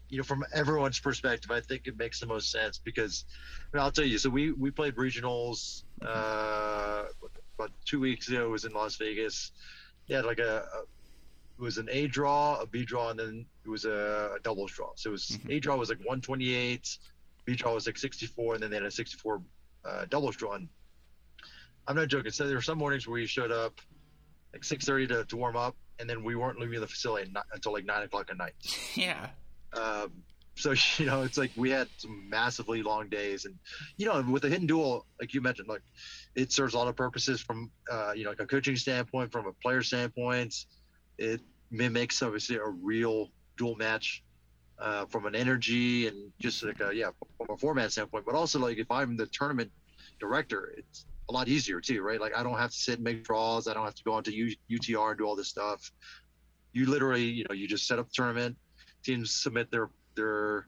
you 0.08 0.18
know 0.18 0.24
from 0.24 0.46
everyone's 0.54 1.00
perspective, 1.00 1.52
I 1.52 1.60
think 1.60 1.88
it 1.88 1.98
makes 1.98 2.22
the 2.22 2.26
most 2.26 2.52
sense 2.52 2.78
because 2.78 3.26
I 3.74 3.78
mean, 3.78 3.84
I'll 3.84 3.92
tell 3.92 4.06
you. 4.06 4.18
So 4.18 4.30
we 4.30 4.54
we 4.54 4.72
played 4.72 4.96
regionals 4.96 5.84
uh, 6.02 7.04
about 7.58 7.72
two 7.86 8.00
weeks 8.00 8.30
ago. 8.30 8.46
It 8.46 8.50
was 8.50 8.64
in 8.64 8.72
Las 8.72 8.96
Vegas. 8.96 9.52
They 10.08 10.16
had 10.16 10.26
like 10.26 10.40
a, 10.40 10.66
a 10.74 10.84
it 11.60 11.64
was 11.64 11.78
an 11.78 11.90
A 11.92 12.08
draw, 12.08 12.58
a 12.62 12.66
B 12.66 12.86
draw, 12.86 13.10
and 13.10 13.20
then 13.20 13.46
it 13.66 13.70
was 13.70 13.84
a, 13.84 14.32
a 14.38 14.40
doubles 14.44 14.72
draw. 14.72 14.92
So 14.96 15.10
it 15.10 15.12
was 15.12 15.26
mm-hmm. 15.26 15.52
A 15.52 15.60
draw 15.60 15.76
was 15.76 15.90
like 15.90 16.00
128, 16.00 16.98
B 17.44 17.56
draw 17.56 17.74
was 17.74 17.86
like 17.86 17.98
64, 17.98 18.54
and 18.54 18.64
then 18.64 18.70
they 18.70 18.78
had 18.78 18.86
a 18.86 18.92
64 18.92 19.42
uh, 19.84 20.06
doubles 20.10 20.38
draw. 20.38 20.54
And 20.54 20.70
I'm 21.86 21.98
not 21.98 22.08
joking. 22.08 22.32
So 22.32 22.48
there 22.48 22.56
were 22.56 22.62
some 22.62 22.78
mornings 22.78 23.08
where 23.08 23.16
we 23.16 23.26
showed 23.26 23.52
up 23.52 23.82
like 24.54 24.62
6:30 24.62 25.10
to, 25.10 25.26
to 25.26 25.38
warm 25.38 25.58
up, 25.58 25.76
and 26.00 26.10
then 26.10 26.24
we 26.24 26.36
weren't 26.36 26.60
leaving 26.60 26.80
the 26.80 26.88
facility 26.88 27.30
until 27.54 27.74
like 27.74 27.86
nine 27.86 28.04
o'clock 28.04 28.30
at 28.32 28.38
night. 28.38 28.54
Yeah. 28.96 29.28
Um, 29.74 30.24
so 30.56 30.74
you 30.98 31.06
know, 31.06 31.24
it's 31.24 31.38
like 31.38 31.52
we 31.58 31.72
had 31.72 31.90
some 31.98 32.30
massively 32.30 32.84
long 32.84 33.10
days, 33.10 33.44
and 33.44 33.56
you 33.98 34.06
know, 34.06 34.22
with 34.22 34.44
the 34.44 34.50
hidden 34.50 34.66
duel, 34.66 35.06
like 35.20 35.34
you 35.34 35.42
mentioned, 35.42 35.68
like 35.68 35.84
it 36.36 36.54
serves 36.54 36.74
a 36.74 36.78
lot 36.78 36.88
of 36.88 36.96
purposes 36.96 37.42
from 37.42 37.70
uh, 37.92 38.14
you 38.16 38.24
know, 38.24 38.30
like 38.30 38.40
a 38.40 38.48
coaching 38.48 38.78
standpoint, 38.78 39.30
from 39.30 39.46
a 39.46 39.52
player 39.62 39.84
standpoint 39.84 40.56
it 41.20 41.42
mimics 41.72 42.22
obviously 42.22 42.56
a 42.56 42.68
real 42.68 43.30
dual 43.58 43.76
match 43.76 44.24
uh, 44.80 45.06
from 45.06 45.26
an 45.26 45.36
energy 45.36 46.08
and 46.08 46.32
just 46.40 46.64
like 46.64 46.80
a 46.80 46.92
yeah 46.94 47.10
from 47.38 47.48
a 47.50 47.58
format 47.58 47.92
standpoint 47.92 48.26
but 48.26 48.34
also 48.34 48.58
like 48.60 48.78
if 48.78 48.90
i'm 48.90 49.18
the 49.18 49.28
tournament 49.28 49.70
director 50.20 50.74
it's 50.78 51.06
a 51.30 51.32
lot 51.32 51.48
easier 51.48 51.80
too 51.80 52.02
right? 52.02 52.20
Like 52.20 52.36
i 52.36 52.44
don't 52.44 52.58
have 52.58 52.72
to 52.72 52.78
sit 52.78 52.96
and 52.96 53.04
make 53.04 53.24
draws. 53.24 53.68
I 53.68 53.74
don't 53.74 53.86
have 53.86 53.96
to 53.96 54.04
go 54.04 54.14
onto 54.14 54.32
U- 54.32 54.56
utr 54.72 55.10
and 55.10 55.18
do 55.18 55.26
all 55.26 55.36
this 55.36 55.48
stuff. 55.48 55.92
You 56.74 56.88
literally 56.88 57.24
you 57.24 57.46
know 57.48 57.54
you 57.54 57.68
just 57.68 57.88
set 57.88 58.00
up 58.00 58.08
the 58.08 58.14
tournament 58.14 58.58
teams 59.04 59.32
submit 59.32 59.70
their 59.72 59.90
their 60.16 60.68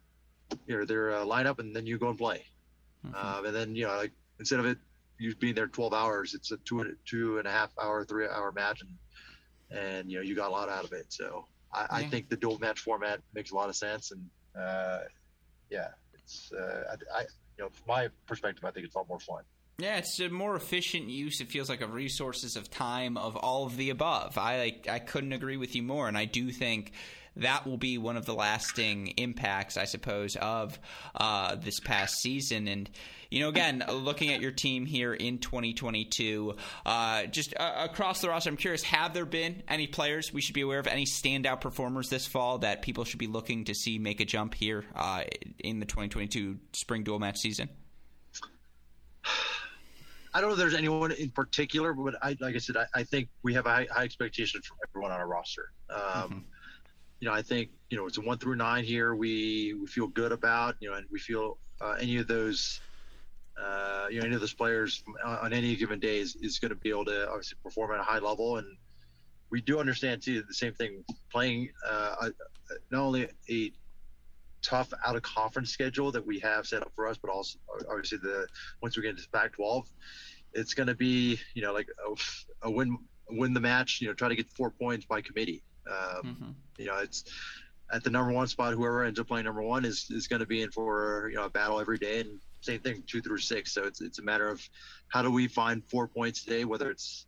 you 0.68 0.78
know, 0.78 0.86
their 0.86 1.16
uh, 1.16 1.26
lineup 1.26 1.60
and 1.60 1.76
then 1.76 1.86
you 1.86 1.98
go 1.98 2.10
and 2.10 2.18
play. 2.18 2.46
Mm-hmm. 3.06 3.16
um, 3.16 3.46
and 3.46 3.56
then 3.56 3.76
you 3.76 3.88
know 3.88 3.96
like 3.96 4.12
instead 4.40 4.60
of 4.60 4.66
it 4.68 4.78
you 5.18 5.36
being 5.36 5.56
there 5.56 5.68
12 5.68 5.94
hours 5.94 6.36
it's 6.36 6.52
a 6.52 6.58
two 6.58 6.96
two 7.06 7.40
and 7.40 7.48
a 7.48 7.52
half 7.52 7.72
hour 7.82 8.06
three 8.06 8.28
hour 8.28 8.52
match 8.52 8.82
and 8.82 8.92
and 9.72 10.12
you 10.12 10.18
know 10.18 10.24
you 10.24 10.36
got 10.36 10.50
a 10.50 10.52
lot 10.52 10.70
out 10.70 10.84
of 10.84 10.94
it. 10.94 11.06
So 11.10 11.46
I, 11.74 11.82
yeah. 11.82 11.88
I 11.90 12.04
think 12.04 12.30
the 12.30 12.38
dual 12.38 12.60
match 12.60 12.80
format 12.80 13.20
makes 13.34 13.52
a 13.52 13.56
lot 13.56 13.70
of 13.70 13.76
sense, 13.76 14.12
and 14.12 14.30
uh, 14.58 15.00
yeah, 15.70 15.90
it's 16.14 16.52
uh, 16.54 16.96
I, 17.14 17.20
I, 17.20 17.22
you 17.58 17.64
know 17.64 17.70
from 17.70 17.88
my 17.88 18.10
perspective, 18.26 18.64
I 18.66 18.72
think 18.72 18.86
it's 18.86 18.96
a 18.96 19.00
lot 19.00 19.10
more 19.10 19.20
fun. 19.20 19.44
Yeah, 19.78 19.98
it's 19.98 20.20
a 20.20 20.30
more 20.30 20.56
efficient 20.56 21.10
use. 21.10 21.42
It 21.42 21.48
feels 21.48 21.68
like 21.68 21.82
of 21.82 21.94
resources, 21.94 22.56
of 22.56 22.70
time, 22.70 23.18
of 23.18 23.36
all 23.36 23.66
of 23.66 23.78
the 23.78 23.90
above. 23.90 24.38
I 24.38 24.60
like, 24.60 24.88
I 24.88 25.00
couldn't 25.00 25.34
agree 25.34 25.58
with 25.58 25.76
you 25.76 25.82
more, 25.82 26.08
and 26.08 26.18
I 26.18 26.26
do 26.26 26.52
think 26.52 26.92
that 27.38 27.66
will 27.66 27.78
be 27.78 27.98
one 27.98 28.18
of 28.18 28.26
the 28.26 28.34
lasting 28.34 29.08
impacts, 29.18 29.78
I 29.78 29.86
suppose, 29.86 30.36
of 30.36 30.78
uh, 31.16 31.56
this 31.56 31.80
past 31.80 32.16
season. 32.22 32.68
And 32.68 32.90
you 33.30 33.40
know, 33.40 33.50
again, 33.50 33.84
looking 33.90 34.32
at 34.32 34.42
your 34.42 34.52
team 34.52 34.86
here 34.86 35.14
in 35.14 35.38
2022, 35.38 36.56
uh, 36.86 37.24
just 37.26 37.54
uh, 37.58 37.88
across 37.90 38.20
the 38.22 38.30
roster, 38.30 38.50
I'm 38.50 38.58
curious: 38.58 38.84
have 38.84 39.14
there 39.14 39.26
been 39.26 39.64
any 39.68 39.88
players 39.88 40.34
we 40.34 40.42
should 40.42 40.56
be 40.56 40.62
aware 40.62 40.80
of, 40.80 40.88
any 40.88 41.06
standout 41.06 41.62
performers 41.62 42.10
this 42.10 42.28
fall 42.28 42.60
that 42.60 42.82
people 42.82 43.06
should 43.06 43.20
be 43.20 43.28
looking 43.28 43.66
to 43.66 43.74
see 43.74 43.98
make 44.00 44.20
a 44.20 44.26
jump 44.26 44.54
here 44.54 44.86
uh, 44.96 45.24
in 45.60 45.80
the 45.80 45.86
2022 45.86 46.60
spring 46.74 47.04
dual 47.04 47.20
match 47.20 47.38
season? 47.38 47.70
I 50.34 50.40
don't 50.40 50.50
know 50.50 50.54
if 50.54 50.60
there's 50.60 50.74
anyone 50.74 51.12
in 51.12 51.30
particular, 51.30 51.94
but 51.94 52.16
I, 52.22 52.38
like 52.40 52.56
I 52.56 52.60
said, 52.60 52.78
I, 52.78 52.86
I 52.94 53.04
think 53.04 53.28
we 53.44 53.54
have 53.54 53.66
a 53.66 53.70
high, 53.70 53.88
high, 53.92 54.04
expectation 54.04 54.62
from 54.62 54.78
everyone 54.88 55.12
on 55.12 55.20
our 55.20 55.28
roster. 55.28 55.72
Um, 55.90 56.00
mm-hmm. 56.00 56.38
You 57.22 57.30
know, 57.30 57.34
I 57.34 57.42
think 57.42 57.70
you 57.90 57.98
know 57.98 58.08
it's 58.08 58.18
a 58.18 58.22
one 58.22 58.38
through 58.38 58.56
nine 58.56 58.84
here. 58.84 59.16
We 59.16 59.76
we 59.80 59.88
feel 59.88 60.08
good 60.08 60.34
about 60.34 60.76
you 60.82 60.90
know, 60.90 60.98
and 60.98 61.06
we 61.10 61.20
feel 61.20 61.58
uh, 61.80 61.96
any 62.00 62.18
of 62.18 62.28
those 62.28 62.82
uh, 63.62 64.08
you 64.10 64.20
know, 64.20 64.26
any 64.26 64.36
of 64.36 64.42
those 64.42 64.54
players 64.54 65.04
on 65.24 65.54
any 65.54 65.76
given 65.76 66.00
day 66.00 66.20
is, 66.20 66.36
is 66.38 66.60
going 66.60 66.70
to 66.70 66.76
be 66.76 66.90
able 66.90 67.06
to 67.06 67.30
obviously 67.30 67.58
perform 67.64 67.92
at 67.92 68.00
a 68.00 68.04
high 68.04 68.20
level. 68.20 68.58
And 68.58 68.78
we 69.50 69.62
do 69.62 69.80
understand 69.80 70.22
too 70.22 70.44
the 70.48 70.54
same 70.54 70.74
thing 70.74 71.04
playing 71.32 71.70
uh, 71.88 72.30
not 72.90 73.02
only 73.02 73.28
a 73.50 73.72
tough 74.62 74.94
out 75.06 75.16
of 75.16 75.22
conference 75.22 75.72
schedule 75.72 76.12
that 76.12 76.26
we 76.26 76.40
have 76.40 76.66
set 76.66 76.82
up 76.82 76.92
for 76.96 77.08
us, 77.08 77.18
but 77.18 77.30
also 77.30 77.60
obviously 77.90 78.18
the 78.20 78.48
once 78.82 78.96
we 78.96 79.04
get 79.04 79.12
into 79.12 79.28
Pac-12, 79.32 79.86
it's 80.54 80.74
going 80.74 80.88
to 80.88 80.96
be 80.96 81.40
you 81.54 81.62
know 81.62 81.74
like 81.74 81.88
a, 82.08 82.68
a, 82.68 82.72
win 82.72 82.98
win 83.30 83.54
the 83.54 83.60
match. 83.60 84.02
You 84.02 84.08
know, 84.08 84.14
try 84.14 84.30
to 84.30 84.36
get 84.36 84.50
four 84.50 84.72
points 84.72 85.06
by 85.06 85.22
committee. 85.22 85.64
Um, 85.90 86.24
mm-hmm. 86.24 86.52
You 86.78 86.86
know, 86.88 86.98
it's 86.98 87.24
at 87.92 88.04
the 88.04 88.10
number 88.10 88.32
one 88.32 88.48
spot. 88.48 88.74
Whoever 88.74 89.04
ends 89.04 89.20
up 89.20 89.28
playing 89.28 89.46
number 89.46 89.62
one 89.62 89.86
is 89.86 90.08
is 90.10 90.28
going 90.28 90.40
to 90.40 90.46
be 90.46 90.62
in 90.62 90.72
for 90.72 91.28
you 91.30 91.36
know 91.36 91.46
a 91.46 91.50
battle 91.50 91.80
every 91.80 91.98
day 91.98 92.22
and 92.22 92.40
same 92.62 92.80
thing, 92.80 93.04
two 93.08 93.22
through 93.22 93.40
six. 93.40 93.74
So 93.74 93.84
it's 93.84 94.02
it's 94.02 94.20
a 94.20 94.24
matter 94.24 94.48
of 94.48 94.62
how 95.08 95.22
do 95.22 95.32
we 95.32 95.48
find 95.48 95.84
four 95.90 96.08
points 96.08 96.44
today, 96.44 96.64
whether 96.66 96.90
it's 96.90 97.26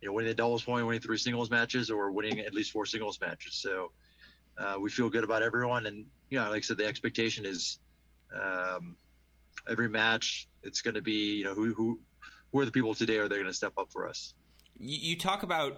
you 0.00 0.08
know 0.08 0.14
winning 0.14 0.30
a 0.30 0.34
doubles 0.34 0.62
point, 0.62 0.86
winning 0.86 1.00
three 1.00 1.18
singles 1.18 1.50
matches, 1.50 1.90
or 1.90 2.10
winning 2.10 2.40
at 2.40 2.54
least 2.54 2.72
four 2.72 2.86
singles 2.86 3.20
matches. 3.20 3.54
So 3.54 3.90
uh, 4.58 4.76
we 4.80 4.90
feel 4.90 5.10
good 5.10 5.24
about 5.24 5.42
everyone, 5.42 5.86
and 5.86 6.06
you 6.30 6.38
know, 6.38 6.48
like 6.50 6.58
I 6.58 6.60
said, 6.60 6.78
the 6.78 6.86
expectation 6.86 7.44
is 7.44 7.78
um, 8.34 8.96
every 9.68 9.88
match. 9.88 10.48
It's 10.62 10.82
going 10.82 10.94
to 10.94 11.02
be 11.02 11.36
you 11.36 11.44
know 11.44 11.54
who 11.54 11.72
who 11.74 11.98
who 12.52 12.60
are 12.60 12.64
the 12.64 12.72
people 12.72 12.94
today 12.94 13.18
are 13.18 13.28
they 13.28 13.36
going 13.36 13.46
to 13.46 13.54
step 13.54 13.72
up 13.78 13.90
for 13.90 14.08
us 14.08 14.34
you 14.78 15.16
talk 15.16 15.42
about 15.44 15.76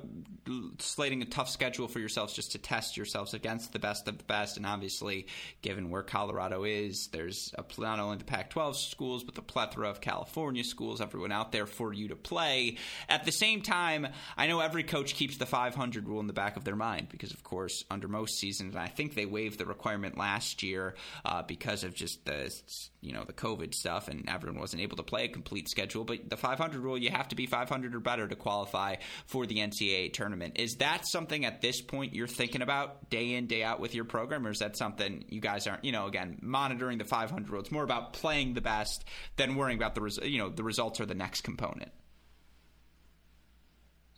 slating 0.78 1.20
a 1.20 1.26
tough 1.26 1.50
schedule 1.50 1.86
for 1.86 1.98
yourselves 1.98 2.32
just 2.32 2.52
to 2.52 2.58
test 2.58 2.96
yourselves 2.96 3.34
against 3.34 3.72
the 3.72 3.78
best 3.78 4.08
of 4.08 4.16
the 4.16 4.24
best. 4.24 4.56
And 4.56 4.64
obviously, 4.64 5.26
given 5.60 5.90
where 5.90 6.02
Colorado 6.02 6.64
is, 6.64 7.08
there's 7.08 7.54
a, 7.58 7.64
not 7.80 7.98
only 7.98 8.16
the 8.16 8.24
Pac 8.24 8.50
12 8.50 8.76
schools, 8.76 9.22
but 9.22 9.34
the 9.34 9.42
plethora 9.42 9.90
of 9.90 10.00
California 10.00 10.64
schools, 10.64 11.00
everyone 11.00 11.32
out 11.32 11.52
there 11.52 11.66
for 11.66 11.92
you 11.92 12.08
to 12.08 12.16
play. 12.16 12.78
At 13.08 13.24
the 13.24 13.32
same 13.32 13.60
time, 13.60 14.08
I 14.36 14.46
know 14.46 14.60
every 14.60 14.84
coach 14.84 15.14
keeps 15.14 15.36
the 15.36 15.46
500 15.46 16.08
rule 16.08 16.20
in 16.20 16.26
the 16.26 16.32
back 16.32 16.56
of 16.56 16.64
their 16.64 16.76
mind 16.76 17.08
because, 17.10 17.32
of 17.32 17.42
course, 17.42 17.84
under 17.90 18.08
most 18.08 18.38
seasons, 18.38 18.74
and 18.74 18.82
I 18.82 18.88
think 18.88 19.14
they 19.14 19.26
waived 19.26 19.58
the 19.58 19.66
requirement 19.66 20.16
last 20.16 20.62
year 20.62 20.94
uh, 21.24 21.42
because 21.42 21.84
of 21.84 21.94
just 21.94 22.24
the 22.24 22.50
you 23.06 23.12
know 23.12 23.24
the 23.24 23.32
COVID 23.32 23.74
stuff, 23.74 24.08
and 24.08 24.28
everyone 24.28 24.60
wasn't 24.60 24.82
able 24.82 24.96
to 24.96 25.02
play 25.02 25.24
a 25.24 25.28
complete 25.28 25.68
schedule. 25.68 26.04
But 26.04 26.28
the 26.28 26.36
500 26.36 26.78
rule, 26.80 26.98
you 26.98 27.10
have 27.10 27.28
to 27.28 27.36
be 27.36 27.46
500 27.46 27.94
or 27.94 28.00
better 28.00 28.26
to 28.26 28.34
qualify 28.34 28.96
for 29.26 29.46
the 29.46 29.58
NCAA 29.58 30.12
tournament. 30.12 30.58
Is 30.58 30.76
that 30.76 31.06
something 31.06 31.44
at 31.44 31.60
this 31.60 31.80
point 31.80 32.14
you're 32.14 32.26
thinking 32.26 32.62
about 32.62 33.08
day 33.08 33.34
in 33.34 33.46
day 33.46 33.62
out 33.62 33.80
with 33.80 33.94
your 33.94 34.04
program, 34.04 34.46
or 34.46 34.50
is 34.50 34.58
that 34.58 34.76
something 34.76 35.24
you 35.28 35.40
guys 35.40 35.66
aren't? 35.66 35.84
You 35.84 35.92
know, 35.92 36.06
again, 36.06 36.38
monitoring 36.42 36.98
the 36.98 37.04
500 37.04 37.48
rule. 37.48 37.60
It's 37.60 37.70
more 37.70 37.84
about 37.84 38.12
playing 38.12 38.54
the 38.54 38.60
best 38.60 39.04
than 39.36 39.54
worrying 39.54 39.78
about 39.78 39.94
the 39.94 40.00
res- 40.02 40.18
you 40.22 40.38
know 40.38 40.48
the 40.48 40.64
results 40.64 41.00
are 41.00 41.06
the 41.06 41.14
next 41.14 41.42
component. 41.42 41.92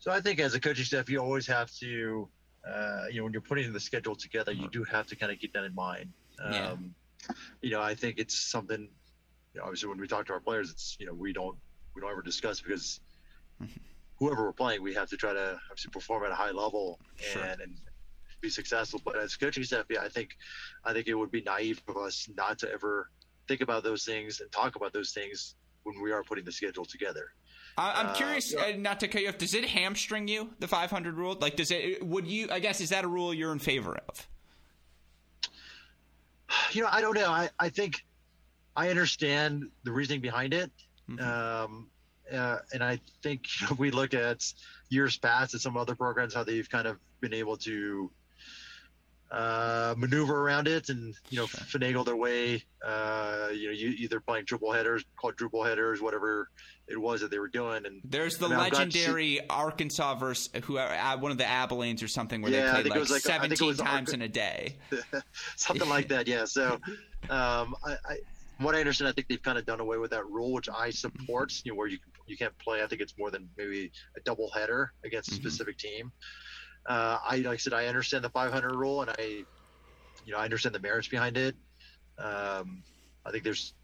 So 0.01 0.12
I 0.12 0.20
think 0.20 0.38
as 0.40 0.55
a 0.55 0.61
coaching 0.61 0.85
staff, 0.85 1.11
you 1.11 1.18
always 1.18 1.46
have 1.48 1.70
to, 1.81 2.29
uh, 2.66 3.05
you 3.11 3.18
know, 3.18 3.24
when 3.24 3.33
you're 3.33 3.42
putting 3.42 3.72
the 3.72 3.81
schedule 3.81 4.14
together, 4.14 4.53
you 4.53 4.68
do 4.70 4.85
have 4.85 5.07
to 5.09 5.16
kind 5.16 5.33
of 5.33 5.38
keep 5.38 5.53
that 5.55 5.64
in 5.64 5.74
mind. 5.74 6.12
Um, 6.42 6.53
Yeah. 6.53 6.74
You 7.62 7.70
know, 7.70 7.81
I 7.83 7.94
think 7.94 8.18
it's 8.18 8.37
something. 8.38 8.88
You 9.54 9.61
know, 9.61 9.64
obviously, 9.64 9.88
when 9.88 9.98
we 9.98 10.07
talk 10.07 10.26
to 10.26 10.33
our 10.33 10.40
players, 10.40 10.70
it's 10.70 10.96
you 11.00 11.07
know 11.07 11.14
we 11.14 11.33
don't 11.33 11.57
we 11.94 12.00
don't 12.00 12.11
ever 12.11 12.22
discuss 12.22 12.61
because 12.61 13.00
whoever 14.18 14.42
we're 14.44 14.52
playing, 14.52 14.83
we 14.83 14.94
have 14.94 15.09
to 15.11 15.16
try 15.16 15.33
to 15.33 15.59
obviously 15.70 15.90
perform 15.90 16.24
at 16.24 16.31
a 16.31 16.35
high 16.35 16.50
level 16.50 16.98
Sure. 17.16 17.42
and 17.42 17.61
and 17.61 17.76
be 18.40 18.48
successful. 18.48 19.00
But 19.04 19.16
as 19.18 19.37
coaching 19.37 19.64
staff, 19.64 19.87
yeah, 19.90 20.00
I 20.02 20.09
think 20.09 20.37
I 20.85 20.92
think 20.92 21.09
it 21.09 21.14
would 21.14 21.31
be 21.31 21.42
naive 21.42 21.83
of 21.88 21.96
us 21.96 22.28
not 22.37 22.59
to 22.61 22.70
ever 22.72 23.11
think 23.48 23.61
about 23.62 23.83
those 23.83 24.04
things 24.04 24.40
and 24.40 24.50
talk 24.52 24.76
about 24.76 24.92
those 24.92 25.12
things 25.12 25.54
when 25.83 26.00
we 26.02 26.12
are 26.12 26.22
putting 26.22 26.44
the 26.44 26.52
schedule 26.52 26.85
together. 26.85 27.31
I- 27.78 28.00
I'm 28.00 28.07
Uh, 28.09 28.14
curious, 28.14 28.52
yeah. 28.52 28.61
uh, 28.66 28.76
not 28.76 29.00
to 29.00 29.09
cut 29.09 29.22
you 29.22 29.28
off. 29.28 29.38
Does 29.38 29.54
it 29.54 29.64
hamstring 29.64 30.28
you 30.28 30.52
the 30.59 30.68
500 30.68 31.14
rule? 31.16 31.37
Like, 31.40 31.57
does 31.57 31.70
it? 31.70 32.04
Would 32.04 32.26
you? 32.26 32.48
I 32.50 32.59
guess 32.61 32.81
is 32.81 32.90
that 32.90 33.04
a 33.04 33.09
rule 33.09 33.33
you're 33.33 33.52
in 33.52 33.59
favor 33.59 33.96
of? 34.09 34.28
you 36.72 36.82
know, 36.82 36.88
I 36.90 37.00
don't 37.00 37.14
know. 37.14 37.30
I, 37.30 37.50
I 37.58 37.68
think 37.68 38.04
I 38.76 38.90
understand 38.90 39.70
the 39.84 39.92
reasoning 39.92 40.20
behind 40.20 40.54
it. 40.54 40.70
Mhm. 41.08 41.20
Um, 41.20 41.90
uh, 42.32 42.58
and 42.72 42.84
I 42.84 43.00
think 43.22 43.46
if 43.62 43.78
we 43.78 43.90
look 43.90 44.14
at 44.14 44.44
years 44.90 45.16
past 45.16 45.54
at 45.54 45.61
some 45.61 45.76
other 45.76 45.94
programs, 45.94 46.34
how 46.34 46.44
they've 46.44 46.68
kind 46.68 46.87
of 46.87 46.98
been 47.20 47.34
able 47.34 47.56
to 47.58 48.11
uh, 49.30 49.94
maneuver 49.98 50.40
around 50.42 50.66
it 50.68 50.88
and, 50.88 51.14
you 51.30 51.38
know, 51.38 51.46
Sure. 51.46 51.80
finagle 51.80 52.04
their 52.04 52.16
way, 52.16 52.62
uh, 52.84 53.48
you 53.52 53.66
know, 53.66 53.72
you, 53.74 53.88
either 53.98 54.20
playing 54.20 54.46
triple 54.46 54.72
headers, 54.72 55.04
quadruple 55.16 55.62
headers, 55.64 56.00
whatever 56.00 56.48
it 56.86 56.98
was 56.98 57.20
that 57.20 57.30
they 57.30 57.38
were 57.38 57.48
doing. 57.48 57.84
And 57.84 58.00
There's 58.04 58.38
the 58.38 58.48
to 58.48 58.56
legendary 58.56 59.46
Arkansas 59.50 60.14
versus 60.14 60.48
who 60.64 60.78
uh, 60.78 61.16
one 61.18 61.30
of 61.30 61.36
the 61.38 61.44
Abilenes 61.46 62.02
or 62.02 62.08
something 62.08 62.40
where 62.40 62.50
Yeah, 62.50 62.80
they 62.80 62.88
played 62.88 63.10
like 63.10 63.10
like- 63.10 63.26
I 63.30 63.38
think 63.40 63.52
it 63.52 63.58
17 63.58 63.66
was 63.68 63.76
times 63.78 64.08
Arca- 64.08 64.14
in 64.14 64.22
a 64.22 64.28
day. 64.28 64.76
something 65.56 65.88
like 65.88 66.08
that. 66.08 66.26
Yeah. 66.26 66.44
So, 66.46 66.78
um, 67.28 67.76
I, 67.84 67.96
I, 68.08 68.16
what 68.60 68.74
I 68.74 68.80
understand, 68.80 69.08
I 69.08 69.12
think 69.12 69.28
they've 69.28 69.42
kind 69.42 69.58
of 69.58 69.66
done 69.66 69.80
away 69.80 69.98
with 69.98 70.10
that 70.12 70.26
rule, 70.26 70.52
which 70.52 70.68
I 70.68 70.90
support. 70.90 71.52
You 71.64 71.72
know, 71.72 71.76
where 71.76 71.86
you 71.88 71.98
can, 71.98 72.10
you 72.26 72.36
can't 72.36 72.56
play. 72.58 72.82
I 72.82 72.86
think 72.86 73.00
it's 73.02 73.16
more 73.18 73.30
than 73.30 73.48
maybe 73.58 73.92
a 74.16 74.20
double 74.20 74.50
header 74.50 74.92
against 75.04 75.30
a 75.30 75.32
Mhm. 75.34 75.40
specific 75.40 75.76
team. 75.78 76.10
Uh, 76.86 77.18
I 77.22 77.36
like 77.38 77.54
I 77.54 77.56
said, 77.56 77.72
I 77.72 77.86
understand 77.86 78.24
the 78.24 78.30
500 78.30 78.74
rule, 78.74 79.02
and 79.02 79.10
I, 79.18 79.46
you 80.24 80.32
know, 80.32 80.38
I 80.38 80.44
understand 80.44 80.74
the 80.74 80.80
merits 80.80 81.08
behind 81.08 81.36
it. 81.36 81.56
Um, 82.18 82.82
I 83.24 83.30
think 83.30 83.44
there's, 83.44 83.74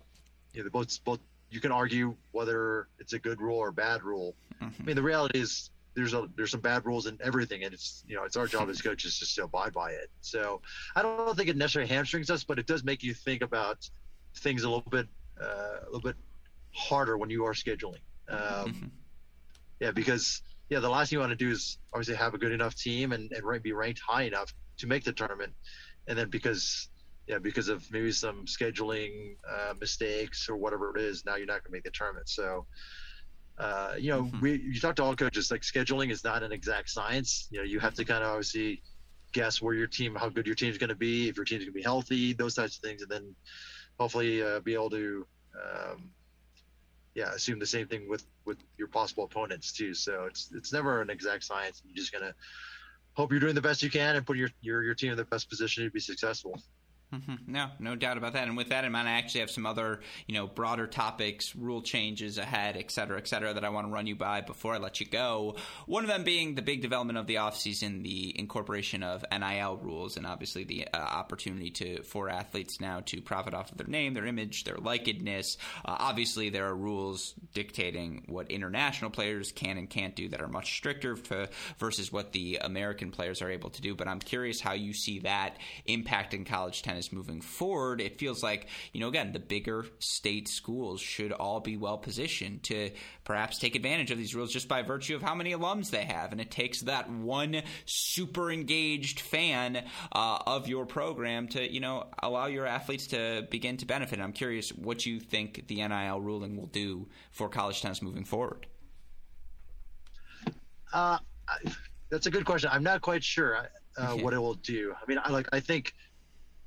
you 0.52 0.62
know, 0.64 0.70
both 0.70 1.02
both. 1.04 1.20
You 1.50 1.60
can 1.60 1.72
argue 1.72 2.16
whether 2.32 2.88
it's 2.98 3.12
a 3.12 3.18
good 3.18 3.40
rule 3.40 3.58
or 3.58 3.70
bad 3.70 4.02
rule. 4.02 4.36
I 4.60 4.64
Mhm. 4.64 4.86
mean, 4.86 4.96
the 4.96 5.02
reality 5.02 5.38
is 5.40 5.70
there's 5.94 6.14
a 6.14 6.28
there's 6.36 6.50
some 6.50 6.60
bad 6.60 6.84
rules 6.84 7.06
in 7.06 7.18
everything, 7.22 7.62
and 7.64 7.72
it's 7.72 8.04
you 8.06 8.16
know 8.16 8.24
it's 8.24 8.36
our 8.36 8.46
job 8.46 8.68
as 8.68 8.82
coaches 8.82 9.18
just 9.18 9.34
to 9.36 9.44
abide 9.44 9.72
by 9.72 9.92
it. 9.92 10.10
So 10.20 10.62
I 10.96 11.02
don't 11.02 11.36
think 11.36 11.48
it 11.48 11.56
necessarily 11.56 11.88
hamstrings 11.88 12.30
us, 12.30 12.44
but 12.44 12.58
it 12.58 12.66
does 12.66 12.82
make 12.84 13.02
you 13.02 13.14
think 13.14 13.42
about 13.42 13.88
things 14.36 14.64
a 14.64 14.68
little 14.70 14.90
bit 14.90 15.08
uh, 15.40 15.80
a 15.82 15.86
little 15.86 16.00
bit 16.00 16.16
harder 16.74 17.16
when 17.16 17.30
you 17.30 17.44
are 17.44 17.52
scheduling. 17.52 18.02
Um, 18.28 18.72
Mhm. 18.72 18.90
yeah, 19.80 19.90
because 19.92 20.42
yeah, 20.74 20.80
the 20.80 20.88
last 20.88 21.10
thing 21.10 21.18
you 21.18 21.20
want 21.20 21.30
to 21.30 21.36
do 21.36 21.52
is 21.52 21.78
obviously 21.92 22.16
have 22.16 22.34
a 22.34 22.38
good 22.38 22.50
enough 22.50 22.74
team 22.74 23.12
and, 23.12 23.30
and 23.30 23.62
be 23.62 23.72
ranked 23.72 24.00
high 24.04 24.22
enough 24.22 24.52
to 24.78 24.88
make 24.88 25.04
the 25.04 25.12
tournament, 25.12 25.52
and 26.08 26.18
then 26.18 26.28
because 26.30 26.88
yeah, 27.28 27.38
because 27.38 27.68
of 27.68 27.88
maybe 27.92 28.10
some 28.10 28.44
scheduling 28.44 29.36
uh, 29.48 29.74
mistakes 29.80 30.48
or 30.48 30.56
whatever 30.56 30.94
it 30.94 31.00
is, 31.00 31.24
now 31.24 31.36
you're 31.36 31.46
not 31.46 31.62
going 31.62 31.70
to 31.70 31.70
make 31.70 31.84
the 31.84 31.92
tournament. 31.92 32.28
So, 32.28 32.66
uh, 33.56 33.94
you 33.96 34.10
know, 34.10 34.24
Mhm. 34.24 34.40
we 34.42 34.50
you 34.74 34.80
talk 34.80 34.96
to 34.96 35.04
all 35.04 35.14
coaches 35.14 35.48
like 35.52 35.62
scheduling 35.62 36.10
is 36.10 36.24
not 36.24 36.42
an 36.42 36.50
exact 36.50 36.90
science. 36.90 37.46
You 37.52 37.58
know, 37.60 37.64
you 37.64 37.78
have 37.78 37.94
to 37.94 38.04
kind 38.04 38.24
of 38.24 38.30
obviously 38.30 38.82
guess 39.30 39.62
where 39.62 39.74
your 39.74 39.86
team, 39.86 40.16
how 40.16 40.28
good 40.28 40.44
your 40.44 40.56
team 40.56 40.70
is 40.70 40.78
going 40.78 40.94
to 40.96 40.96
be, 40.96 41.28
if 41.28 41.36
your 41.36 41.44
team's 41.44 41.62
going 41.62 41.72
to 41.72 41.80
be 41.82 41.82
healthy, 41.82 42.32
those 42.32 42.56
types 42.56 42.76
of 42.78 42.82
things, 42.82 43.00
and 43.02 43.10
then 43.10 43.36
hopefully 44.00 44.42
uh, 44.42 44.58
be 44.58 44.74
able 44.74 44.90
to. 44.90 45.24
Um, 45.64 46.10
yeah, 47.14 47.32
assume 47.32 47.58
the 47.58 47.66
same 47.66 47.86
thing 47.86 48.08
with 48.08 48.26
with 48.44 48.58
your 48.76 48.88
possible 48.88 49.24
opponents 49.24 49.72
too. 49.72 49.94
So 49.94 50.24
it's 50.24 50.50
it's 50.54 50.72
never 50.72 51.00
an 51.00 51.10
exact 51.10 51.44
science. 51.44 51.82
You're 51.86 51.96
just 51.96 52.12
gonna 52.12 52.34
hope 53.14 53.30
you're 53.30 53.40
doing 53.40 53.54
the 53.54 53.62
best 53.62 53.82
you 53.82 53.90
can 53.90 54.16
and 54.16 54.26
put 54.26 54.36
your 54.36 54.50
your, 54.60 54.82
your 54.82 54.94
team 54.94 55.12
in 55.12 55.16
the 55.16 55.24
best 55.24 55.48
position 55.48 55.84
to 55.84 55.90
be 55.90 56.00
successful. 56.00 56.60
Mhm. 57.12 57.46
No, 57.46 57.70
no 57.78 57.94
doubt 57.94 58.16
about 58.18 58.32
that. 58.32 58.48
And 58.48 58.56
with 58.56 58.70
that 58.70 58.84
in 58.84 58.90
mind, 58.90 59.08
I 59.08 59.12
actually 59.12 59.40
have 59.40 59.50
some 59.50 59.66
other, 59.66 60.00
you 60.26 60.34
know, 60.34 60.48
broader 60.48 60.88
topics, 60.88 61.54
rule 61.54 61.80
changes 61.80 62.38
ahead, 62.38 62.76
et 62.76 62.90
cetera, 62.90 63.18
et 63.18 63.28
cetera, 63.28 63.54
that 63.54 63.64
I 63.64 63.68
want 63.68 63.86
to 63.86 63.92
run 63.92 64.08
you 64.08 64.16
by 64.16 64.40
before 64.40 64.74
I 64.74 64.78
let 64.78 64.98
you 64.98 65.06
go. 65.06 65.54
One 65.86 66.02
of 66.02 66.08
them 66.08 66.24
being 66.24 66.56
the 66.56 66.62
big 66.62 66.82
development 66.82 67.18
of 67.18 67.28
the 67.28 67.36
offseason, 67.36 68.02
the 68.02 68.36
incorporation 68.36 69.04
of 69.04 69.24
NIL 69.30 69.76
rules, 69.76 70.16
and 70.16 70.26
obviously 70.26 70.64
the 70.64 70.88
uh, 70.92 70.96
opportunity 70.96 71.70
to 71.70 72.02
for 72.02 72.28
athletes 72.28 72.80
now 72.80 73.00
to 73.06 73.20
profit 73.22 73.54
off 73.54 73.70
of 73.70 73.78
their 73.78 73.86
name, 73.86 74.14
their 74.14 74.26
image, 74.26 74.64
their 74.64 74.78
likedness. 74.78 75.56
Uh, 75.84 75.96
obviously, 76.00 76.50
there 76.50 76.66
are 76.66 76.74
rules 76.74 77.34
dictating 77.52 78.24
what 78.26 78.50
international 78.50 79.10
players 79.10 79.52
can 79.52 79.78
and 79.78 79.88
can't 79.88 80.16
do 80.16 80.28
that 80.30 80.40
are 80.42 80.48
much 80.48 80.74
stricter 80.74 81.16
versus 81.78 82.10
what 82.10 82.32
the 82.32 82.58
American 82.60 83.12
players 83.12 83.40
are 83.40 83.50
able 83.50 83.70
to 83.70 83.80
do. 83.80 83.94
But 83.94 84.08
I'm 84.08 84.18
curious 84.18 84.60
how 84.60 84.72
you 84.72 84.92
see 84.92 85.20
that 85.20 85.58
impacting 85.86 86.44
college 86.44 86.82
tennis 86.82 86.93
moving 87.12 87.40
forward. 87.40 88.00
It 88.00 88.18
feels 88.18 88.42
like, 88.42 88.68
you 88.92 89.00
know, 89.00 89.08
again, 89.08 89.32
the 89.32 89.38
bigger 89.38 89.86
state 89.98 90.48
schools 90.48 91.00
should 91.00 91.32
all 91.32 91.60
be 91.60 91.76
well 91.76 91.98
positioned 91.98 92.62
to 92.64 92.90
perhaps 93.24 93.58
take 93.58 93.74
advantage 93.74 94.10
of 94.10 94.18
these 94.18 94.34
rules 94.34 94.52
just 94.52 94.68
by 94.68 94.82
virtue 94.82 95.16
of 95.16 95.22
how 95.22 95.34
many 95.34 95.52
alums 95.52 95.90
they 95.90 96.04
have. 96.04 96.32
And 96.32 96.40
it 96.40 96.50
takes 96.50 96.82
that 96.82 97.10
one 97.10 97.62
super 97.86 98.50
engaged 98.50 99.20
fan 99.20 99.84
uh, 100.12 100.38
of 100.46 100.68
your 100.68 100.86
program 100.86 101.48
to, 101.48 101.72
you 101.72 101.80
know, 101.80 102.06
allow 102.22 102.46
your 102.46 102.66
athletes 102.66 103.08
to 103.08 103.46
begin 103.50 103.76
to 103.78 103.86
benefit. 103.86 104.20
I'm 104.20 104.32
curious 104.32 104.70
what 104.70 105.06
you 105.06 105.20
think 105.20 105.66
the 105.66 105.76
NIL 105.86 106.20
ruling 106.20 106.56
will 106.56 106.66
do 106.66 107.08
for 107.30 107.48
college 107.48 107.82
tennis 107.82 108.02
moving 108.02 108.24
forward. 108.24 108.66
Uh, 110.92 111.18
I, 111.48 111.72
that's 112.10 112.26
a 112.26 112.30
good 112.30 112.44
question. 112.44 112.70
I'm 112.72 112.84
not 112.84 113.00
quite 113.02 113.24
sure 113.24 113.68
uh, 113.96 114.14
what 114.14 114.32
it 114.32 114.38
will 114.38 114.54
do. 114.54 114.94
I 115.00 115.04
mean, 115.08 115.18
I 115.22 115.30
like 115.30 115.48
I 115.52 115.60
think, 115.60 115.94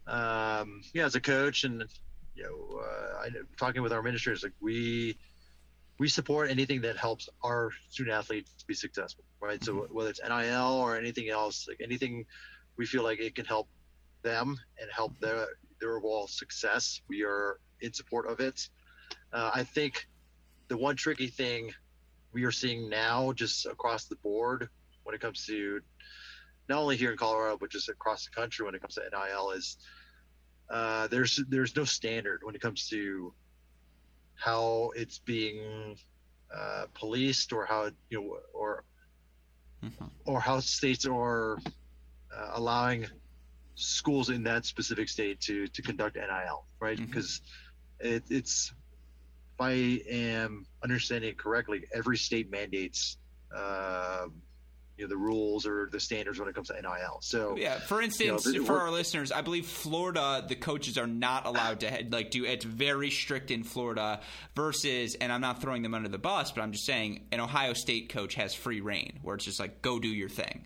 um, 0.08 0.82
yeah, 0.94 1.06
as 1.06 1.16
a 1.16 1.22
coach 1.22 1.64
and 1.64 1.84
you 2.36 2.44
know, 2.44 2.80
uh, 2.80 3.24
I, 3.24 3.30
talking 3.58 3.82
with 3.82 3.92
our 3.92 4.02
ministers, 4.02 4.44
like 4.44 4.54
we 4.62 5.18
we 6.00 6.08
support 6.08 6.50
anything 6.50 6.82
that 6.82 6.96
helps 6.96 7.28
our 7.44 7.72
student 7.90 8.16
athletes 8.16 8.64
be 8.68 8.76
successful, 8.76 9.24
right? 9.42 9.64
So 9.64 9.88
whether 9.92 10.10
it's 10.10 10.22
NIL 10.24 10.74
or 10.74 10.96
anything 10.96 11.30
else, 11.30 11.68
like 11.68 11.82
anything 11.82 12.26
we 12.78 12.86
feel 12.86 13.04
like 13.04 13.20
it 13.20 13.34
can 13.34 13.46
help 13.46 13.68
them 14.22 14.60
and 14.80 14.90
help 14.92 15.20
their 15.20 15.48
their 15.80 15.98
overall 15.98 16.28
success, 16.28 17.02
we 17.08 17.24
are 17.24 17.60
in 17.82 17.94
support 17.94 18.28
of 18.28 18.40
it. 18.40 18.70
Uh, 19.34 19.52
I 19.54 19.64
think 19.64 20.08
the 20.68 20.78
one 20.78 20.96
tricky 20.96 21.28
thing 21.28 21.72
we 22.34 22.44
are 22.44 22.52
seeing 22.52 22.90
now, 22.90 23.34
just 23.34 23.66
across 23.66 24.06
the 24.06 24.16
board, 24.18 24.70
when 25.04 25.16
it 25.16 25.22
comes 25.22 25.46
to 25.48 25.82
not 26.70 26.80
only 26.80 26.98
here 26.98 27.12
in 27.12 27.18
Colorado 27.18 27.58
but 27.58 27.72
just 27.72 27.90
across 27.90 28.26
the 28.26 28.32
country 28.32 28.66
when 28.66 28.76
it 28.76 28.82
comes 28.82 28.96
to 28.96 29.02
NIL, 29.12 29.52
is 29.52 29.78
uh, 30.70 31.08
there's 31.08 31.40
there's 31.50 31.76
no 31.76 31.84
standard 31.86 32.42
when 32.44 32.56
it 32.56 32.62
comes 32.62 32.88
to 32.90 33.34
how 34.36 34.92
it's 34.96 35.20
being 35.20 35.98
uh, 36.56 36.86
policed 36.94 37.52
or 37.54 37.66
how 37.66 37.90
you 38.10 38.22
know 38.22 38.38
or 38.54 38.84
Mhm. 39.84 40.10
or 40.26 40.40
how 40.42 40.60
states 40.60 41.06
are 41.06 41.58
uh, 42.36 42.52
allowing 42.54 43.06
schools 43.76 44.30
in 44.32 44.44
that 44.44 44.66
specific 44.66 45.08
state 45.08 45.40
to 45.42 45.68
to 45.68 45.82
conduct 45.82 46.16
NIL, 46.16 46.66
right? 46.80 46.98
Mhm. 46.98 47.06
Because 47.06 47.42
it, 48.00 48.24
it's 48.30 48.74
if 49.54 49.62
I 49.62 50.02
am 50.10 50.66
understanding 50.84 51.30
it 51.32 51.38
correctly, 51.38 51.86
every 51.94 52.18
state 52.18 52.50
mandates 52.50 53.18
um, 53.56 54.42
you 54.98 55.06
know 55.06 55.10
the 55.10 55.18
rules 55.18 55.66
or 55.66 55.90
the 55.92 56.00
standards 56.00 56.40
when 56.40 56.50
it 56.50 56.56
comes 56.56 56.68
to 56.70 56.74
NIL. 56.74 57.20
So 57.22 57.56
Yeah, 57.56 57.80
for 57.80 58.02
instance, 58.02 58.46
You 58.46 58.60
know, 58.60 58.66
for 58.66 58.80
our 58.80 58.92
listeners, 58.92 59.32
I 59.32 59.42
believe 59.42 59.68
Florida, 59.68 60.44
the 60.48 60.56
coaches 60.56 60.98
are 60.98 61.08
not 61.08 61.46
allowed 61.46 61.82
to 61.82 62.06
like 62.10 62.32
do. 62.32 62.46
It's 62.46 62.66
very 62.66 63.12
strict 63.12 63.52
in 63.52 63.64
Florida 63.64 64.22
versus, 64.56 65.16
and 65.16 65.32
I'm 65.32 65.42
not 65.42 65.62
throwing 65.62 65.84
them 65.84 65.94
under 65.94 66.10
the 66.10 66.18
bus, 66.18 66.52
but 66.52 66.62
I'm 66.62 66.72
just 66.72 66.86
saying 66.86 67.28
an 67.32 67.40
Ohio 67.40 67.74
State 67.74 68.10
coach 68.10 68.36
has 68.36 68.54
free 68.54 68.82
reign, 68.82 69.20
where 69.22 69.36
it's 69.36 69.46
just 69.46 69.60
like 69.60 69.82
go 69.82 70.00
do 70.00 70.08
your 70.08 70.30
thing. 70.30 70.66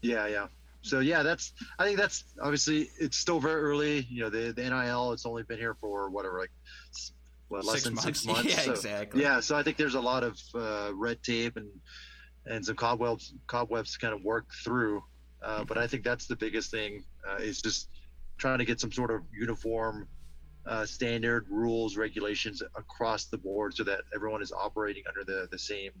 Yeah, 0.00 0.26
yeah. 0.26 0.46
So 0.82 1.00
yeah, 1.00 1.22
that's 1.22 1.52
I 1.78 1.84
think 1.84 1.98
that's 1.98 2.24
obviously 2.40 2.88
it's 2.98 3.18
still 3.18 3.40
very 3.40 3.60
early. 3.60 4.06
You 4.08 4.22
know, 4.22 4.30
the 4.30 4.52
the 4.52 4.62
NIL 4.62 5.12
it's 5.12 5.26
only 5.26 5.42
been 5.42 5.58
here 5.58 5.74
for 5.80 6.08
whatever 6.08 6.38
like 6.38 6.50
what, 7.48 7.64
less 7.64 7.82
Six 7.82 7.84
than 7.84 7.94
months. 7.94 8.04
six 8.06 8.26
months. 8.26 8.44
Yeah, 8.44 8.60
so, 8.60 8.70
exactly. 8.72 9.22
Yeah, 9.22 9.40
so 9.40 9.56
I 9.56 9.62
think 9.62 9.76
there's 9.76 9.94
a 9.94 10.00
lot 10.00 10.22
of 10.22 10.38
uh, 10.54 10.90
red 10.94 11.22
tape 11.22 11.56
and 11.56 11.68
and 12.48 12.64
some 12.64 12.76
cobwebs 12.76 13.34
cobwebs 13.46 13.92
to 13.92 13.98
kind 13.98 14.14
of 14.14 14.22
work 14.22 14.46
through. 14.64 15.02
Uh, 15.42 15.64
but 15.64 15.78
I 15.78 15.86
think 15.86 16.02
that's 16.02 16.26
the 16.26 16.36
biggest 16.36 16.70
thing 16.70 17.04
uh, 17.28 17.36
is 17.36 17.62
just 17.62 17.88
trying 18.38 18.58
to 18.58 18.64
get 18.64 18.80
some 18.80 18.90
sort 18.90 19.10
of 19.10 19.22
uniform 19.32 20.08
uh, 20.66 20.84
standard 20.84 21.46
rules 21.48 21.96
regulations 21.96 22.62
across 22.76 23.26
the 23.26 23.38
board 23.38 23.74
so 23.74 23.84
that 23.84 24.00
everyone 24.14 24.42
is 24.42 24.52
operating 24.52 25.02
under 25.08 25.24
the 25.24 25.48
the 25.50 25.58
same 25.58 25.92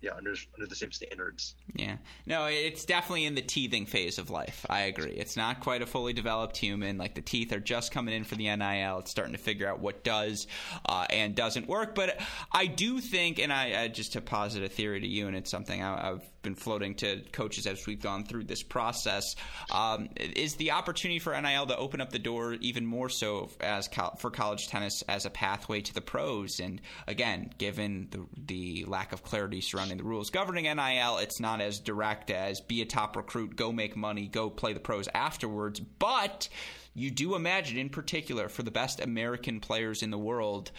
yeah 0.00 0.12
under 0.16 0.34
under 0.54 0.66
the 0.66 0.74
same 0.74 0.92
standards. 0.92 1.54
Yeah. 1.74 1.96
No 2.26 2.46
it's 2.46 2.84
definitely 2.84 3.24
in 3.24 3.34
the 3.34 3.42
teething 3.42 3.86
phase 3.86 4.18
of 4.18 4.30
life. 4.30 4.64
I 4.68 4.82
agree. 4.82 5.12
It's 5.12 5.36
not 5.36 5.60
quite 5.60 5.82
a 5.82 5.86
fully 5.86 6.12
developed 6.12 6.56
human. 6.56 6.98
Like 6.98 7.14
the 7.14 7.22
teeth 7.22 7.52
are 7.52 7.60
just 7.60 7.92
coming 7.92 8.14
in 8.14 8.24
for 8.24 8.34
the 8.34 8.54
nil 8.56 8.98
it's 8.98 9.10
starting 9.10 9.32
to 9.32 9.40
figure 9.40 9.68
out 9.68 9.80
what 9.80 10.04
does 10.04 10.46
uh, 10.86 11.06
and 11.10 11.34
doesn't 11.34 11.66
work. 11.66 11.94
But 11.94 12.20
i 12.52 12.66
do 12.66 13.00
think 13.00 13.38
and 13.38 13.52
i, 13.52 13.82
I 13.82 13.88
just 13.88 14.12
to 14.12 14.20
posit 14.20 14.62
a 14.62 14.68
theory 14.68 15.00
to 15.00 15.06
you 15.06 15.26
and 15.26 15.36
it's 15.36 15.50
something 15.50 15.82
I, 15.82 16.12
i've 16.12 16.22
been 16.46 16.54
floating 16.54 16.94
to 16.94 17.20
coaches 17.32 17.66
as 17.66 17.86
we've 17.86 18.00
gone 18.00 18.24
through 18.24 18.44
this 18.44 18.62
process 18.62 19.34
um, 19.72 20.08
is 20.16 20.54
the 20.54 20.70
opportunity 20.70 21.18
for 21.18 21.38
nil 21.40 21.66
to 21.66 21.76
open 21.76 22.00
up 22.00 22.10
the 22.10 22.18
door 22.18 22.54
even 22.60 22.86
more 22.86 23.08
so 23.08 23.50
as 23.60 23.88
for 24.18 24.30
college 24.30 24.68
tennis 24.68 25.02
as 25.08 25.26
a 25.26 25.30
pathway 25.30 25.80
to 25.80 25.92
the 25.92 26.00
pros 26.00 26.60
and 26.60 26.80
again 27.06 27.50
given 27.58 28.06
the, 28.10 28.24
the 28.46 28.84
lack 28.86 29.12
of 29.12 29.22
clarity 29.22 29.60
surrounding 29.60 29.98
the 29.98 30.04
rules 30.04 30.30
governing 30.30 30.64
NIL. 30.64 31.18
It's 31.18 31.40
not 31.40 31.60
as 31.60 31.80
direct 31.80 32.30
as 32.30 32.60
be 32.60 32.82
a 32.82 32.84
top 32.84 33.16
recruit, 33.16 33.56
go 33.56 33.72
make 33.72 33.96
money, 33.96 34.28
go 34.28 34.50
play 34.50 34.72
the 34.72 34.80
pros 34.80 35.08
afterwards. 35.14 35.80
But 35.80 36.48
you 36.94 37.10
do 37.10 37.34
imagine, 37.34 37.78
in 37.78 37.88
particular, 37.88 38.48
for 38.48 38.62
the 38.62 38.70
best 38.70 39.00
American 39.00 39.60
players 39.60 40.02
in 40.02 40.10
the 40.10 40.18
world, 40.18 40.70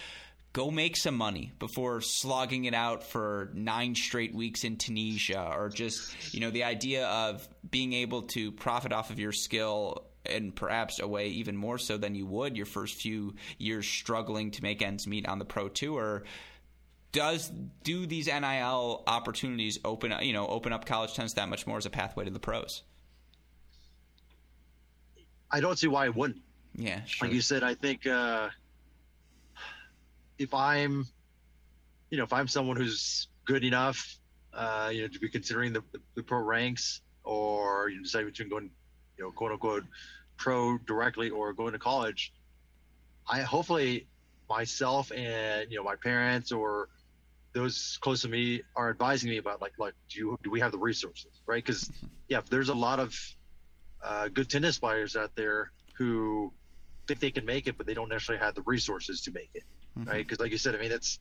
go 0.58 0.72
make 0.72 0.98
some 0.98 1.16
money 1.16 1.52
before 1.60 2.02
slogging 2.02 2.66
it 2.66 2.74
out 2.74 3.04
for 3.04 3.52
nine 3.54 3.94
straight 3.94 4.34
weeks 4.34 4.64
in 4.64 4.76
Tunisia, 4.76 5.54
or 5.56 5.70
just, 5.70 6.34
you 6.34 6.40
know, 6.40 6.50
the 6.50 6.64
idea 6.64 7.06
of 7.06 7.48
being 7.70 7.94
able 7.94 8.24
to 8.24 8.52
profit 8.52 8.92
off 8.92 9.12
of 9.12 9.20
your 9.20 9.32
skill 9.32 10.08
and 10.26 10.56
perhaps 10.56 11.00
a 11.00 11.08
way 11.08 11.28
even 11.28 11.56
more 11.56 11.78
so 11.78 11.96
than 11.96 12.16
you 12.16 12.26
would 12.26 12.58
your 12.58 12.66
first 12.66 12.96
few 12.96 13.36
years 13.60 13.86
struggling 13.88 14.50
to 14.50 14.64
make 14.64 14.82
ends 14.82 15.06
meet 15.06 15.28
on 15.28 15.38
the 15.38 15.46
pro 15.46 15.70
tour 15.70 16.24
does 17.12 17.50
do 17.84 18.06
these 18.08 18.26
NIL 18.26 19.04
opportunities 19.08 19.80
open 19.86 20.12
you 20.22 20.34
know 20.34 20.48
open 20.48 20.74
up 20.74 20.86
college 20.86 21.14
tennis 21.14 21.34
that 21.34 21.48
much 21.48 21.66
more 21.68 21.78
as 21.78 21.86
a 21.86 21.90
pathway 21.90 22.26
to 22.26 22.32
the 22.32 22.40
pros? 22.40 22.84
I 25.50 25.62
don't 25.62 25.80
see 25.80 25.88
why 25.88 26.06
it 26.06 26.16
wouldn't. 26.16 26.42
Yeah, 26.76 27.06
sure. 27.06 27.28
like 27.28 27.36
you 27.36 27.42
said, 27.42 27.64
I 27.64 27.74
think 27.74 28.06
uh, 28.06 28.50
if 30.38 30.54
I'm, 30.54 31.06
you 32.10 32.18
know, 32.18 32.24
if 32.24 32.34
I'm 32.34 32.48
someone 32.48 32.78
who's 32.78 33.28
good 33.46 33.64
enough, 33.64 34.18
uh, 34.54 34.90
you 34.92 35.02
know, 35.02 35.08
to 35.08 35.20
be 35.20 35.30
considering 35.30 35.74
the, 35.74 35.84
the, 35.92 36.00
the 36.16 36.24
pro 36.24 36.40
ranks, 36.40 37.02
or 37.24 37.90
you 37.90 38.02
decide 38.04 38.26
between 38.26 38.50
going, 38.50 38.70
you 39.18 39.24
know, 39.24 39.32
quote 39.32 39.52
unquote, 39.52 39.84
pro 40.38 40.78
directly 40.80 41.30
or 41.30 41.54
going 41.54 41.74
to 41.74 41.80
college, 41.80 42.34
I 43.28 43.42
hopefully 43.42 44.08
myself 44.50 45.12
and 45.12 45.70
you 45.70 45.78
know 45.78 45.84
my 45.84 45.96
parents 45.96 46.52
or 46.52 46.90
those 47.54 47.98
close 48.02 48.22
to 48.22 48.30
me 48.30 48.62
are 48.76 48.90
advising 48.90 49.30
me 49.30 49.38
about 49.38 49.62
like 49.62 49.74
like 49.78 49.94
do 50.10 50.20
you 50.20 50.40
do 50.44 50.50
we 50.50 50.60
have 50.60 50.72
the 50.72 50.78
resources 50.78 51.32
right? 51.46 51.64
Because 51.64 51.90
yeah 52.30 52.42
there's 52.50 52.70
a 52.70 52.74
lot 52.74 53.00
of 53.00 53.18
uh, 54.04 54.28
good 54.30 54.50
tennis 54.50 54.80
players 54.80 55.16
out 55.16 55.36
there 55.36 55.72
who 55.98 56.54
think 57.08 57.20
they 57.20 57.32
can 57.32 57.46
make 57.46 57.68
it 57.68 57.78
but 57.78 57.86
they 57.86 57.94
don't 57.94 58.10
necessarily 58.10 58.44
have 58.44 58.54
the 58.56 58.62
resources 58.64 59.22
to 59.22 59.32
make 59.32 59.50
it 59.54 59.64
mm-hmm. 60.00 60.10
right? 60.10 60.26
Because 60.26 60.40
like 60.40 60.52
you 60.52 60.58
said 60.58 60.76
i 60.76 60.80
mean 60.80 60.92
it's 60.92 61.20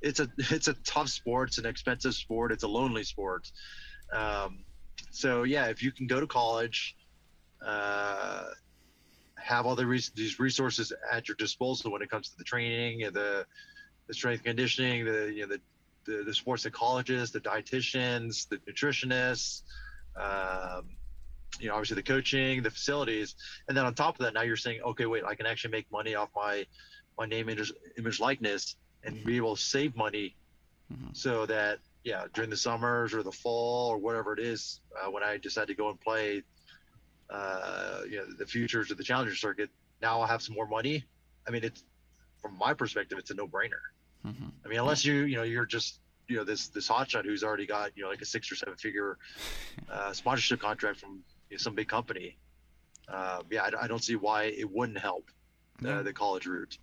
it's 0.00 0.20
a 0.20 0.28
it's 0.36 0.68
a 0.68 0.74
tough 0.84 1.08
sport. 1.08 1.50
It's 1.50 1.58
an 1.58 1.66
expensive 1.66 2.14
sport. 2.14 2.52
It's 2.52 2.64
a 2.64 2.68
lonely 2.68 3.04
sport. 3.04 3.50
Um, 4.12 4.64
so 5.10 5.42
yeah 5.42 5.66
if 5.66 5.82
you 5.82 5.92
can 5.92 6.06
go 6.06 6.20
to 6.20 6.26
college 6.26 6.96
uh, 7.64 8.44
have 9.36 9.66
all 9.66 9.74
the 9.74 9.86
res- 9.86 10.10
these 10.10 10.38
resources 10.38 10.92
at 11.10 11.28
your 11.28 11.36
disposal 11.36 11.90
when 11.90 12.02
it 12.02 12.10
comes 12.10 12.28
to 12.30 12.38
the 12.38 12.44
training 12.44 13.02
and 13.02 13.14
the 13.14 13.46
the 14.08 14.14
strength 14.14 14.44
conditioning, 14.44 15.04
the 15.04 15.32
you 15.32 15.46
know 15.46 15.56
the 15.56 15.60
the, 16.04 16.24
the 16.24 16.34
sports 16.34 16.64
psychologists, 16.64 17.32
the 17.32 17.40
dietitians, 17.40 18.48
the 18.48 18.56
nutritionists, 18.68 19.62
um, 20.16 20.88
you 21.60 21.68
know, 21.68 21.74
obviously 21.74 21.94
the 21.94 22.02
coaching, 22.02 22.62
the 22.62 22.70
facilities, 22.70 23.36
and 23.68 23.76
then 23.76 23.84
on 23.84 23.94
top 23.94 24.18
of 24.18 24.24
that, 24.24 24.34
now 24.34 24.42
you're 24.42 24.56
saying, 24.56 24.80
okay, 24.82 25.06
wait, 25.06 25.22
I 25.24 25.36
can 25.36 25.46
actually 25.46 25.70
make 25.70 25.90
money 25.92 26.16
off 26.16 26.28
my 26.34 26.66
my 27.18 27.26
name, 27.26 27.48
image, 27.48 27.72
image 27.98 28.20
likeness, 28.20 28.76
and 29.04 29.24
be 29.24 29.36
able 29.36 29.56
to 29.56 29.62
save 29.62 29.96
money, 29.96 30.34
mm-hmm. 30.92 31.08
so 31.12 31.46
that 31.46 31.78
yeah, 32.04 32.24
during 32.34 32.50
the 32.50 32.56
summers 32.56 33.14
or 33.14 33.22
the 33.22 33.32
fall 33.32 33.88
or 33.88 33.98
whatever 33.98 34.32
it 34.32 34.40
is, 34.40 34.80
uh, 35.00 35.10
when 35.10 35.22
I 35.22 35.36
decide 35.36 35.68
to 35.68 35.74
go 35.74 35.88
and 35.90 36.00
play, 36.00 36.42
uh, 37.30 38.00
you 38.08 38.16
know, 38.16 38.26
the 38.38 38.46
futures 38.46 38.90
of 38.90 38.96
the 38.96 39.04
challenger 39.04 39.34
circuit, 39.34 39.70
now 40.00 40.20
I'll 40.20 40.26
have 40.26 40.42
some 40.42 40.54
more 40.54 40.66
money. 40.66 41.04
I 41.46 41.50
mean, 41.50 41.64
it's 41.64 41.84
from 42.40 42.58
my 42.58 42.74
perspective, 42.74 43.18
it's 43.18 43.30
a 43.30 43.34
no 43.34 43.46
brainer. 43.46 43.82
Mm-hmm. 44.26 44.48
I 44.64 44.68
mean, 44.68 44.78
unless 44.78 45.04
you 45.04 45.24
you 45.24 45.36
know 45.36 45.42
you're 45.42 45.66
just 45.66 46.00
you 46.28 46.36
know 46.36 46.44
this 46.44 46.68
this 46.68 46.88
hotshot 46.88 47.24
who's 47.24 47.42
already 47.44 47.66
got 47.66 47.90
you 47.96 48.02
know 48.02 48.08
like 48.08 48.22
a 48.22 48.26
six 48.26 48.50
or 48.50 48.56
seven 48.56 48.76
figure 48.76 49.18
uh, 49.90 50.12
sponsorship 50.12 50.60
contract 50.60 51.00
from 51.00 51.22
you 51.50 51.56
know, 51.56 51.58
some 51.58 51.74
big 51.74 51.88
company. 51.88 52.36
Uh, 53.08 53.42
yeah, 53.50 53.62
I, 53.62 53.84
I, 53.84 53.86
don't 53.88 54.02
see 54.02 54.14
why 54.14 54.44
it 54.44 54.70
wouldn't 54.70 54.98
help 54.98 55.28
uh, 55.84 56.02
the 56.02 56.12
college 56.12 56.46
route. 56.46 56.78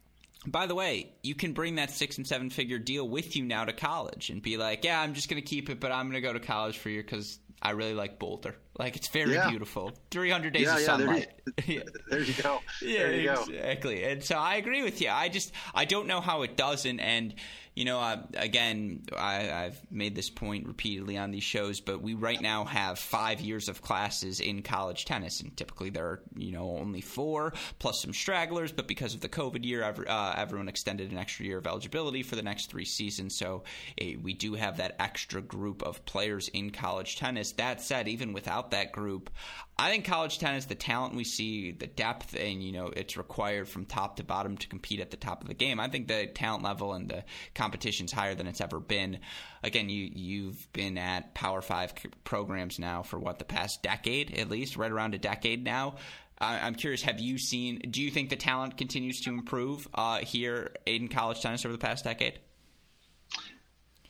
By 0.48 0.68
the 0.68 0.76
way, 0.76 1.12
you 1.22 1.36
can 1.36 1.54
bring 1.54 1.76
that 1.76 1.92
six 1.92 2.18
and 2.18 2.26
seven 2.26 2.50
figure 2.50 2.80
deal 2.80 3.08
with 3.08 3.36
you 3.36 3.44
now 3.44 3.66
to 3.66 3.74
college 3.74 4.30
and 4.30 4.42
be 4.42 4.56
like, 4.56 4.86
yeah, 4.86 5.02
I'm 5.02 5.14
just 5.14 5.30
going 5.30 5.42
to 5.42 5.48
keep 5.48 5.70
it, 5.70 5.80
but 5.80 5.92
I'm 5.92 6.06
going 6.06 6.22
to 6.22 6.28
go 6.28 6.32
to 6.32 6.40
college 6.40 6.78
for 6.78 6.90
you 6.90 7.02
because 7.02 7.40
I 7.62 7.72
really 7.72 7.94
like 7.94 8.20
Boulder. 8.20 8.56
Like 8.78 8.96
it's 8.96 9.10
very 9.10 9.34
yeah. 9.34 9.50
beautiful. 9.50 9.92
300 10.12 10.54
days 10.54 10.64
yeah, 10.64 10.76
of 10.76 10.82
sunlight. 10.82 11.28
There 11.46 11.66
you, 11.66 11.84
there 12.10 12.22
you 12.22 12.34
go. 12.42 12.60
yeah, 12.82 13.10
you 13.10 13.32
exactly. 13.32 14.00
Go. 14.00 14.08
And 14.08 14.24
so 14.24 14.38
I 14.38 14.56
agree 14.56 14.84
with 14.84 15.02
you. 15.02 15.10
I 15.10 15.28
just 15.28 15.52
I 15.76 15.84
don't 15.86 16.08
know 16.08 16.22
how 16.22 16.44
it 16.44 16.56
doesn't. 16.56 17.02
And 17.02 17.36
you 17.80 17.86
know, 17.86 18.00
uh, 18.00 18.18
again, 18.36 19.04
I, 19.18 19.52
I've 19.52 19.80
made 19.90 20.14
this 20.14 20.30
point 20.30 20.68
repeatedly 20.68 21.18
on 21.18 21.32
these 21.32 21.44
shows, 21.44 21.80
but 21.80 22.02
we 22.02 22.14
right 22.14 22.42
now 22.42 22.66
have 22.66 23.00
five 23.00 23.40
years 23.40 23.70
of 23.70 23.82
classes 23.82 24.42
in 24.42 24.64
college 24.64 25.06
tennis, 25.06 25.40
and 25.40 25.56
typically 25.56 25.90
there 25.90 26.06
are 26.06 26.22
you 26.36 26.52
know 26.52 26.78
only 26.78 27.00
four 27.00 27.54
plus 27.80 28.02
some 28.02 28.14
stragglers. 28.14 28.74
But 28.74 28.88
because 28.88 29.14
of 29.14 29.22
the 29.22 29.30
COVID 29.30 29.64
year, 29.64 29.84
uh, 29.84 30.34
everyone 30.36 30.68
extended 30.68 31.12
an 31.12 31.18
extra 31.18 31.46
year 31.46 31.58
of 31.58 31.68
eligibility 31.68 32.22
for 32.22 32.36
the 32.36 32.42
next 32.42 32.70
three 32.70 32.84
seasons. 32.84 33.38
So 33.38 33.64
eh, 34.00 34.16
we 34.22 34.34
do 34.34 34.56
have 34.56 34.78
that 34.78 34.96
extra 35.00 35.42
group 35.42 35.82
of 35.84 36.04
players 36.06 36.50
in 36.50 36.72
college 36.72 37.16
tennis. 37.16 37.49
That 37.54 37.82
said, 37.82 38.08
even 38.08 38.34
without 38.34 38.72
that 38.72 38.92
group, 38.92 39.30
I 39.78 39.90
think 39.90 40.06
college 40.06 40.40
tennis, 40.40 40.66
the 40.66 40.76
talent 40.76 41.16
we 41.16 41.24
see, 41.24 41.72
the 41.72 41.88
depth, 41.88 42.36
and 42.36 42.64
you 42.64 42.72
know 42.72 42.88
it's 42.88 43.18
required 43.18 43.68
from 43.68 43.86
top 43.86 44.18
to 44.18 44.24
bottom 44.24 44.58
to 44.58 44.68
compete 44.68 45.00
at 45.00 45.12
the 45.12 45.18
top 45.18 45.42
of 45.42 45.48
the 45.48 45.54
game. 45.54 45.80
I 45.80 45.88
think 45.88 46.08
the 46.08 46.28
talent 46.28 46.64
level 46.64 46.94
and 46.94 47.10
the 47.10 47.24
competition's 47.56 48.12
higher 48.12 48.36
than 48.36 48.48
it's 48.48 48.62
ever 48.62 48.80
been. 48.80 49.20
Again, 49.64 49.90
you 49.90 50.10
you've 50.14 50.72
been 50.74 50.98
at 50.98 51.34
Power 51.34 51.62
Five 51.62 51.94
programs 52.24 52.80
now 52.80 53.04
for 53.04 53.20
what 53.20 53.40
the 53.40 53.46
past 53.46 53.84
decade, 53.84 54.38
at 54.38 54.50
least, 54.50 54.78
right 54.78 54.92
around 54.92 55.14
a 55.16 55.20
decade 55.20 55.64
now. 55.64 55.96
I'm 56.42 56.76
curious, 56.76 57.02
have 57.02 57.20
you 57.20 57.38
seen? 57.38 57.80
Do 57.92 58.02
you 58.02 58.12
think 58.12 58.30
the 58.30 58.38
talent 58.38 58.78
continues 58.78 59.20
to 59.22 59.30
improve 59.30 59.88
uh, 59.94 60.20
here 60.20 60.72
in 60.86 61.10
college 61.10 61.42
tennis 61.42 61.66
over 61.66 61.74
the 61.74 61.78
past 61.78 62.06
decade? 62.06 62.40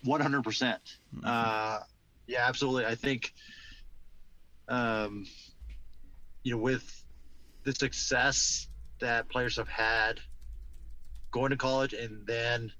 One 0.03 0.21
hundred 0.21 0.43
percent. 0.43 0.79
Uh, 2.29 2.33
yeah, 2.33 2.47
absolutely. 2.47 2.85
I 2.85 2.95
think. 2.95 3.33
Um, 4.67 5.25
you 6.43 6.51
know, 6.51 6.61
with 6.61 7.03
the 7.63 7.73
success 7.73 8.67
that 8.99 9.29
players 9.29 9.57
have 9.57 9.67
had 9.67 10.19
going 11.31 11.51
to 11.51 11.57
college 11.57 11.93
and 11.93 12.25
then 12.25 12.71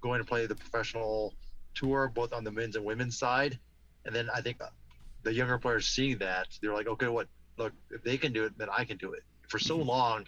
going 0.00 0.18
to 0.18 0.24
play 0.24 0.46
the 0.46 0.54
professional 0.54 1.34
tour, 1.74 2.10
both 2.14 2.32
on 2.32 2.44
the 2.44 2.50
men's 2.50 2.76
and 2.76 2.84
women's 2.84 3.18
side. 3.18 3.58
And 4.04 4.14
then 4.14 4.28
I 4.34 4.40
think 4.40 4.58
the 5.22 5.32
younger 5.32 5.58
players 5.58 5.86
seeing 5.86 6.18
that, 6.18 6.48
they're 6.62 6.72
like, 6.72 6.86
okay, 6.86 7.08
what, 7.08 7.28
look, 7.56 7.72
if 7.90 8.02
they 8.02 8.16
can 8.16 8.32
do 8.32 8.44
it, 8.44 8.56
then 8.56 8.68
I 8.76 8.84
can 8.84 8.96
do 8.96 9.12
it. 9.12 9.22
For 9.48 9.58
so 9.58 9.78
mm-hmm. 9.78 9.88
long, 9.88 10.24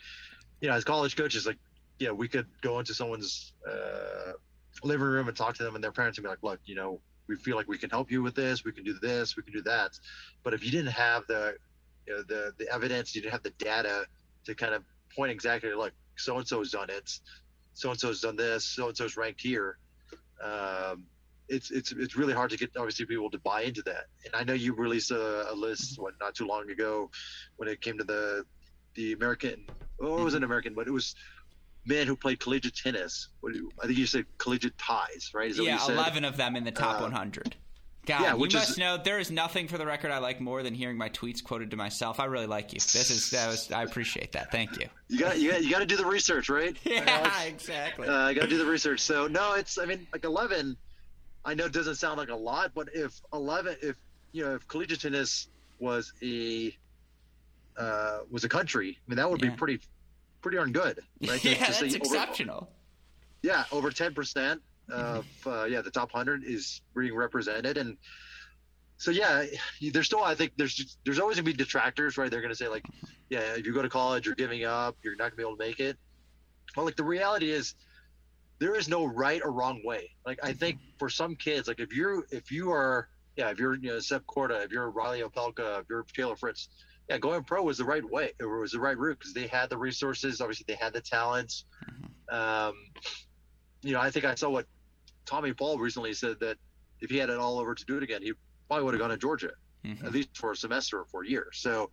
you 0.61 0.68
know, 0.68 0.74
as 0.74 0.85
college 0.85 1.16
coaches, 1.16 1.47
like, 1.47 1.59
yeah, 1.99 2.11
we 2.11 2.28
could 2.28 2.47
go 2.61 2.78
into 2.78 2.95
someone's 2.95 3.53
uh, 3.70 4.33
living 4.83 5.07
room 5.07 5.28
and 5.28 5.37
talk 5.37 5.57
to 5.57 5.62
them 5.62 5.74
and 5.74 5.85
their 5.85 5.93
parents 5.93 6.18
and 6.18 6.24
be 6.24 6.28
like, 6.28 6.43
look, 6.43 6.61
you 6.64 6.74
know, 6.74 7.01
we 7.31 7.37
feel 7.37 7.57
like 7.57 7.68
we 7.68 7.78
can 7.78 7.89
help 7.89 8.11
you 8.11 8.22
with 8.22 8.35
this, 8.35 8.64
we 8.64 8.72
can 8.72 8.85
do 8.85 8.95
this, 9.01 9.37
we 9.37 9.43
can 9.45 9.53
do 9.53 9.62
that. 9.62 9.99
But 10.43 10.53
if 10.53 10.64
you 10.64 10.70
didn't 10.70 10.93
have 10.93 11.26
the 11.28 11.55
you 12.07 12.14
know, 12.14 12.22
the 12.22 12.53
the 12.59 12.70
evidence, 12.72 13.14
you 13.14 13.22
didn't 13.22 13.33
have 13.33 13.45
the 13.45 13.51
data 13.51 14.05
to 14.47 14.55
kind 14.55 14.74
of 14.74 14.83
point 15.16 15.31
exactly 15.31 15.72
like 15.72 15.93
so 16.16 16.37
and 16.37 16.47
so's 16.47 16.72
done 16.72 16.91
it, 16.91 17.18
so 17.72 17.91
and 17.91 18.01
so's 18.01 18.20
done 18.20 18.37
this, 18.37 18.64
so 18.64 18.89
and 18.89 18.97
so's 18.97 19.16
ranked 19.16 19.41
here. 19.41 19.78
Um, 20.43 21.05
it's 21.49 21.70
it's 21.70 21.93
it's 21.93 22.16
really 22.16 22.33
hard 22.33 22.51
to 22.51 22.57
get 22.57 22.70
obviously 22.76 23.07
people 23.07 23.31
to 23.31 23.39
buy 23.39 23.62
into 23.62 23.83
that. 23.83 24.07
And 24.24 24.35
I 24.35 24.43
know 24.43 24.55
you 24.55 24.74
released 24.74 25.12
a, 25.12 25.53
a 25.53 25.55
list 25.55 25.99
what 25.99 26.14
not 26.20 26.35
too 26.35 26.47
long 26.47 26.68
ago 26.70 27.11
when 27.57 27.68
it 27.68 27.81
came 27.81 27.97
to 27.99 28.05
the 28.05 28.45
the 28.95 29.12
American. 29.12 29.66
Oh, 30.01 30.20
it 30.20 30.24
was 30.24 30.35
an 30.35 30.45
American, 30.45 30.74
but 30.74 30.89
it 30.89 30.93
was 30.93 31.14
men 31.87 32.07
who 32.07 32.16
played 32.16 32.41
collegiate 32.41 32.76
tennis. 32.76 33.28
What, 33.41 33.55
I 33.83 33.87
think 33.87 33.99
you 33.99 34.07
said 34.07 34.26
collegiate 34.39 34.76
ties, 34.78 35.31
right? 35.35 35.55
yeah, 35.55 35.85
eleven 35.89 36.24
of 36.24 36.37
them 36.37 36.57
in 36.57 36.64
the 36.64 36.70
top 36.70 37.01
uh, 37.01 37.03
100. 37.03 37.57
God, 38.07 38.22
yeah, 38.22 38.33
you 38.33 38.39
must 38.39 38.70
is, 38.70 38.78
know 38.78 38.97
there 38.97 39.18
is 39.18 39.31
nothing 39.31 39.68
for 39.68 39.76
the 39.76 39.85
record 39.85 40.11
I 40.11 40.18
like 40.18 40.41
more 40.41 40.62
than 40.62 40.72
hearing 40.72 40.97
my 40.97 41.11
tweets 41.11 41.45
quoted 41.45 41.70
to 41.72 41.76
myself. 41.76 42.18
I 42.18 42.24
really 42.24 42.47
like 42.47 42.72
you. 42.72 42.81
This 42.81 43.11
is 43.11 43.31
that 43.31 43.47
was 43.49 43.70
I 43.70 43.83
appreciate 43.83 44.33
that. 44.33 44.51
Thank 44.51 44.78
you. 44.81 44.87
You 45.09 45.18
got 45.18 45.39
you 45.39 45.51
got, 45.51 45.62
you 45.62 45.70
got 45.70 45.81
to 45.81 45.87
do 45.87 45.97
the 45.97 46.07
research, 46.07 46.49
right? 46.49 46.76
Yeah, 46.85 47.43
exactly. 47.45 48.09
Uh, 48.09 48.14
I 48.14 48.35
got 48.35 48.43
to 48.43 48.49
do 48.49 48.59
the 48.59 48.64
research. 48.64 49.01
So 49.01 49.26
no, 49.26 49.53
it's 49.55 49.78
I 49.78 49.85
mean 49.85 50.07
like 50.12 50.24
eleven. 50.24 50.76
I 51.45 51.55
know 51.55 51.66
it 51.66 51.72
doesn't 51.72 51.97
sound 51.97 52.18
like 52.18 52.31
a 52.31 52.35
lot, 52.35 52.72
but 52.74 52.89
if 52.95 53.20
eleven, 53.35 53.76
if 53.83 53.97
you 54.33 54.45
know, 54.45 54.55
if 54.55 54.66
collegiate 54.66 55.01
tennis 55.01 55.49
was 55.78 56.12
a 56.22 56.74
uh, 57.76 58.20
was 58.31 58.45
a 58.45 58.49
country, 58.49 58.99
I 58.99 59.11
mean 59.11 59.16
that 59.18 59.31
would 59.31 59.43
yeah. 59.43 59.51
be 59.51 59.57
pretty 59.57 59.81
pretty 60.41 60.57
darn 60.57 60.72
good. 60.72 61.01
Right? 61.26 61.43
yeah, 61.45 61.55
that's 61.59 61.82
exceptional. 61.82 62.70
Yeah, 63.43 63.64
over 63.72 63.91
ten 63.91 64.14
percent 64.14 64.61
of 64.91 65.26
uh, 65.47 65.64
yeah 65.64 65.80
the 65.80 65.91
top 65.91 66.12
hundred 66.12 66.45
is 66.45 66.82
being 66.95 67.14
represented, 67.14 67.76
and 67.78 67.97
so 68.97 69.11
yeah, 69.11 69.45
there's 69.93 70.07
still 70.07 70.22
I 70.22 70.34
think 70.34 70.53
there's 70.57 70.74
just, 70.74 70.99
there's 71.05 71.18
always 71.18 71.36
gonna 71.36 71.47
be 71.47 71.53
detractors, 71.53 72.18
right? 72.18 72.30
They're 72.30 72.43
gonna 72.43 72.55
say 72.55 72.68
like, 72.68 72.84
yeah, 73.30 73.55
if 73.55 73.66
you 73.66 73.72
go 73.72 73.82
to 73.82 73.88
college, 73.88 74.26
you're 74.26 74.34
giving 74.34 74.64
up, 74.64 74.97
you're 75.03 75.16
not 75.16 75.30
gonna 75.30 75.36
be 75.36 75.43
able 75.43 75.57
to 75.57 75.64
make 75.64 75.80
it. 75.80 75.97
Well, 76.76 76.84
like 76.84 76.97
the 76.97 77.05
reality 77.05 77.51
is, 77.51 77.74
there 78.59 78.76
is 78.76 78.88
no 78.88 79.07
right 79.07 79.41
or 79.43 79.53
wrong 79.53 79.80
way. 79.84 80.11
Like 80.26 80.38
I 80.43 80.53
think 80.53 80.78
for 80.99 81.09
some 81.09 81.34
kids, 81.34 81.66
like 81.66 81.80
if 81.80 81.95
you're 81.95 82.26
if 82.30 82.53
you 82.53 82.70
are 82.72 83.09
yeah, 83.36 83.51
if 83.51 83.59
you're 83.59 83.74
you 83.74 83.88
know 83.88 84.01
Seb 84.01 84.26
Korda, 84.26 84.64
if 84.66 84.70
you're 84.70 84.91
Reilly 84.91 85.22
Opelka, 85.22 85.80
if 85.80 85.86
you're 85.88 86.05
Taylor 86.14 86.36
Fritz, 86.36 86.68
yeah, 87.11 87.19
going 87.19 87.43
pro 87.43 87.61
was 87.61 87.77
the 87.77 87.85
right 87.85 88.09
way. 88.09 88.31
It 88.39 88.45
was 88.45 88.71
the 88.71 88.79
right 88.79 88.97
route 88.97 89.19
because 89.19 89.35
they 89.35 89.49
had 89.49 89.69
the 89.69 89.77
resources. 89.77 90.41
Obviously, 90.41 90.65
they 90.69 90.77
had 90.77 90.93
the 90.93 91.01
talents. 91.01 91.65
Mm-hmm. 91.85 92.35
Um, 92.35 92.75
you 93.83 93.93
know, 93.93 94.01
I 94.01 94.13
think 94.13 94.25
I 94.25 94.37
saw 94.37 94.49
what 94.49 94.67
Tommy 95.27 95.53
Paul 95.53 95.77
recently 95.79 96.13
said 96.13 96.39
that 96.39 96.57
if 97.01 97.11
he 97.11 97.17
had 97.17 97.29
it 97.29 97.37
all 97.37 97.59
over 97.59 97.75
to 97.75 97.85
do 97.85 97.97
it 97.97 98.05
again, 98.05 98.23
he 98.23 98.33
probably 98.69 98.85
would 98.85 98.95
have 98.95 99.01
gone 99.01 99.11
to 99.11 99.17
Georgia, 99.17 99.51
mm-hmm. 99.85 100.07
at 100.07 100.13
least 100.13 100.37
for 100.37 100.53
a 100.53 100.57
semester 100.57 101.01
or 101.01 101.05
for 101.07 101.25
a 101.25 101.29
year. 101.29 101.49
So, 101.53 101.91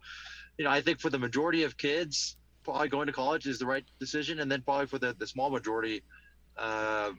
you 0.60 0.66
know, 0.66 0.70
I 0.70 0.82
think 0.82 1.00
for 1.00 1.10
the 1.10 1.18
majority 1.18 1.64
of 1.64 1.78
kids, 1.78 2.38
probably 2.64 2.88
going 2.88 3.08
to 3.08 3.14
college 3.14 3.48
is 3.48 3.58
the 3.58 3.66
right 3.66 3.86
decision, 4.00 4.40
and 4.40 4.52
then 4.52 4.62
probably 4.62 4.86
for 4.86 5.00
the, 5.00 5.16
the 5.18 5.26
small 5.26 5.50
majority, 5.50 6.04
um, 6.60 7.18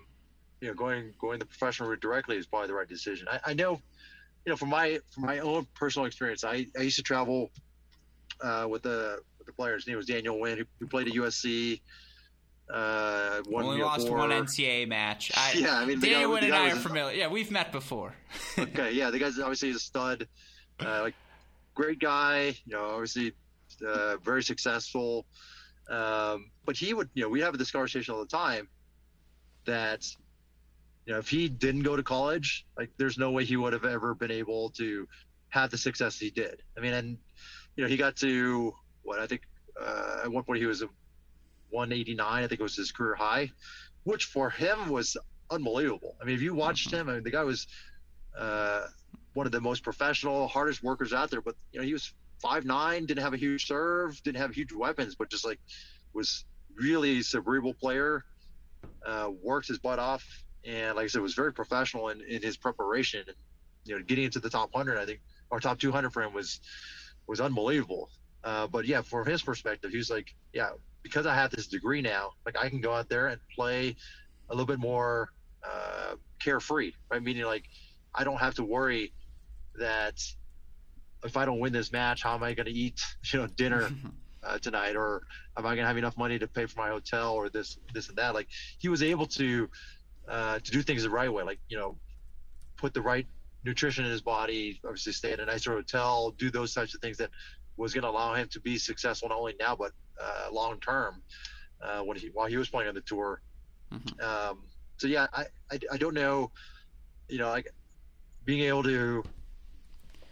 you 0.61 0.68
know, 0.68 0.74
going 0.74 1.14
going 1.20 1.40
the 1.40 1.46
professional 1.46 1.88
route 1.88 2.01
directly 2.01 2.36
is 2.36 2.46
probably 2.46 2.68
the 2.68 2.74
right 2.74 2.88
decision. 2.88 3.26
I, 3.28 3.40
I 3.44 3.55
know, 3.55 3.80
you 4.46 4.51
know, 4.53 4.57
from 4.57 4.68
my 4.68 5.01
from 5.11 5.24
my 5.24 5.40
own 5.40 5.66
personal 5.74 6.07
experience, 6.07 6.44
I, 6.44 6.68
I 6.78 6.82
used 6.82 6.99
to 6.99 7.03
travel 7.03 7.51
uh, 8.43 8.66
with 8.68 8.82
the 8.82 9.20
with 9.39 9.47
the 9.47 9.53
players. 9.53 9.86
Name 9.86 9.97
was 9.97 10.07
Daniel 10.07 10.36
Nguyen, 10.36 10.59
who, 10.59 10.64
who 10.80 10.86
played 10.86 11.09
at 11.09 11.14
USC. 11.14 11.80
Uh, 12.72 13.41
one 13.49 13.64
Only 13.64 13.82
lost 13.82 14.11
one 14.11 14.30
NCAA 14.30 14.86
match. 14.89 15.32
I, 15.34 15.53
yeah, 15.57 15.78
I 15.78 15.86
mean, 15.86 16.01
Daniel 16.01 16.34
guy, 16.34 16.45
and 16.45 16.55
I 16.55 16.70
are 16.72 16.76
familiar. 16.76 17.16
Yeah, 17.16 17.28
we've 17.28 17.51
met 17.51 17.72
before. 17.72 18.14
okay, 18.59 18.93
yeah, 18.93 19.11
the 19.11 19.18
guy's 19.18 19.39
obviously 19.39 19.70
a 19.70 19.78
stud, 19.78 20.28
uh, 20.80 21.01
like 21.03 21.14
great 21.74 21.99
guy. 21.99 22.55
You 22.66 22.72
know, 22.76 22.91
obviously 22.91 23.32
uh, 23.86 24.16
very 24.18 24.43
successful. 24.43 25.24
Um, 25.89 26.51
but 26.66 26.76
he 26.76 26.93
would, 26.93 27.09
you 27.14 27.22
know, 27.22 27.28
we 27.28 27.41
have 27.41 27.57
this 27.57 27.70
conversation 27.70 28.14
all 28.14 28.20
the 28.20 28.26
time 28.26 28.68
that, 29.64 30.07
you 31.07 31.14
know, 31.14 31.18
if 31.18 31.28
he 31.28 31.49
didn't 31.49 31.82
go 31.82 31.97
to 31.97 32.03
college, 32.03 32.66
like 32.76 32.91
there's 32.99 33.16
no 33.16 33.30
way 33.30 33.45
he 33.45 33.57
would 33.57 33.72
have 33.72 33.86
ever 33.86 34.14
been 34.14 34.30
able 34.30 34.68
to 34.70 35.09
have 35.49 35.70
the 35.70 35.78
success 35.78 36.18
he 36.18 36.30
did. 36.30 36.62
I 36.76 36.80
mean, 36.80 36.93
and 36.93 37.18
you 37.78 37.84
know, 37.84 37.88
he 37.88 37.96
got 37.96 38.16
to 38.16 38.74
what 39.04 39.20
I 39.20 39.28
think 39.28 39.42
uh, 39.80 40.22
at 40.24 40.32
one 40.32 40.42
point 40.42 40.58
he 40.58 40.66
was 40.66 40.82
a 40.82 40.88
189. 41.70 42.26
I 42.26 42.46
think 42.48 42.58
it 42.58 42.62
was 42.62 42.74
his 42.74 42.90
career 42.90 43.14
high, 43.14 43.52
which 44.02 44.24
for 44.24 44.50
him 44.50 44.88
was 44.88 45.16
unbelievable. 45.48 46.16
I 46.20 46.24
mean, 46.24 46.34
if 46.34 46.42
you 46.42 46.54
watched 46.54 46.90
him, 46.90 47.08
I 47.08 47.14
mean, 47.14 47.22
the 47.22 47.30
guy 47.30 47.44
was 47.44 47.68
uh, 48.36 48.88
one 49.34 49.46
of 49.46 49.52
the 49.52 49.60
most 49.60 49.84
professional, 49.84 50.48
hardest 50.48 50.82
workers 50.82 51.12
out 51.12 51.30
there. 51.30 51.40
But 51.40 51.54
you 51.70 51.78
know, 51.78 51.86
he 51.86 51.92
was 51.92 52.12
five 52.42 52.64
nine, 52.64 53.06
didn't 53.06 53.22
have 53.22 53.32
a 53.32 53.36
huge 53.36 53.68
serve, 53.68 54.20
didn't 54.24 54.38
have 54.38 54.52
huge 54.52 54.72
weapons, 54.72 55.14
but 55.14 55.30
just 55.30 55.46
like 55.46 55.60
was 56.12 56.46
really 56.74 57.20
a 57.20 57.22
cerebral 57.22 57.74
player. 57.74 58.24
Uh, 59.06 59.30
worked 59.40 59.68
his 59.68 59.78
butt 59.78 60.00
off, 60.00 60.24
and 60.64 60.96
like 60.96 61.04
I 61.04 61.06
said, 61.06 61.22
was 61.22 61.34
very 61.34 61.52
professional 61.52 62.08
in, 62.08 62.22
in 62.22 62.42
his 62.42 62.56
preparation. 62.56 63.22
And 63.24 63.36
you 63.84 63.96
know, 63.96 64.02
getting 64.02 64.24
into 64.24 64.40
the 64.40 64.50
top 64.50 64.74
hundred, 64.74 64.98
I 64.98 65.06
think, 65.06 65.20
or 65.48 65.60
top 65.60 65.78
two 65.78 65.92
hundred 65.92 66.12
for 66.12 66.24
him 66.24 66.34
was 66.34 66.58
was 67.28 67.40
unbelievable. 67.40 68.10
Uh, 68.42 68.66
but 68.66 68.86
yeah, 68.86 69.02
from 69.02 69.26
his 69.26 69.42
perspective, 69.42 69.90
he 69.90 69.96
was 69.96 70.10
like, 70.10 70.34
yeah, 70.52 70.70
because 71.02 71.26
I 71.26 71.34
have 71.34 71.50
this 71.50 71.66
degree 71.66 72.00
now, 72.00 72.30
like 72.46 72.56
I 72.58 72.68
can 72.68 72.80
go 72.80 72.92
out 72.92 73.08
there 73.08 73.28
and 73.28 73.40
play 73.54 73.96
a 74.48 74.54
little 74.54 74.66
bit 74.66 74.78
more 74.78 75.28
uh, 75.62 76.14
carefree, 76.40 76.92
right? 77.10 77.22
Meaning 77.22 77.44
like 77.44 77.64
I 78.14 78.24
don't 78.24 78.38
have 78.38 78.54
to 78.54 78.64
worry 78.64 79.12
that 79.78 80.20
if 81.24 81.36
I 81.36 81.44
don't 81.44 81.58
win 81.58 81.72
this 81.72 81.92
match, 81.92 82.22
how 82.22 82.34
am 82.34 82.42
I 82.42 82.54
going 82.54 82.66
to 82.66 82.72
eat, 82.72 83.00
you 83.32 83.40
know, 83.40 83.46
dinner 83.46 83.90
uh, 84.42 84.58
tonight, 84.58 84.96
or 84.96 85.22
am 85.56 85.66
I 85.66 85.70
going 85.70 85.78
to 85.78 85.86
have 85.86 85.96
enough 85.96 86.16
money 86.16 86.38
to 86.38 86.46
pay 86.46 86.66
for 86.66 86.78
my 86.78 86.88
hotel, 86.88 87.34
or 87.34 87.48
this, 87.48 87.78
this 87.92 88.08
and 88.08 88.16
that? 88.18 88.34
Like 88.34 88.48
he 88.78 88.88
was 88.88 89.02
able 89.02 89.26
to 89.26 89.68
uh, 90.28 90.58
to 90.58 90.70
do 90.70 90.82
things 90.82 91.02
the 91.02 91.10
right 91.10 91.32
way, 91.32 91.42
like 91.42 91.58
you 91.68 91.76
know, 91.76 91.96
put 92.76 92.94
the 92.94 93.02
right 93.02 93.26
nutrition 93.64 94.04
in 94.04 94.11
his 94.11 94.20
body, 94.20 94.80
obviously 94.84 95.12
stay 95.12 95.32
at 95.32 95.40
a 95.40 95.46
nicer 95.46 95.72
hotel, 95.72 96.30
do 96.38 96.50
those 96.50 96.74
types 96.74 96.94
of 96.94 97.00
things 97.00 97.16
that 97.18 97.30
was 97.76 97.94
going 97.94 98.02
to 98.02 98.09
allow 98.09 98.34
him 98.34 98.48
to 98.48 98.61
be 98.61 98.76
successful 98.78 99.28
not 99.28 99.38
only 99.38 99.54
now 99.59 99.74
but 99.74 99.92
uh, 100.20 100.48
long 100.52 100.78
term 100.80 101.22
uh, 101.82 102.00
when 102.00 102.16
he 102.16 102.28
while 102.28 102.46
he 102.46 102.56
was 102.56 102.68
playing 102.68 102.88
on 102.88 102.94
the 102.94 103.00
tour. 103.02 103.40
Mm-hmm. 103.92 104.20
Um, 104.24 104.59
so 104.96 105.06
yeah, 105.06 105.26
I, 105.32 105.46
I, 105.70 105.78
I 105.92 105.96
don't 105.96 106.14
know, 106.14 106.50
you 107.28 107.38
know, 107.38 107.48
like 107.48 107.72
being 108.44 108.62
able 108.62 108.82
to 108.82 109.24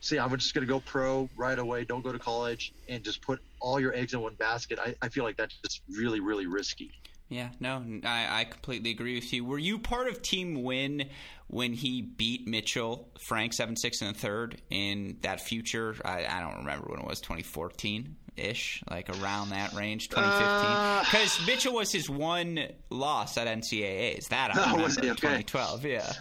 see 0.01 0.19
I'm 0.19 0.31
just 0.37 0.55
going 0.55 0.67
to 0.67 0.73
go 0.73 0.81
pro 0.81 1.29
right 1.37 1.59
away, 1.59 1.85
don't 1.85 2.03
go 2.03 2.13
to 2.13 2.19
college, 2.19 2.75
and 2.89 3.03
just 3.03 3.23
put 3.23 3.41
all 3.61 3.81
your 3.81 3.95
eggs 3.95 4.15
in 4.15 4.21
one 4.21 4.35
basket. 4.35 4.79
I, 4.79 4.95
I 5.03 5.09
feel 5.09 5.25
like 5.25 5.37
that's 5.37 5.57
just 5.65 5.83
really 5.89 6.21
really 6.21 6.47
risky. 6.47 6.91
Yeah, 7.29 7.49
no, 7.59 7.83
I, 8.05 8.41
I 8.41 8.45
completely 8.45 8.91
agree 8.91 9.17
with 9.17 9.33
you. 9.33 9.45
Were 9.45 9.59
you 9.59 9.79
part 9.79 10.07
of 10.07 10.23
Team 10.23 10.57
Nguyen 10.57 11.09
when 11.49 11.73
he 11.73 12.01
beat 12.01 12.47
Mitchell, 12.47 13.09
Frank, 13.19 13.53
7 13.53 13.75
6 13.75 14.03
and 14.03 14.15
the 14.15 14.19
third 14.19 14.63
in 14.71 15.17
that 15.23 15.41
future? 15.41 15.97
I, 16.05 16.25
I 16.25 16.41
don't 16.41 16.59
remember 16.59 16.87
when 16.89 17.01
it 17.01 17.07
was, 17.07 17.21
2014 17.21 18.15
ish, 18.37 18.85
like 18.89 19.09
around 19.21 19.51
that 19.51 19.73
range, 19.73 20.09
2015? 20.11 21.01
Because 21.01 21.41
uh, 21.41 21.47
Mitchell 21.47 21.75
was 21.75 21.91
his 21.91 22.09
one 22.09 22.61
loss 22.91 23.37
at 23.37 23.49
NCAAs. 23.49 24.29
That 24.29 24.55
I 24.57 24.61
remember, 24.61 24.85
was 24.85 24.99
okay. 24.99 25.09
2012, 25.09 25.85
yeah. 25.85 26.13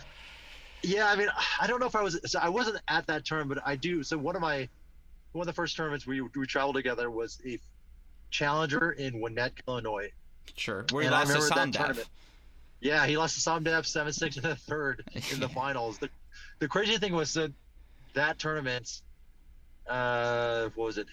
Yeah, 0.81 1.07
I 1.07 1.15
mean, 1.15 1.29
I 1.61 1.67
don't 1.67 1.79
know 1.79 1.87
if 1.87 1.95
I 1.95 2.01
was, 2.01 2.19
so 2.25 2.39
I 2.39 2.49
wasn't 2.49 2.81
at 2.87 3.05
that 3.07 3.25
tournament, 3.25 3.59
but 3.59 3.69
I 3.69 3.75
do. 3.75 4.01
So 4.01 4.17
one 4.17 4.35
of 4.35 4.41
my, 4.41 4.67
one 5.33 5.43
of 5.43 5.47
the 5.47 5.53
first 5.53 5.77
tournaments 5.77 6.07
we, 6.07 6.21
we 6.21 6.47
traveled 6.47 6.75
together 6.75 7.11
was 7.11 7.39
a 7.45 7.59
challenger 8.31 8.91
in 8.91 9.21
Winnetka, 9.21 9.67
Illinois 9.67 10.11
Sure. 10.55 10.85
Where 10.91 11.03
he 11.03 11.07
and 11.07 11.29
lost 11.29 11.49
to 11.49 11.53
Somdev. 11.53 12.05
Yeah, 12.79 13.05
he 13.05 13.17
lost 13.17 13.35
to 13.35 13.49
Somdev 13.49 13.85
7 13.85 14.13
6 14.13 14.37
in 14.37 14.43
the 14.43 14.55
third 14.55 15.03
in 15.31 15.39
the 15.39 15.49
finals. 15.61 15.97
The, 15.97 16.09
the 16.59 16.67
crazy 16.67 16.97
thing 16.97 17.13
was 17.13 17.33
that 17.33 17.51
that 18.13 18.39
tournament, 18.39 19.01
uh, 19.87 20.69
what 20.75 20.85
was 20.85 20.97
it? 20.97 21.07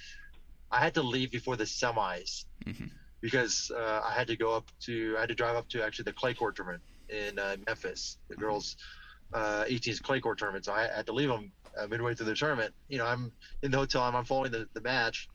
I 0.70 0.80
had 0.80 0.95
to 0.95 1.03
leave 1.03 1.30
before 1.30 1.57
the 1.57 1.64
semis 1.64 2.47
mm-hmm. 2.64 2.87
because 3.20 3.70
uh, 3.74 4.01
I 4.05 4.12
had 4.12 4.26
to 4.28 4.37
go 4.37 4.55
up 4.55 4.66
to, 4.83 5.14
I 5.16 5.20
had 5.20 5.28
to 5.28 5.35
drive 5.35 5.57
up 5.57 5.68
to 5.70 5.85
actually 5.85 6.05
the 6.05 6.12
clay 6.12 6.35
court 6.35 6.57
tournament 6.57 6.83
in 7.09 7.39
uh, 7.39 7.57
Memphis, 7.66 8.18
the 8.28 8.35
mm-hmm. 8.35 8.43
girls' 8.43 8.76
uh, 9.35 9.64
18s 9.64 10.03
clay 10.03 10.20
court 10.20 10.39
tournament. 10.39 10.64
So 10.64 10.72
I 10.72 10.89
had 10.89 11.07
to 11.07 11.12
leave 11.12 11.28
them 11.28 11.53
uh, 11.78 11.87
midway 11.87 12.14
through 12.14 12.26
the 12.26 12.35
tournament. 12.35 12.74
You 12.89 12.99
know, 12.99 13.07
I'm 13.07 13.33
in 13.62 13.70
the 13.70 13.78
hotel, 13.78 14.03
I'm, 14.03 14.16
I'm 14.16 14.24
following 14.24 14.53
the, 14.53 14.68
the 14.72 14.80
match, 14.80 15.28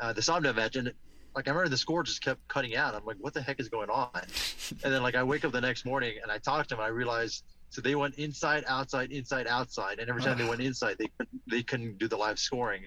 uh, 0.00 0.12
the 0.12 0.20
Somdev 0.20 0.56
match, 0.56 0.76
and 0.76 0.92
like 1.34 1.48
I 1.48 1.50
remember 1.50 1.68
the 1.68 1.76
score 1.76 2.02
just 2.02 2.22
kept 2.22 2.46
cutting 2.48 2.76
out. 2.76 2.94
I'm 2.94 3.04
like, 3.04 3.16
what 3.20 3.34
the 3.34 3.42
heck 3.42 3.60
is 3.60 3.68
going 3.68 3.90
on? 3.90 4.08
and 4.14 4.92
then 4.92 5.02
like 5.02 5.14
I 5.14 5.22
wake 5.22 5.44
up 5.44 5.52
the 5.52 5.60
next 5.60 5.84
morning 5.84 6.14
and 6.22 6.30
I 6.30 6.38
talk 6.38 6.66
to. 6.68 6.74
And 6.74 6.82
I 6.82 6.88
realized 6.88 7.44
so 7.70 7.80
they 7.80 7.96
went 7.96 8.14
inside, 8.16 8.64
outside, 8.68 9.10
inside, 9.10 9.48
outside, 9.48 9.98
and 9.98 10.08
every 10.08 10.22
time 10.22 10.38
they 10.38 10.48
went 10.48 10.60
inside, 10.60 10.96
they 10.98 11.08
they 11.48 11.62
couldn't 11.62 11.98
do 11.98 12.06
the 12.06 12.16
live 12.16 12.38
scoring. 12.38 12.82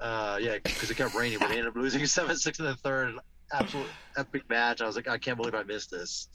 Uh, 0.00 0.38
yeah, 0.40 0.56
because 0.62 0.90
it 0.90 0.96
kept 0.96 1.14
raining, 1.14 1.38
but 1.38 1.48
they 1.48 1.58
ended 1.58 1.68
up 1.68 1.76
losing 1.76 2.04
seven 2.18 2.36
six 2.36 2.58
in 2.58 2.64
the 2.64 2.74
third 2.74 3.14
absolute 3.52 3.86
epic 4.16 4.48
match. 4.48 4.80
I 4.80 4.86
was 4.86 4.96
like, 4.96 5.08
I 5.08 5.18
can't 5.18 5.36
believe 5.36 5.54
I 5.54 5.62
missed 5.62 5.90
this. 5.90 6.28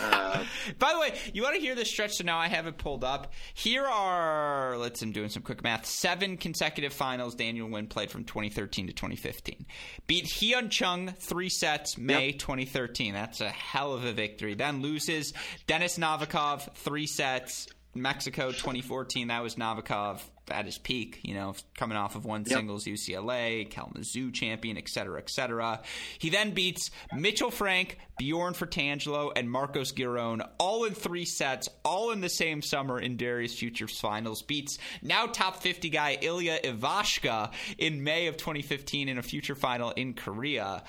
Uh, 0.00 0.44
By 0.78 0.92
the 0.92 0.98
way, 0.98 1.14
you 1.32 1.42
want 1.42 1.54
to 1.54 1.60
hear 1.60 1.74
this 1.74 1.90
stretch? 1.90 2.14
So 2.14 2.24
now 2.24 2.38
I 2.38 2.48
have 2.48 2.66
it 2.66 2.78
pulled 2.78 3.04
up. 3.04 3.32
Here 3.54 3.84
are, 3.84 4.76
let's, 4.78 5.02
I'm 5.02 5.12
doing 5.12 5.28
some 5.28 5.42
quick 5.42 5.62
math, 5.62 5.86
seven 5.86 6.36
consecutive 6.36 6.92
finals 6.92 7.34
Daniel 7.34 7.68
Nguyen 7.68 7.88
played 7.88 8.10
from 8.10 8.24
2013 8.24 8.88
to 8.88 8.92
2015. 8.92 9.66
Beat 10.06 10.26
Hyun 10.26 10.70
Chung 10.70 11.14
three 11.18 11.48
sets 11.48 11.98
May 11.98 12.28
yep. 12.28 12.38
2013. 12.38 13.14
That's 13.14 13.40
a 13.40 13.50
hell 13.50 13.94
of 13.94 14.04
a 14.04 14.12
victory. 14.12 14.54
Then 14.54 14.82
loses 14.82 15.32
Denis 15.66 15.98
Novikov 15.98 16.74
three 16.74 17.06
sets 17.06 17.68
Mexico 17.94 18.50
2014, 18.50 19.28
that 19.28 19.42
was 19.42 19.54
Novikov 19.56 20.20
at 20.50 20.66
his 20.66 20.78
peak, 20.78 21.20
you 21.22 21.34
know, 21.34 21.54
coming 21.74 21.96
off 21.96 22.16
of 22.16 22.24
one 22.24 22.44
yep. 22.46 22.58
singles 22.58 22.84
UCLA, 22.84 23.68
Kalamazoo 23.68 24.30
champion, 24.30 24.76
et 24.76 24.88
cetera, 24.88 25.18
et 25.18 25.30
cetera. 25.30 25.80
He 26.18 26.30
then 26.30 26.52
beats 26.52 26.90
Mitchell 27.14 27.50
Frank, 27.50 27.98
Bjorn 28.18 28.54
Fratangelo, 28.54 29.32
and 29.34 29.50
Marcos 29.50 29.92
Giron 29.92 30.46
all 30.58 30.84
in 30.84 30.94
three 30.94 31.24
sets, 31.24 31.68
all 31.84 32.10
in 32.10 32.20
the 32.20 32.28
same 32.28 32.62
summer 32.62 33.00
in 33.00 33.16
various 33.16 33.54
Futures 33.54 33.98
finals. 33.98 34.42
Beats 34.42 34.78
now 35.02 35.26
top 35.26 35.62
50 35.62 35.88
guy 35.90 36.18
Ilya 36.20 36.60
Ivashka 36.64 37.52
in 37.78 38.04
May 38.04 38.26
of 38.26 38.36
2015 38.36 39.08
in 39.08 39.18
a 39.18 39.22
future 39.22 39.54
final 39.54 39.90
in 39.92 40.14
Korea. 40.14 40.82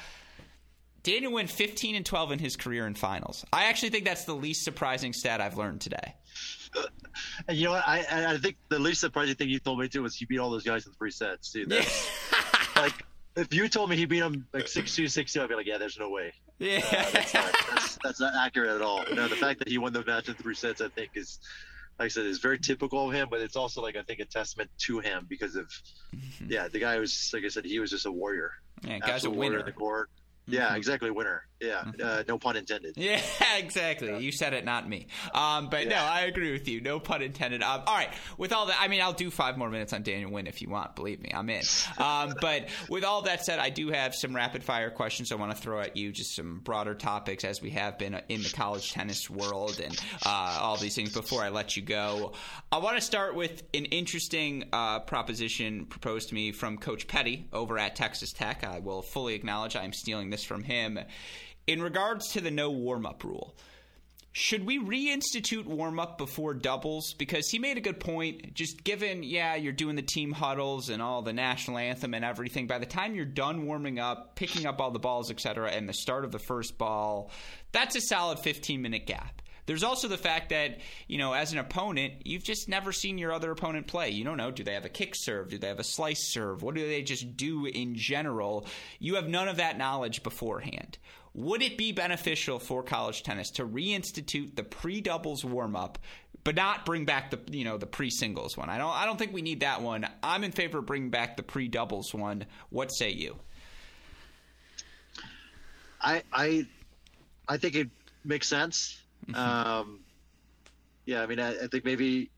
Daniel 1.05 1.31
went 1.31 1.51
15 1.51 1.95
and 1.95 2.05
12 2.05 2.31
in 2.31 2.39
his 2.39 2.55
career 2.55 2.87
in 2.87 2.95
finals. 2.95 3.45
I 3.53 3.65
actually 3.65 3.89
think 3.89 4.05
that's 4.05 4.25
the 4.25 4.33
least 4.33 4.63
surprising 4.63 5.13
stat 5.13 5.39
I've 5.39 5.55
learned 5.55 5.81
today. 5.81 6.15
And 7.47 7.57
you 7.57 7.65
know 7.65 7.71
what? 7.71 7.87
I 7.87 8.33
I 8.33 8.37
think 8.37 8.57
the 8.67 8.77
least 8.77 8.99
surprising 8.99 9.35
thing 9.35 9.47
you 9.47 9.59
told 9.59 9.79
me 9.79 9.87
too 9.87 10.03
was 10.03 10.15
he 10.15 10.25
beat 10.25 10.39
all 10.39 10.49
those 10.49 10.65
guys 10.65 10.85
in 10.85 10.91
three 10.93 11.11
sets. 11.11 11.51
Dude, 11.51 11.71
like 12.75 13.05
if 13.35 13.53
you 13.53 13.67
told 13.67 13.89
me 13.89 13.95
he 13.95 14.05
beat 14.05 14.19
them 14.19 14.45
like 14.53 14.67
six 14.67 14.95
two 14.95 15.07
six 15.07 15.31
two, 15.31 15.41
I'd 15.41 15.49
be 15.49 15.55
like, 15.55 15.65
yeah, 15.65 15.77
there's 15.77 15.97
no 15.97 16.09
way. 16.09 16.33
Yeah, 16.59 16.81
uh, 16.85 17.11
that's, 17.11 17.33
not, 17.33 17.55
that's, 17.69 17.97
that's, 18.03 18.19
not 18.19 18.33
accurate 18.35 18.69
at 18.69 18.81
all. 18.81 19.03
You 19.09 19.15
know, 19.15 19.27
the 19.27 19.35
fact 19.35 19.59
that 19.59 19.67
he 19.67 19.77
won 19.77 19.91
the 19.93 20.03
match 20.05 20.29
in 20.29 20.35
three 20.35 20.55
sets, 20.55 20.81
I 20.81 20.87
think, 20.87 21.11
is 21.15 21.39
like 21.99 22.05
I 22.05 22.09
said, 22.09 22.25
is 22.25 22.39
very 22.39 22.59
typical 22.59 23.07
of 23.07 23.13
him. 23.13 23.27
But 23.29 23.41
it's 23.41 23.55
also 23.55 23.81
like 23.81 23.95
I 23.95 24.03
think 24.03 24.19
a 24.19 24.25
testament 24.25 24.69
to 24.79 24.99
him 24.99 25.25
because 25.29 25.55
of 25.55 25.67
mm-hmm. 26.15 26.47
yeah, 26.49 26.67
the 26.67 26.79
guy 26.79 26.97
was 26.99 27.31
like 27.33 27.43
I 27.43 27.49
said, 27.49 27.65
he 27.65 27.79
was 27.79 27.91
just 27.91 28.05
a 28.05 28.11
warrior. 28.11 28.51
Yeah, 28.83 28.99
guy's 28.99 29.25
a 29.25 29.29
winner 29.29 29.59
in 29.59 29.65
the 29.65 29.71
court. 29.71 30.09
Yeah, 30.47 30.67
mm-hmm. 30.67 30.75
exactly. 30.75 31.11
Winner. 31.11 31.47
Yeah, 31.61 31.83
mm-hmm. 31.85 32.01
uh, 32.03 32.23
no 32.27 32.37
pun 32.37 32.57
intended. 32.57 32.95
Yeah, 33.05 33.21
exactly. 33.57 34.09
Yeah. 34.09 34.17
You 34.17 34.31
said 34.31 34.53
it, 34.53 34.65
not 34.65 34.89
me. 34.89 35.07
Um, 35.33 35.69
but 35.69 35.83
yeah. 35.83 35.89
no, 35.89 35.95
I 35.97 36.21
agree 36.21 36.51
with 36.51 36.67
you. 36.67 36.81
No 36.81 36.99
pun 36.99 37.21
intended. 37.21 37.61
Um, 37.61 37.83
all 37.85 37.95
right. 37.95 38.09
With 38.37 38.51
all 38.51 38.65
that, 38.65 38.77
I 38.79 38.87
mean, 38.87 39.01
I'll 39.01 39.13
do 39.13 39.29
five 39.29 39.57
more 39.57 39.69
minutes 39.69 39.93
on 39.93 40.01
Daniel 40.01 40.31
Nguyen 40.31 40.47
if 40.47 40.61
you 40.61 40.69
want. 40.69 40.95
Believe 40.95 41.21
me, 41.21 41.31
I'm 41.33 41.49
in. 41.49 41.61
Um, 41.99 42.33
but 42.41 42.69
with 42.89 43.03
all 43.03 43.21
that 43.23 43.45
said, 43.45 43.59
I 43.59 43.69
do 43.69 43.89
have 43.89 44.15
some 44.15 44.35
rapid 44.35 44.63
fire 44.63 44.89
questions 44.89 45.31
I 45.31 45.35
want 45.35 45.55
to 45.55 45.57
throw 45.57 45.81
at 45.81 45.95
you. 45.95 46.11
Just 46.11 46.35
some 46.35 46.59
broader 46.59 46.95
topics 46.95 47.43
as 47.43 47.61
we 47.61 47.69
have 47.71 47.99
been 47.99 48.19
in 48.27 48.41
the 48.41 48.49
college 48.49 48.91
tennis 48.91 49.29
world 49.29 49.79
and 49.79 49.95
uh, 50.25 50.59
all 50.61 50.77
these 50.77 50.95
things. 50.95 51.13
Before 51.13 51.43
I 51.43 51.49
let 51.49 51.77
you 51.77 51.83
go, 51.83 52.33
I 52.71 52.79
want 52.79 52.97
to 52.97 53.01
start 53.01 53.35
with 53.35 53.63
an 53.73 53.85
interesting 53.85 54.65
uh, 54.73 54.99
proposition 54.99 55.85
proposed 55.85 56.29
to 56.29 56.35
me 56.35 56.51
from 56.51 56.77
Coach 56.77 57.07
Petty 57.07 57.47
over 57.53 57.77
at 57.77 57.95
Texas 57.95 58.33
Tech. 58.33 58.63
I 58.63 58.79
will 58.79 59.01
fully 59.03 59.35
acknowledge 59.35 59.75
I 59.75 59.83
am 59.83 59.93
stealing 59.93 60.29
this 60.31 60.43
from 60.43 60.63
him 60.63 60.99
in 61.67 61.81
regards 61.81 62.31
to 62.33 62.41
the 62.41 62.51
no 62.51 62.69
warm 62.71 63.05
up 63.05 63.23
rule, 63.23 63.55
should 64.37 64.65
we 64.65 64.79
reinstitute 64.79 65.63
warm 65.63 65.97
up 65.97 66.17
before 66.17 66.53
doubles? 66.53 67.13
Because 67.13 67.47
he 67.47 67.57
made 67.57 67.77
a 67.77 67.81
good 67.81 68.01
point. 68.01 68.53
Just 68.53 68.83
given, 68.83 69.23
yeah, 69.23 69.55
you're 69.55 69.71
doing 69.71 69.95
the 69.95 70.01
team 70.01 70.33
huddles 70.33 70.89
and 70.89 71.01
all 71.01 71.21
the 71.21 71.31
national 71.31 71.77
anthem 71.77 72.13
and 72.13 72.25
everything. 72.25 72.67
By 72.67 72.79
the 72.79 72.85
time 72.85 73.15
you're 73.15 73.23
done 73.23 73.65
warming 73.65 73.97
up, 73.97 74.35
picking 74.35 74.65
up 74.65 74.81
all 74.81 74.91
the 74.91 74.99
balls, 74.99 75.31
etc., 75.31 75.71
and 75.71 75.87
the 75.87 75.93
start 75.93 76.25
of 76.25 76.33
the 76.33 76.39
first 76.39 76.77
ball, 76.77 77.31
that's 77.71 77.95
a 77.95 78.01
solid 78.01 78.39
15 78.39 78.81
minute 78.81 79.05
gap. 79.05 79.41
There's 79.67 79.83
also 79.83 80.09
the 80.09 80.17
fact 80.17 80.49
that, 80.49 80.79
you 81.07 81.17
know, 81.17 81.31
as 81.31 81.53
an 81.53 81.57
opponent, 81.57 82.25
you've 82.25 82.43
just 82.43 82.67
never 82.67 82.91
seen 82.91 83.17
your 83.17 83.31
other 83.31 83.51
opponent 83.51 83.87
play. 83.87 84.09
You 84.09 84.25
don't 84.25 84.37
know, 84.37 84.51
do 84.51 84.65
they 84.65 84.73
have 84.73 84.85
a 84.85 84.89
kick 84.89 85.13
serve? 85.15 85.49
Do 85.49 85.57
they 85.57 85.69
have 85.69 85.79
a 85.79 85.83
slice 85.83 86.33
serve? 86.33 86.61
What 86.61 86.75
do 86.75 86.85
they 86.85 87.01
just 87.03 87.37
do 87.37 87.65
in 87.65 87.95
general? 87.95 88.67
You 88.99 89.15
have 89.15 89.29
none 89.29 89.47
of 89.47 89.57
that 89.57 89.77
knowledge 89.77 90.23
beforehand. 90.23 90.97
Would 91.35 91.61
it 91.61 91.77
be 91.77 91.91
beneficial 91.91 92.59
for 92.59 92.81
college 92.81 93.21
tennis 93.21 93.51
to 93.51 93.67
reinstitute 93.67 94.55
the 94.55 94.63
pre-doubles 94.63 95.43
warm-up, 95.43 95.99
but 96.45 96.55
not 96.55 96.85
bring 96.85 97.03
back 97.03 97.29
the 97.29 97.39
you 97.51 97.65
know 97.65 97.77
the 97.77 97.85
pre-singles 97.85 98.55
one? 98.55 98.69
I 98.69 98.77
don't 98.77 98.93
I 98.93 99.05
don't 99.05 99.19
think 99.19 99.33
we 99.33 99.41
need 99.41 99.59
that 99.59 99.81
one. 99.81 100.07
I'm 100.23 100.45
in 100.45 100.53
favor 100.53 100.77
of 100.77 100.85
bringing 100.85 101.09
back 101.09 101.35
the 101.35 101.43
pre-doubles 101.43 102.13
one. 102.13 102.45
What 102.69 102.87
say 102.87 103.11
you? 103.11 103.35
I 106.01 106.23
I 106.31 106.67
I 107.49 107.57
think 107.57 107.75
it 107.75 107.89
makes 108.23 108.47
sense. 108.47 109.01
Mm-hmm. 109.27 109.35
Um, 109.35 109.99
yeah, 111.05 111.21
I 111.21 111.25
mean, 111.25 111.39
I, 111.39 111.51
I 111.63 111.67
think 111.67 111.83
maybe 111.83 112.29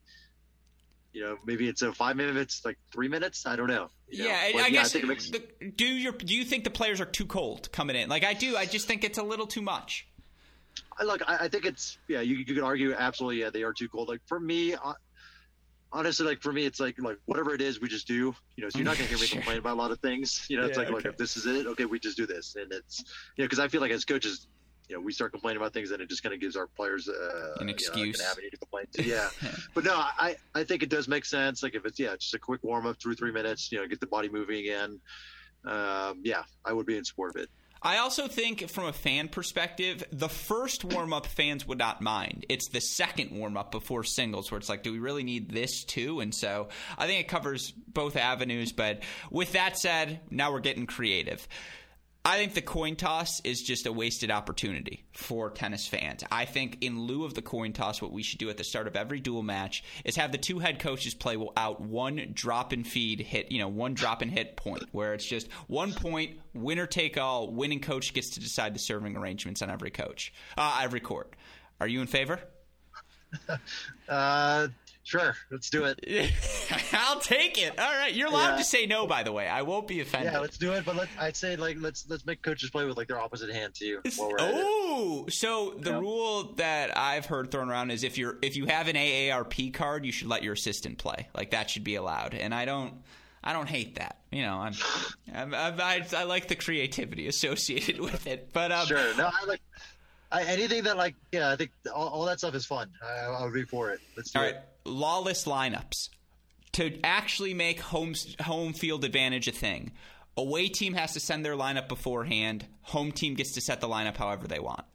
you 1.18 1.24
know, 1.24 1.38
maybe 1.46 1.68
it's 1.68 1.82
a 1.82 1.92
five 1.92 2.16
minutes, 2.16 2.64
like 2.64 2.78
three 2.92 3.08
minutes. 3.08 3.48
I 3.48 3.56
don't 3.56 3.70
know. 3.70 3.90
yeah, 4.08 4.52
but, 4.54 4.62
I 4.62 4.68
yeah, 4.68 4.70
guess. 4.70 4.96
I 4.96 5.00
makes... 5.00 5.32
the, 5.32 5.42
do 5.76 5.84
your 5.84 6.12
do 6.12 6.36
you 6.36 6.46
think 6.46 6.64
the 6.64 6.70
players 6.70 7.02
are 7.02 7.06
too 7.06 7.26
cold 7.26 7.72
coming 7.72 7.96
in? 7.96 8.08
Like 8.08 8.24
I 8.24 8.34
do. 8.34 8.56
I 8.56 8.68
just 8.68 8.86
think 8.86 9.04
it's 9.04 9.18
a 9.18 9.24
little 9.24 9.48
too 9.48 9.64
much. 9.64 10.08
I 11.00 11.06
look. 11.06 11.24
I, 11.28 11.46
I 11.46 11.48
think 11.48 11.66
it's 11.66 11.98
yeah. 12.08 12.22
You, 12.22 12.36
you 12.36 12.46
could 12.46 12.60
argue 12.60 12.94
absolutely. 12.94 13.42
Yeah, 13.42 13.50
they 13.50 13.64
are 13.64 13.74
too 13.74 13.90
cold. 13.90 14.10
Like 14.10 14.22
for 14.28 14.40
me, 14.40 14.76
uh, 14.76 14.94
honestly, 15.92 16.24
like 16.24 16.44
for 16.44 16.54
me, 16.54 16.68
it's 16.68 16.80
like 16.80 17.02
like 17.02 17.18
whatever 17.26 17.52
it 17.56 17.62
is, 17.62 17.82
we 17.82 17.88
just 17.88 18.08
do. 18.08 18.36
You 18.56 18.64
know, 18.64 18.70
so 18.70 18.78
you're 18.78 18.86
not 18.86 18.98
gonna 18.98 19.10
hear 19.10 19.18
me 19.18 19.26
sure. 19.26 19.38
complain 19.42 19.58
about 19.58 19.74
a 19.74 19.82
lot 19.82 19.90
of 19.90 20.00
things. 20.00 20.46
You 20.50 20.58
know, 20.58 20.68
it's 20.68 20.78
yeah, 20.78 20.84
like 20.84 20.94
okay. 20.94 21.10
if 21.10 21.18
this 21.18 21.36
is 21.36 21.48
it, 21.48 21.66
okay, 21.66 21.86
we 21.86 22.00
just 22.00 22.16
do 22.16 22.28
this, 22.28 22.56
and 22.56 22.72
it's 22.72 23.00
you 23.36 23.44
know 23.44 23.46
because 23.46 23.58
I 23.58 23.70
feel 23.70 23.82
like 23.82 23.92
as 23.92 24.06
coaches, 24.06 24.48
you 24.90 24.96
know, 24.96 25.02
we 25.02 25.12
start 25.12 25.32
complaining 25.32 25.58
about 25.58 25.74
things, 25.74 25.92
and 25.92 26.02
it 26.02 26.10
just 26.10 26.24
kind 26.24 26.34
of 26.34 26.40
gives 26.40 26.56
our 26.56 26.68
players 26.68 27.10
uh, 27.10 27.58
an 27.60 27.70
excuse, 27.70 27.98
you 27.98 28.24
know, 28.24 28.26
an 28.26 28.32
avenue 28.32 28.50
to 28.50 28.58
complain. 28.58 28.86
To. 28.94 29.04
Yeah, 29.04 29.30
but 29.74 29.84
no, 29.84 29.94
I 29.96 30.36
I 30.56 30.64
think 30.64 30.84
it 30.84 30.90
does 30.90 31.08
make 31.08 31.26
sense. 31.26 31.64
Like 31.64 31.76
if 31.76 31.86
it's 31.86 32.00
yeah, 32.00 32.16
just 32.16 32.34
a 32.34 32.40
quick 32.40 32.64
warm 32.64 32.86
up, 32.86 33.00
through 33.02 33.16
three 33.16 33.32
minutes, 33.32 33.72
you 33.72 33.80
know, 33.80 33.88
get 33.88 34.00
the 34.00 34.08
body 34.08 34.30
moving 34.30 34.60
again. 34.60 35.00
Um, 35.66 36.22
yeah, 36.24 36.44
I 36.64 36.74
would 36.74 36.86
be 36.86 36.98
in 36.98 37.04
support 37.04 37.36
of 37.36 37.42
it. 37.42 37.50
I 37.82 37.98
also 37.98 38.28
think, 38.28 38.70
from 38.70 38.86
a 38.86 38.94
fan 38.94 39.28
perspective, 39.28 40.04
the 40.12 40.30
first 40.30 40.84
warm 40.84 41.14
up 41.14 41.28
fans 41.28 41.68
would 41.68 41.78
not 41.78 42.02
mind. 42.02 42.46
It's 42.50 42.70
the 42.70 42.82
second 42.82 43.32
warm 43.32 43.56
up 43.56 43.72
before 43.72 44.04
singles 44.04 44.50
where 44.52 44.58
it's 44.58 44.70
like, 44.70 44.84
do 44.84 44.92
we 44.92 45.00
really 45.00 45.24
need 45.24 45.52
this 45.52 45.84
too? 45.84 46.20
And 46.20 46.34
so 46.34 46.70
I 46.98 47.06
think 47.06 47.22
it 47.22 47.28
covers 47.28 47.72
both 47.72 48.16
avenues. 48.16 48.72
But 48.72 49.04
with 49.30 49.54
that 49.54 49.78
said, 49.78 50.22
now 50.32 50.52
we're 50.52 50.60
getting 50.60 50.88
creative. 50.88 51.48
I 52.28 52.36
think 52.36 52.56
the 52.56 52.62
coin 52.62 52.98
toss 52.98 53.40
is 53.46 53.62
just 53.62 53.86
a 53.86 53.94
wasted 53.94 54.32
opportunity 54.32 55.06
for 55.14 55.50
tennis 55.50 55.88
fans. 55.88 56.26
I 56.30 56.44
think 56.44 56.80
in 56.82 57.04
lieu 57.04 57.24
of 57.24 57.36
the 57.36 57.42
coin 57.42 57.72
toss, 57.72 58.02
what 58.02 58.12
we 58.12 58.22
should 58.22 58.38
do 58.38 58.50
at 58.50 58.58
the 58.58 58.66
start 58.66 58.86
of 58.86 58.98
every 58.98 59.22
dual 59.22 59.44
match 59.44 59.82
is 60.04 60.18
have 60.18 60.34
the 60.34 60.38
two 60.38 60.60
head 60.60 60.80
coaches 60.80 61.14
play 61.14 61.38
out 61.56 61.80
one 61.80 62.32
drop 62.34 62.74
and 62.74 62.86
feed 62.86 63.22
hit, 63.22 63.50
you 63.50 63.60
know, 63.60 63.70
one 63.70 63.94
drop 63.94 64.22
and 64.22 64.30
hit 64.30 64.58
point 64.58 64.84
where 64.92 65.14
it's 65.14 65.26
just 65.26 65.50
one 65.68 65.94
point, 65.94 66.38
winner 66.54 66.86
take 66.86 67.18
all, 67.18 67.50
winning 67.50 67.80
coach 67.80 68.14
gets 68.14 68.32
to 68.32 68.42
decide 68.42 68.76
the 68.76 68.80
serving 68.80 69.16
arrangements 69.16 69.62
on 69.62 69.70
every 69.70 69.90
coach, 69.90 70.34
uh, 70.58 70.82
every 70.84 71.00
court. 71.00 71.34
Are 71.80 71.88
you 71.88 72.02
in 72.02 72.08
favor? 72.08 72.42
uh, 74.10 74.68
Sure, 75.08 75.38
let's 75.50 75.70
do 75.70 75.86
it. 75.86 76.02
I'll 76.92 77.22
take 77.22 77.58
it. 77.58 77.80
All 77.80 77.96
right, 77.96 78.14
you're 78.14 78.28
allowed 78.28 78.52
yeah. 78.52 78.58
to 78.58 78.64
say 78.66 78.86
no. 78.86 79.08
By 79.08 79.24
the 79.24 79.32
way, 79.32 79.48
I 79.48 79.62
won't 79.62 79.88
be 79.88 80.02
offended. 80.02 80.34
Yeah, 80.34 80.40
let's 80.40 80.58
do 80.58 80.74
it. 80.74 80.84
But 80.84 80.98
let, 80.98 81.08
I'd 81.18 81.38
say 81.38 81.56
like 81.56 81.78
let's 81.80 82.10
let's 82.10 82.26
make 82.26 82.42
coaches 82.42 82.72
play 82.72 82.84
with 82.84 82.98
like 82.98 83.08
their 83.08 83.18
opposite 83.18 83.50
hand 83.50 83.74
too. 83.74 84.02
Oh, 84.20 85.26
so 85.30 85.76
the 85.80 85.92
yeah. 85.92 86.00
rule 86.00 86.52
that 86.58 86.98
I've 86.98 87.26
heard 87.26 87.52
thrown 87.52 87.70
around 87.70 87.92
is 87.92 88.04
if 88.04 88.18
you're 88.18 88.38
if 88.42 88.58
you 88.58 88.66
have 88.66 88.90
an 88.90 88.98
AARP 88.98 89.74
card, 89.74 90.06
you 90.06 90.12
should 90.12 90.28
let 90.28 90.44
your 90.44 90.52
assistant 90.52 90.98
play. 90.98 91.30
Like 91.34 91.52
that 91.52 91.70
should 91.70 91.86
be 91.86 91.96
allowed. 91.96 92.34
And 92.34 92.54
I 92.54 92.66
don't. 92.66 92.96
I 93.42 93.54
don't 93.54 93.70
hate 93.70 93.96
that. 93.96 94.18
You 94.30 94.42
know, 94.42 94.58
I'm, 94.58 94.74
I'm, 95.34 95.56
I'm 95.56 95.80
I, 95.80 96.06
I 96.18 96.24
like 96.24 96.50
the 96.50 96.56
creativity 96.58 97.30
associated 97.30 98.00
with 98.02 98.28
it. 98.28 98.50
But 98.52 98.74
um, 98.74 98.88
sure, 98.88 99.16
no, 99.16 99.30
I 99.32 99.46
like 99.46 99.62
I, 100.32 100.44
anything 100.44 100.84
that 100.84 100.98
like 100.98 101.16
yeah, 101.32 101.52
I 101.52 101.56
think 101.56 101.72
all, 101.94 102.08
all 102.10 102.26
that 102.26 102.40
stuff 102.40 102.56
is 102.56 102.66
fun. 102.66 102.90
I, 103.04 103.26
I'll 103.26 103.52
be 103.52 103.64
for 103.64 103.92
it. 103.92 104.00
Let's 104.16 104.32
do 104.32 104.40
all 104.40 104.46
right. 104.46 104.56
it. 104.56 104.62
Lawless 104.86 105.46
lineups 105.46 106.10
to 106.74 107.00
actually 107.04 107.54
make 107.54 107.80
home 107.80 108.14
home 108.42 108.74
field 108.74 109.04
advantage 109.04 109.48
a 109.48 109.52
thing. 109.52 109.92
Away 110.36 110.68
team 110.68 110.94
has 110.94 111.14
to 111.14 111.20
send 111.20 111.44
their 111.44 111.56
lineup 111.56 111.88
beforehand. 111.88 112.68
Home 112.84 113.12
team 113.12 113.34
gets 113.34 113.54
to 113.54 113.62
set 113.62 113.82
the 113.82 113.88
lineup 113.88 114.18
however 114.18 114.48
they 114.48 114.60
want. 114.60 114.86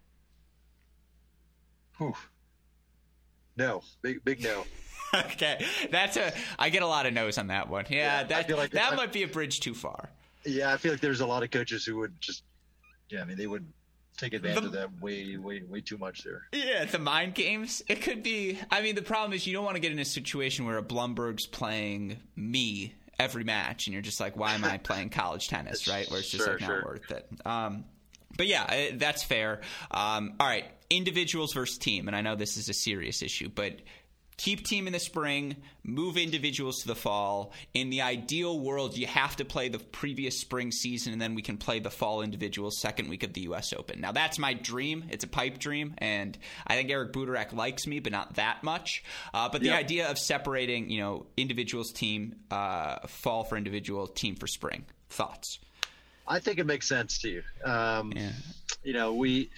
Whew. 1.98 2.14
No, 3.56 3.82
big 4.02 4.24
big 4.24 4.42
no. 4.42 4.64
okay, 5.14 5.64
that's 5.90 6.16
a. 6.16 6.32
I 6.58 6.70
get 6.70 6.82
a 6.82 6.86
lot 6.86 7.06
of 7.06 7.12
no's 7.12 7.38
on 7.38 7.48
that 7.48 7.68
one. 7.68 7.86
Yeah, 7.88 8.20
yeah 8.20 8.24
that 8.24 8.56
like 8.56 8.70
that 8.72 8.92
I, 8.92 8.96
might 8.96 9.12
be 9.12 9.22
a 9.22 9.28
bridge 9.28 9.60
too 9.60 9.74
far. 9.74 10.10
Yeah, 10.44 10.72
I 10.72 10.76
feel 10.76 10.92
like 10.92 11.00
there's 11.00 11.20
a 11.20 11.26
lot 11.26 11.42
of 11.42 11.50
coaches 11.50 11.84
who 11.84 11.96
would 11.96 12.20
just. 12.20 12.44
Yeah, 13.08 13.22
I 13.22 13.24
mean 13.24 13.36
they 13.36 13.46
would 13.46 13.66
take 14.16 14.34
advantage 14.34 14.60
the, 14.60 14.66
of 14.66 14.72
that 14.72 15.00
way, 15.00 15.36
way, 15.36 15.62
way 15.62 15.80
too 15.80 15.98
much 15.98 16.24
there. 16.24 16.46
Yeah, 16.52 16.84
the 16.84 16.98
mind 16.98 17.34
games. 17.34 17.82
It 17.88 18.02
could 18.02 18.22
be. 18.22 18.58
I 18.70 18.82
mean, 18.82 18.94
the 18.94 19.02
problem 19.02 19.32
is 19.32 19.46
you 19.46 19.52
don't 19.52 19.64
want 19.64 19.76
to 19.76 19.80
get 19.80 19.92
in 19.92 19.98
a 19.98 20.04
situation 20.04 20.66
where 20.66 20.78
a 20.78 20.82
Blumberg's 20.82 21.46
playing 21.46 22.18
me 22.36 22.94
every 23.18 23.44
match, 23.44 23.86
and 23.86 23.94
you're 23.94 24.02
just 24.02 24.20
like, 24.20 24.36
why 24.36 24.54
am 24.54 24.64
I 24.64 24.78
playing 24.78 25.10
college 25.10 25.48
tennis, 25.48 25.88
right? 25.88 26.10
Where 26.10 26.20
it's 26.20 26.30
just 26.30 26.44
sure, 26.44 26.54
like 26.54 26.60
not 26.60 26.66
sure. 26.66 26.82
worth 26.84 27.10
it. 27.10 27.28
Um, 27.44 27.84
but 28.36 28.46
yeah, 28.46 28.66
eh, 28.68 28.90
that's 28.94 29.22
fair. 29.22 29.60
Um, 29.90 30.34
all 30.40 30.46
right, 30.46 30.64
individuals 30.90 31.52
versus 31.52 31.78
team, 31.78 32.08
and 32.08 32.16
I 32.16 32.20
know 32.20 32.36
this 32.36 32.56
is 32.56 32.68
a 32.68 32.74
serious 32.74 33.22
issue, 33.22 33.48
but 33.54 33.76
keep 34.42 34.66
team 34.66 34.88
in 34.88 34.92
the 34.92 34.98
spring, 34.98 35.54
move 35.84 36.16
individuals 36.16 36.80
to 36.80 36.88
the 36.88 36.96
fall. 36.96 37.52
In 37.74 37.90
the 37.90 38.02
ideal 38.02 38.58
world, 38.58 38.96
you 38.96 39.06
have 39.06 39.36
to 39.36 39.44
play 39.44 39.68
the 39.68 39.78
previous 39.78 40.36
spring 40.36 40.72
season, 40.72 41.12
and 41.12 41.22
then 41.22 41.36
we 41.36 41.42
can 41.42 41.56
play 41.56 41.78
the 41.78 41.90
fall 41.90 42.22
individuals 42.22 42.80
second 42.80 43.08
week 43.08 43.22
of 43.22 43.34
the 43.34 43.42
U.S. 43.42 43.72
Open. 43.72 44.00
Now, 44.00 44.10
that's 44.10 44.40
my 44.40 44.52
dream. 44.52 45.04
It's 45.10 45.22
a 45.22 45.28
pipe 45.28 45.58
dream, 45.58 45.94
and 45.98 46.36
I 46.66 46.74
think 46.74 46.90
Eric 46.90 47.12
Butorac 47.12 47.52
likes 47.52 47.86
me, 47.86 48.00
but 48.00 48.10
not 48.10 48.34
that 48.34 48.64
much. 48.64 49.04
Uh, 49.32 49.48
but 49.48 49.60
the 49.60 49.68
yep. 49.68 49.78
idea 49.78 50.10
of 50.10 50.18
separating, 50.18 50.90
you 50.90 51.00
know, 51.00 51.26
individuals 51.36 51.92
team, 51.92 52.34
uh, 52.50 53.06
fall 53.06 53.44
for 53.44 53.56
individual, 53.56 54.08
team 54.08 54.34
for 54.34 54.48
spring. 54.48 54.84
Thoughts? 55.08 55.60
I 56.26 56.40
think 56.40 56.58
it 56.58 56.66
makes 56.66 56.88
sense 56.88 57.18
to 57.18 57.28
you. 57.28 57.42
Um, 57.64 58.12
yeah. 58.16 58.32
You 58.82 58.92
know, 58.92 59.14
we 59.14 59.50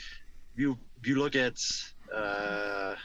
you 0.57 0.76
you 1.03 1.14
look 1.16 1.37
at 1.37 1.57
uh, 2.14 2.97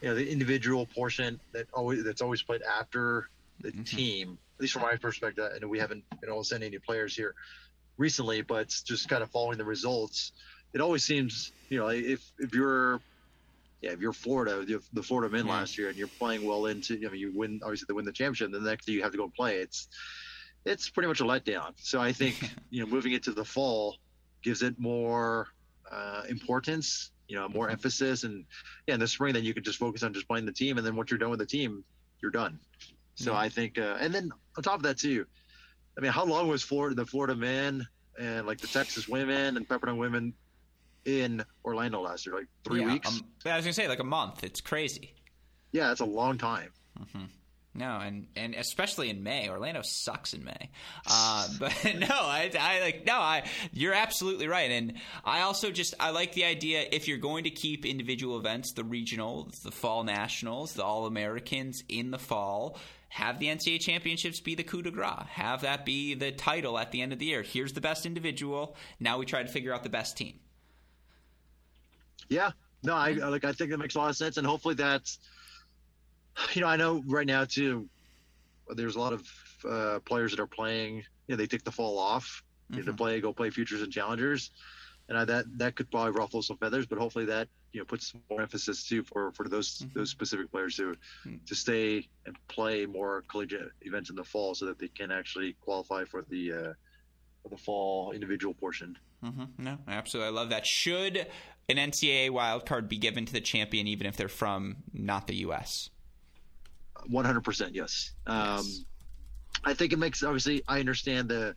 you 0.00 0.08
know 0.08 0.14
the 0.14 0.30
individual 0.30 0.86
portion 0.86 1.40
that 1.52 1.66
always 1.72 2.04
that's 2.04 2.22
always 2.22 2.42
played 2.42 2.62
after 2.62 3.28
the 3.60 3.70
mm-hmm. 3.70 3.82
team. 3.82 4.38
At 4.56 4.62
least 4.62 4.72
from 4.72 4.82
my 4.82 4.96
perspective, 4.96 5.52
and 5.54 5.70
we 5.70 5.78
haven't 5.78 6.04
you 6.22 6.28
know 6.28 6.42
sent 6.42 6.64
any 6.64 6.78
players 6.78 7.14
here 7.14 7.34
recently, 7.96 8.42
but 8.42 8.68
just 8.84 9.08
kind 9.08 9.22
of 9.22 9.30
following 9.30 9.58
the 9.58 9.64
results. 9.64 10.32
It 10.72 10.80
always 10.80 11.04
seems 11.04 11.52
you 11.68 11.78
know 11.78 11.88
if 11.88 12.20
if 12.38 12.54
you're 12.54 13.00
yeah, 13.80 13.90
if 13.90 14.00
you're 14.00 14.12
Florida, 14.12 14.64
the 14.92 15.02
Florida 15.02 15.32
men 15.32 15.46
yeah. 15.46 15.52
last 15.52 15.78
year, 15.78 15.88
and 15.88 15.96
you're 15.96 16.08
playing 16.08 16.44
well 16.44 16.66
into, 16.66 16.94
you 16.94 17.06
know, 17.06 17.12
you 17.12 17.32
win 17.32 17.60
obviously 17.62 17.86
they 17.88 17.94
win 17.94 18.04
the 18.04 18.12
championship. 18.12 18.50
Then 18.50 18.64
the 18.64 18.70
next 18.70 18.86
day 18.86 18.92
you 18.92 19.02
have 19.02 19.12
to 19.12 19.18
go 19.18 19.24
and 19.24 19.34
play. 19.34 19.58
It's 19.58 19.88
it's 20.64 20.90
pretty 20.90 21.06
much 21.06 21.20
a 21.20 21.24
letdown. 21.24 21.72
So 21.76 22.00
I 22.00 22.12
think 22.12 22.36
you 22.70 22.80
know 22.80 22.90
moving 22.90 23.12
into 23.12 23.32
the 23.32 23.44
fall 23.44 23.96
gives 24.42 24.62
it 24.62 24.78
more 24.78 25.48
uh, 25.90 26.22
importance, 26.28 27.10
you 27.28 27.36
know, 27.36 27.48
more 27.48 27.66
mm-hmm. 27.66 27.72
emphasis, 27.72 28.24
and 28.24 28.44
yeah, 28.86 28.94
in 28.94 29.00
the 29.00 29.08
spring 29.08 29.34
then 29.34 29.44
you 29.44 29.54
can 29.54 29.62
just 29.62 29.78
focus 29.78 30.02
on 30.02 30.12
just 30.12 30.26
playing 30.26 30.46
the 30.46 30.52
team, 30.52 30.78
and 30.78 30.86
then 30.86 30.96
once 30.96 31.10
you're 31.10 31.18
done 31.18 31.30
with 31.30 31.38
the 31.38 31.46
team, 31.46 31.84
you're 32.20 32.30
done. 32.30 32.58
So 33.14 33.32
yeah. 33.32 33.38
I 33.38 33.48
think, 33.48 33.78
uh, 33.78 33.96
and 34.00 34.14
then 34.14 34.30
on 34.56 34.62
top 34.62 34.76
of 34.76 34.82
that 34.84 34.98
too, 34.98 35.26
I 35.96 36.00
mean, 36.00 36.12
how 36.12 36.24
long 36.24 36.48
was 36.48 36.62
Florida 36.62 36.94
the 36.94 37.04
Florida 37.04 37.34
men 37.34 37.86
and 38.18 38.46
like 38.46 38.58
the 38.58 38.68
Texas 38.68 39.08
women 39.08 39.56
and 39.56 39.68
Pepperdine 39.68 39.98
women 39.98 40.32
in 41.04 41.44
Orlando 41.64 42.00
last 42.00 42.26
year? 42.26 42.36
Like 42.36 42.46
three 42.64 42.80
yeah, 42.80 42.92
weeks. 42.92 43.08
Um, 43.08 43.24
I 43.44 43.56
was 43.56 43.64
gonna 43.64 43.72
say 43.72 43.88
like 43.88 43.98
a 43.98 44.04
month. 44.04 44.44
It's 44.44 44.60
crazy. 44.60 45.14
Yeah, 45.72 45.90
it's 45.90 46.00
a 46.00 46.06
long 46.06 46.38
time. 46.38 46.70
Mm-hmm. 46.98 47.24
No, 47.74 47.98
and 47.98 48.26
and 48.34 48.54
especially 48.54 49.08
in 49.10 49.22
May, 49.22 49.48
Orlando 49.48 49.82
sucks 49.82 50.34
in 50.34 50.44
May. 50.44 50.70
Uh, 51.06 51.48
but 51.60 51.72
no, 51.96 52.08
I, 52.10 52.50
I 52.58 52.80
like 52.80 53.06
no, 53.06 53.14
I 53.14 53.44
you're 53.72 53.94
absolutely 53.94 54.48
right, 54.48 54.70
and 54.70 54.94
I 55.24 55.42
also 55.42 55.70
just 55.70 55.94
I 56.00 56.10
like 56.10 56.32
the 56.32 56.44
idea 56.44 56.84
if 56.90 57.06
you're 57.06 57.18
going 57.18 57.44
to 57.44 57.50
keep 57.50 57.86
individual 57.86 58.38
events, 58.38 58.72
the 58.72 58.82
regionals, 58.82 59.62
the 59.62 59.70
fall 59.70 60.02
nationals, 60.04 60.74
the 60.74 60.84
All 60.84 61.06
Americans 61.06 61.82
in 61.88 62.10
the 62.10 62.18
fall. 62.18 62.78
Have 63.10 63.38
the 63.38 63.46
NCAA 63.46 63.80
championships 63.80 64.38
be 64.40 64.54
the 64.54 64.62
coup 64.62 64.82
de 64.82 64.90
grace. 64.90 65.24
Have 65.30 65.62
that 65.62 65.86
be 65.86 66.12
the 66.12 66.30
title 66.30 66.78
at 66.78 66.92
the 66.92 67.00
end 67.00 67.14
of 67.14 67.18
the 67.18 67.24
year. 67.24 67.42
Here's 67.42 67.72
the 67.72 67.80
best 67.80 68.04
individual. 68.04 68.76
Now 69.00 69.16
we 69.16 69.24
try 69.24 69.42
to 69.42 69.48
figure 69.48 69.72
out 69.72 69.82
the 69.82 69.88
best 69.88 70.18
team. 70.18 70.38
Yeah, 72.28 72.50
no, 72.82 72.94
I 72.94 73.12
like. 73.12 73.44
I 73.44 73.52
think 73.52 73.70
that 73.70 73.78
makes 73.78 73.94
a 73.94 73.98
lot 73.98 74.10
of 74.10 74.16
sense, 74.16 74.36
and 74.36 74.46
hopefully 74.46 74.74
that's 74.74 75.18
you 76.54 76.60
know, 76.60 76.68
I 76.68 76.76
know 76.76 77.02
right 77.06 77.26
now 77.26 77.44
too. 77.44 77.88
There's 78.74 78.96
a 78.96 79.00
lot 79.00 79.12
of 79.12 79.28
uh, 79.68 79.98
players 80.04 80.32
that 80.32 80.40
are 80.40 80.46
playing. 80.46 80.96
You 81.26 81.34
know, 81.34 81.36
they 81.36 81.46
take 81.46 81.64
the 81.64 81.72
fall 81.72 81.98
off 81.98 82.42
mm-hmm. 82.70 82.84
to 82.84 82.92
play, 82.92 83.20
go 83.20 83.32
play 83.32 83.50
futures 83.50 83.82
and 83.82 83.92
challengers, 83.92 84.50
and 85.08 85.16
I, 85.16 85.24
that 85.24 85.46
that 85.58 85.74
could 85.74 85.90
probably 85.90 86.12
ruffle 86.12 86.42
some 86.42 86.58
feathers. 86.58 86.86
But 86.86 86.98
hopefully 86.98 87.24
that 87.26 87.48
you 87.72 87.80
know 87.80 87.84
puts 87.84 88.14
more 88.30 88.42
emphasis 88.42 88.84
too 88.84 89.02
for 89.02 89.32
for 89.32 89.48
those 89.48 89.78
mm-hmm. 89.78 89.98
those 89.98 90.10
specific 90.10 90.50
players 90.50 90.76
to 90.76 90.82
mm-hmm. 90.82 91.36
to 91.46 91.54
stay 91.54 92.08
and 92.26 92.36
play 92.48 92.86
more 92.86 93.24
collegiate 93.28 93.70
events 93.82 94.10
in 94.10 94.16
the 94.16 94.24
fall, 94.24 94.54
so 94.54 94.66
that 94.66 94.78
they 94.78 94.88
can 94.88 95.10
actually 95.10 95.54
qualify 95.60 96.04
for 96.04 96.22
the 96.28 96.52
uh, 96.52 96.72
for 97.42 97.48
the 97.48 97.56
fall 97.56 98.12
individual 98.12 98.54
portion. 98.54 98.96
Mm-hmm. 99.24 99.64
No, 99.64 99.78
absolutely, 99.88 100.28
I 100.28 100.32
love 100.32 100.50
that. 100.50 100.66
Should 100.66 101.26
an 101.68 101.76
NCAA 101.76 102.30
wildcard 102.30 102.88
be 102.88 102.98
given 102.98 103.26
to 103.26 103.32
the 103.32 103.40
champion, 103.40 103.86
even 103.86 104.06
if 104.06 104.16
they're 104.16 104.28
from 104.28 104.76
not 104.92 105.26
the 105.26 105.36
U.S.? 105.36 105.90
100% 107.10 107.70
yes. 107.74 108.12
Um, 108.26 108.56
yes. 108.56 108.84
I 109.64 109.74
think 109.74 109.92
it 109.92 109.98
makes 109.98 110.22
obviously 110.22 110.62
I 110.68 110.80
understand 110.80 111.28
the 111.28 111.56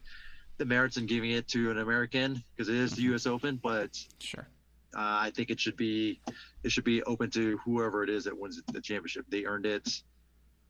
the 0.57 0.65
merits 0.65 0.97
in 0.97 1.05
giving 1.07 1.31
it 1.31 1.47
to 1.49 1.71
an 1.71 1.79
American 1.79 2.43
because 2.55 2.69
it 2.69 2.75
is 2.75 2.91
the 2.91 3.01
mm-hmm. 3.01 3.11
U.S. 3.11 3.25
Open, 3.25 3.59
but 3.61 3.97
sure. 4.19 4.47
Uh, 4.95 4.99
I 4.99 5.31
think 5.33 5.49
it 5.49 5.59
should 5.59 5.77
be 5.77 6.19
it 6.63 6.71
should 6.71 6.83
be 6.83 7.01
open 7.03 7.29
to 7.31 7.57
whoever 7.65 8.03
it 8.03 8.09
is 8.09 8.25
that 8.25 8.37
wins 8.37 8.61
the 8.71 8.81
championship. 8.81 9.25
They 9.29 9.45
earned 9.45 9.65
it, 9.65 10.01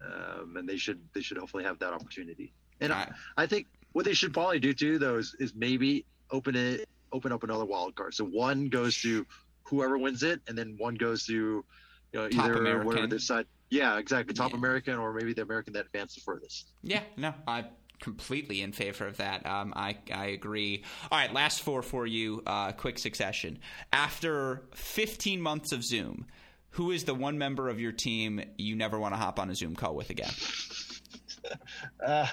um, 0.06 0.56
and 0.58 0.68
they 0.68 0.78
should 0.78 1.00
they 1.14 1.22
should 1.22 1.38
hopefully 1.38 1.64
have 1.64 1.80
that 1.80 1.94
opportunity. 1.94 2.54
And 2.80 2.94
I, 2.94 3.12
I 3.38 3.46
think 3.46 3.68
what 3.94 4.06
they 4.06 4.14
should 4.14 4.34
probably 4.34 4.60
do 4.60 4.74
too, 4.74 4.98
though, 4.98 5.18
is, 5.18 5.36
is 5.40 5.54
maybe 5.56 6.06
open 6.32 6.56
it 6.56 6.88
open 7.12 7.32
up 7.32 7.44
another 7.44 7.66
wild 7.66 7.96
card. 7.96 8.14
So 8.14 8.26
one 8.26 8.70
goes 8.70 9.02
to 9.02 9.26
whoever 9.64 9.98
wins 9.98 10.24
it, 10.24 10.42
and 10.48 10.58
then 10.58 10.76
one 10.78 10.96
goes 10.96 11.26
to 11.26 11.34
you 11.34 11.66
know 12.14 12.28
either 12.32 12.54
American. 12.54 12.86
whatever 12.86 13.08
they 13.08 13.18
decide. 13.18 13.46
Yeah, 13.72 13.98
exactly. 13.98 14.34
Top 14.34 14.52
yeah. 14.52 14.58
American 14.58 14.96
or 14.96 15.14
maybe 15.14 15.34
the 15.34 15.42
American 15.42 15.74
that 15.74 15.86
advanced 15.88 16.16
the 16.16 16.22
furthest. 16.22 16.74
Yeah, 16.84 17.02
no, 17.16 17.34
I'm 17.48 17.66
completely 18.02 18.62
in 18.62 18.74
favor 18.74 19.08
of 19.08 19.18
that. 19.18 19.46
Um, 19.46 19.74
I 19.76 19.98
I 20.14 20.26
agree. 20.28 20.84
All 21.10 21.18
right, 21.18 21.34
last 21.34 21.62
four 21.62 21.82
for 21.82 22.06
you. 22.06 22.44
Uh, 22.46 22.74
quick 22.74 23.00
succession. 23.00 23.60
After 23.94 24.64
15 24.76 25.42
months 25.42 25.72
of 25.72 25.86
Zoom, 25.86 26.26
who 26.72 26.92
is 26.92 27.06
the 27.06 27.14
one 27.14 27.38
member 27.38 27.70
of 27.70 27.80
your 27.80 27.94
team 27.94 28.44
you 28.58 28.76
never 28.76 29.00
want 29.00 29.14
to 29.14 29.18
hop 29.18 29.40
on 29.40 29.50
a 29.50 29.56
Zoom 29.56 29.76
call 29.76 29.96
with 29.96 30.10
again? 30.10 30.32
uh, 32.06 32.28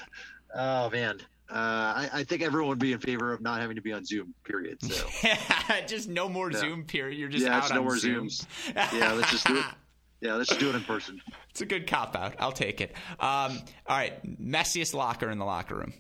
oh 0.57 0.91
man. 0.91 1.21
Uh, 1.51 1.55
I, 1.55 2.11
I, 2.13 2.25
think 2.25 2.43
everyone 2.43 2.69
would 2.69 2.79
be 2.79 2.93
in 2.93 2.99
favor 2.99 3.33
of 3.33 3.41
not 3.41 3.63
having 3.63 3.77
to 3.77 3.81
be 3.81 3.95
on 3.95 4.05
Zoom. 4.05 4.35
Period. 4.45 4.83
So 4.83 5.07
just 5.87 6.07
no 6.07 6.29
more. 6.29 6.53
Zoom. 6.53 6.85
Period. 6.85 7.19
You're 7.19 7.31
just 7.31 7.47
yeah, 7.47 7.57
out 7.57 7.73
no 7.73 7.83
more 7.83 7.97
Zoom. 7.97 8.27
Zooms. 8.27 8.47
yeah, 8.75 9.13
let's 9.13 9.31
just 9.31 9.47
do 9.47 9.57
it. 9.57 9.65
Yeah, 10.21 10.35
let's 10.35 10.55
do 10.57 10.69
it 10.69 10.75
in 10.75 10.83
person. 10.83 11.21
It's 11.51 11.63
a 11.63 11.67
good 11.67 11.89
cop 11.89 12.15
out. 12.15 12.37
I'll 12.39 12.53
take 12.53 12.81
it. 12.81 12.93
Um, 13.19 13.59
all 13.89 13.97
right, 13.97 14.41
messiest 14.41 14.95
locker 14.95 15.29
in 15.29 15.39
the 15.39 15.45
locker 15.45 15.75
room. 15.75 15.93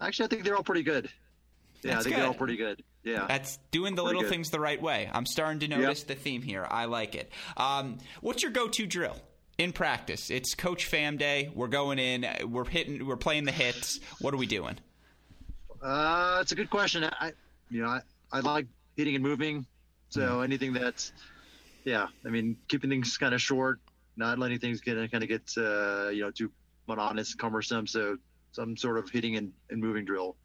Actually, 0.00 0.26
I 0.26 0.28
think 0.28 0.44
they're 0.44 0.54
all 0.54 0.62
pretty 0.62 0.84
good. 0.84 1.10
Yeah, 1.82 1.94
That's 1.94 2.00
I 2.00 2.02
think 2.04 2.14
good. 2.14 2.20
they're 2.20 2.28
all 2.28 2.34
pretty 2.34 2.56
good. 2.56 2.84
Yeah, 3.02 3.26
that's 3.26 3.58
doing 3.72 3.96
the 3.96 4.02
pretty 4.02 4.18
little 4.18 4.22
good. 4.22 4.30
things 4.30 4.50
the 4.50 4.60
right 4.60 4.80
way. 4.80 5.10
I'm 5.12 5.26
starting 5.26 5.58
to 5.60 5.68
notice 5.68 6.00
yep. 6.00 6.08
the 6.08 6.14
theme 6.14 6.42
here. 6.42 6.64
I 6.70 6.84
like 6.84 7.16
it. 7.16 7.32
Um, 7.56 7.98
what's 8.20 8.44
your 8.44 8.52
go-to 8.52 8.86
drill? 8.86 9.16
in 9.58 9.72
practice. 9.72 10.30
It's 10.30 10.54
Coach 10.54 10.86
Fam 10.86 11.16
Day. 11.16 11.50
We're 11.54 11.68
going 11.68 11.98
in. 11.98 12.26
We're 12.50 12.64
hitting. 12.64 13.06
We're 13.06 13.16
playing 13.16 13.44
the 13.44 13.52
hits. 13.52 14.00
What 14.20 14.34
are 14.34 14.36
we 14.36 14.46
doing? 14.46 14.76
Uh, 15.82 16.38
it's 16.40 16.52
a 16.52 16.54
good 16.54 16.70
question. 16.70 17.04
I, 17.04 17.32
you 17.70 17.82
know, 17.82 17.88
I, 17.88 18.00
I 18.32 18.40
like 18.40 18.66
hitting 18.96 19.14
and 19.14 19.22
moving. 19.22 19.66
So 20.08 20.20
mm 20.20 20.44
anything 20.44 20.72
that's 20.72 21.12
yeah, 21.84 22.08
I 22.24 22.28
mean, 22.28 22.56
keeping 22.68 22.90
things 22.90 23.16
kind 23.16 23.34
of 23.34 23.40
short, 23.40 23.80
not 24.16 24.38
letting 24.38 24.58
things 24.58 24.80
get 24.80 24.94
kind 25.10 25.22
of 25.22 25.28
get 25.28 25.50
uh, 25.56 26.08
you 26.08 26.22
know 26.22 26.30
too 26.30 26.50
monotonous, 26.86 27.34
cumbersome. 27.34 27.86
So 27.86 28.16
some 28.52 28.76
sort 28.76 28.98
of 28.98 29.10
hitting 29.10 29.36
and, 29.36 29.52
and 29.70 29.80
moving 29.80 30.04
drill. 30.04 30.36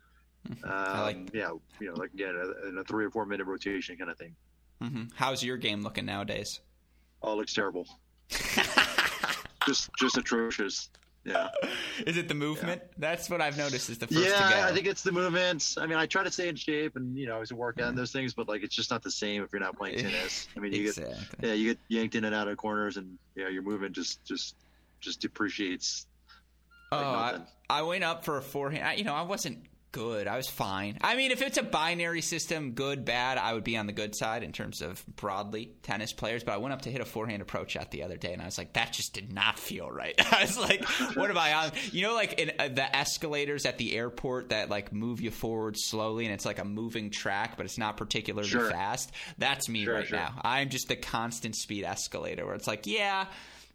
Um, 0.64 1.00
like, 1.02 1.18
yeah, 1.34 1.52
you 1.80 1.88
know, 1.88 1.94
like 1.94 2.14
again, 2.14 2.36
a, 2.36 2.68
in 2.70 2.78
a 2.78 2.84
three 2.84 3.06
or 3.06 3.12
four 3.12 3.26
minute 3.26 3.46
rotation 3.46 3.98
kind 3.98 4.10
of 4.10 4.18
thing. 4.18 4.36
Mm-hmm. 4.82 5.04
How's 5.16 5.44
your 5.44 5.58
game 5.58 5.82
looking 5.82 6.06
nowadays? 6.06 6.62
Oh, 7.22 7.34
it 7.34 7.36
looks 7.36 7.54
terrible. 7.54 7.86
just 9.66 9.90
just 10.00 10.18
atrocious. 10.18 10.90
Yeah. 11.26 11.50
is 12.06 12.18
it 12.18 12.28
the 12.28 12.34
movement? 12.34 12.82
Yeah. 12.84 12.94
That's 12.98 13.30
what 13.30 13.42
I've 13.42 13.58
noticed 13.58 13.90
is 13.90 13.98
the 13.98 14.08
first 14.08 14.20
Yeah, 14.20 14.68
I 14.68 14.74
think 14.74 14.88
it's 14.88 15.04
the 15.04 15.12
movements. 15.12 15.78
I 15.78 15.86
mean, 15.86 15.98
I 15.98 16.06
try 16.06 16.24
to 16.24 16.32
stay 16.32 16.48
in 16.48 16.56
shape 16.56 16.96
and 16.96 17.18
you 17.18 17.26
know, 17.26 17.34
I 17.34 17.36
always 17.36 17.54
work 17.54 17.80
out 17.80 17.96
those 17.96 18.12
things, 18.12 18.34
but 18.34 18.48
like 18.48 18.64
it's 18.64 18.76
just 18.76 18.90
not 18.92 19.04
the 19.04 19.12
same 19.12 19.44
if 19.44 19.52
you're 19.52 19.60
not 19.60 19.78
playing 19.78 20.00
tennis. 20.00 20.48
I 20.58 20.60
mean, 20.60 20.74
you 20.74 20.88
exactly. 20.88 21.16
get 21.42 21.48
yeah, 21.48 21.54
you 21.54 21.74
get 21.74 21.80
yanked 21.88 22.16
in 22.16 22.24
and 22.24 22.34
out 22.34 22.48
of 22.48 22.58
corners, 22.58 22.98
and 22.98 23.18
yeah, 23.36 23.50
your 23.50 23.64
movement 23.64 23.94
just 23.94 24.24
just 24.24 24.56
just 25.00 25.22
depreciates. 25.22 26.08
Like 26.92 27.06
oh, 27.06 27.10
I, 27.10 27.40
I 27.70 27.82
went 27.84 28.04
up 28.04 28.26
for 28.26 28.38
a 28.38 28.42
forehand. 28.42 28.88
I, 28.88 28.94
you 28.94 29.04
know, 29.04 29.14
I 29.14 29.22
wasn't 29.22 29.60
good. 29.92 30.28
I 30.28 30.38
was 30.38 30.48
fine. 30.48 30.98
I 31.02 31.16
mean, 31.16 31.32
if 31.32 31.42
it's 31.42 31.58
a 31.58 31.64
binary 31.64 32.22
system, 32.22 32.72
good, 32.72 33.06
bad, 33.06 33.38
I 33.38 33.54
would 33.54 33.64
be 33.64 33.78
on 33.78 33.88
the 33.88 33.94
good 33.94 34.16
side 34.16 34.44
in 34.44 34.52
terms 34.52 34.82
of 34.82 35.04
broadly 35.16 35.72
tennis 35.84 36.14
players. 36.14 36.44
But 36.44 36.54
I 36.54 36.58
went 36.58 36.74
up 36.74 36.84
to 36.84 36.92
hit 36.92 37.02
a 37.02 37.06
forehand 37.06 37.42
approach 37.42 37.72
shot 37.72 37.92
the 37.92 38.04
other 38.04 38.18
day, 38.18 38.34
and 38.34 38.42
I 38.42 38.46
was 38.46 38.58
like, 38.58 38.74
that 38.74 38.94
just 38.94 39.14
did 39.14 39.34
not 39.34 39.58
feel 39.58 39.90
right. 39.90 40.16
I 40.34 40.42
was 40.44 40.58
like, 40.58 40.84
what 41.16 41.30
am 41.30 41.38
I 41.38 41.54
on? 41.54 41.72
You 41.92 42.04
know, 42.04 42.14
like 42.14 42.40
in, 42.40 42.52
uh, 42.60 42.68
the 42.70 42.96
escalators 42.96 43.66
at 43.66 43.78
the 43.78 43.96
airport 43.96 44.50
that 44.50 44.70
like 44.70 44.94
move 44.94 45.22
you 45.22 45.32
forward 45.32 45.78
slowly, 45.78 46.26
and 46.26 46.34
it's 46.34 46.46
like 46.46 46.60
a 46.60 46.66
moving 46.66 47.10
track, 47.10 47.58
but 47.58 47.66
it's 47.66 47.78
not 47.78 47.98
particularly 47.98 48.48
sure. 48.48 48.70
fast. 48.70 49.12
That's 49.38 49.70
me 49.70 49.86
sure, 49.86 49.96
right 49.96 50.08
sure. 50.08 50.18
now. 50.18 50.40
I'm 50.42 50.70
just 50.70 50.88
the 50.88 50.96
constant 50.96 51.56
speed 51.56 51.84
escalator 51.84 52.46
where 52.46 52.56
it's 52.56 52.68
like, 52.68 52.86
yeah 52.88 53.26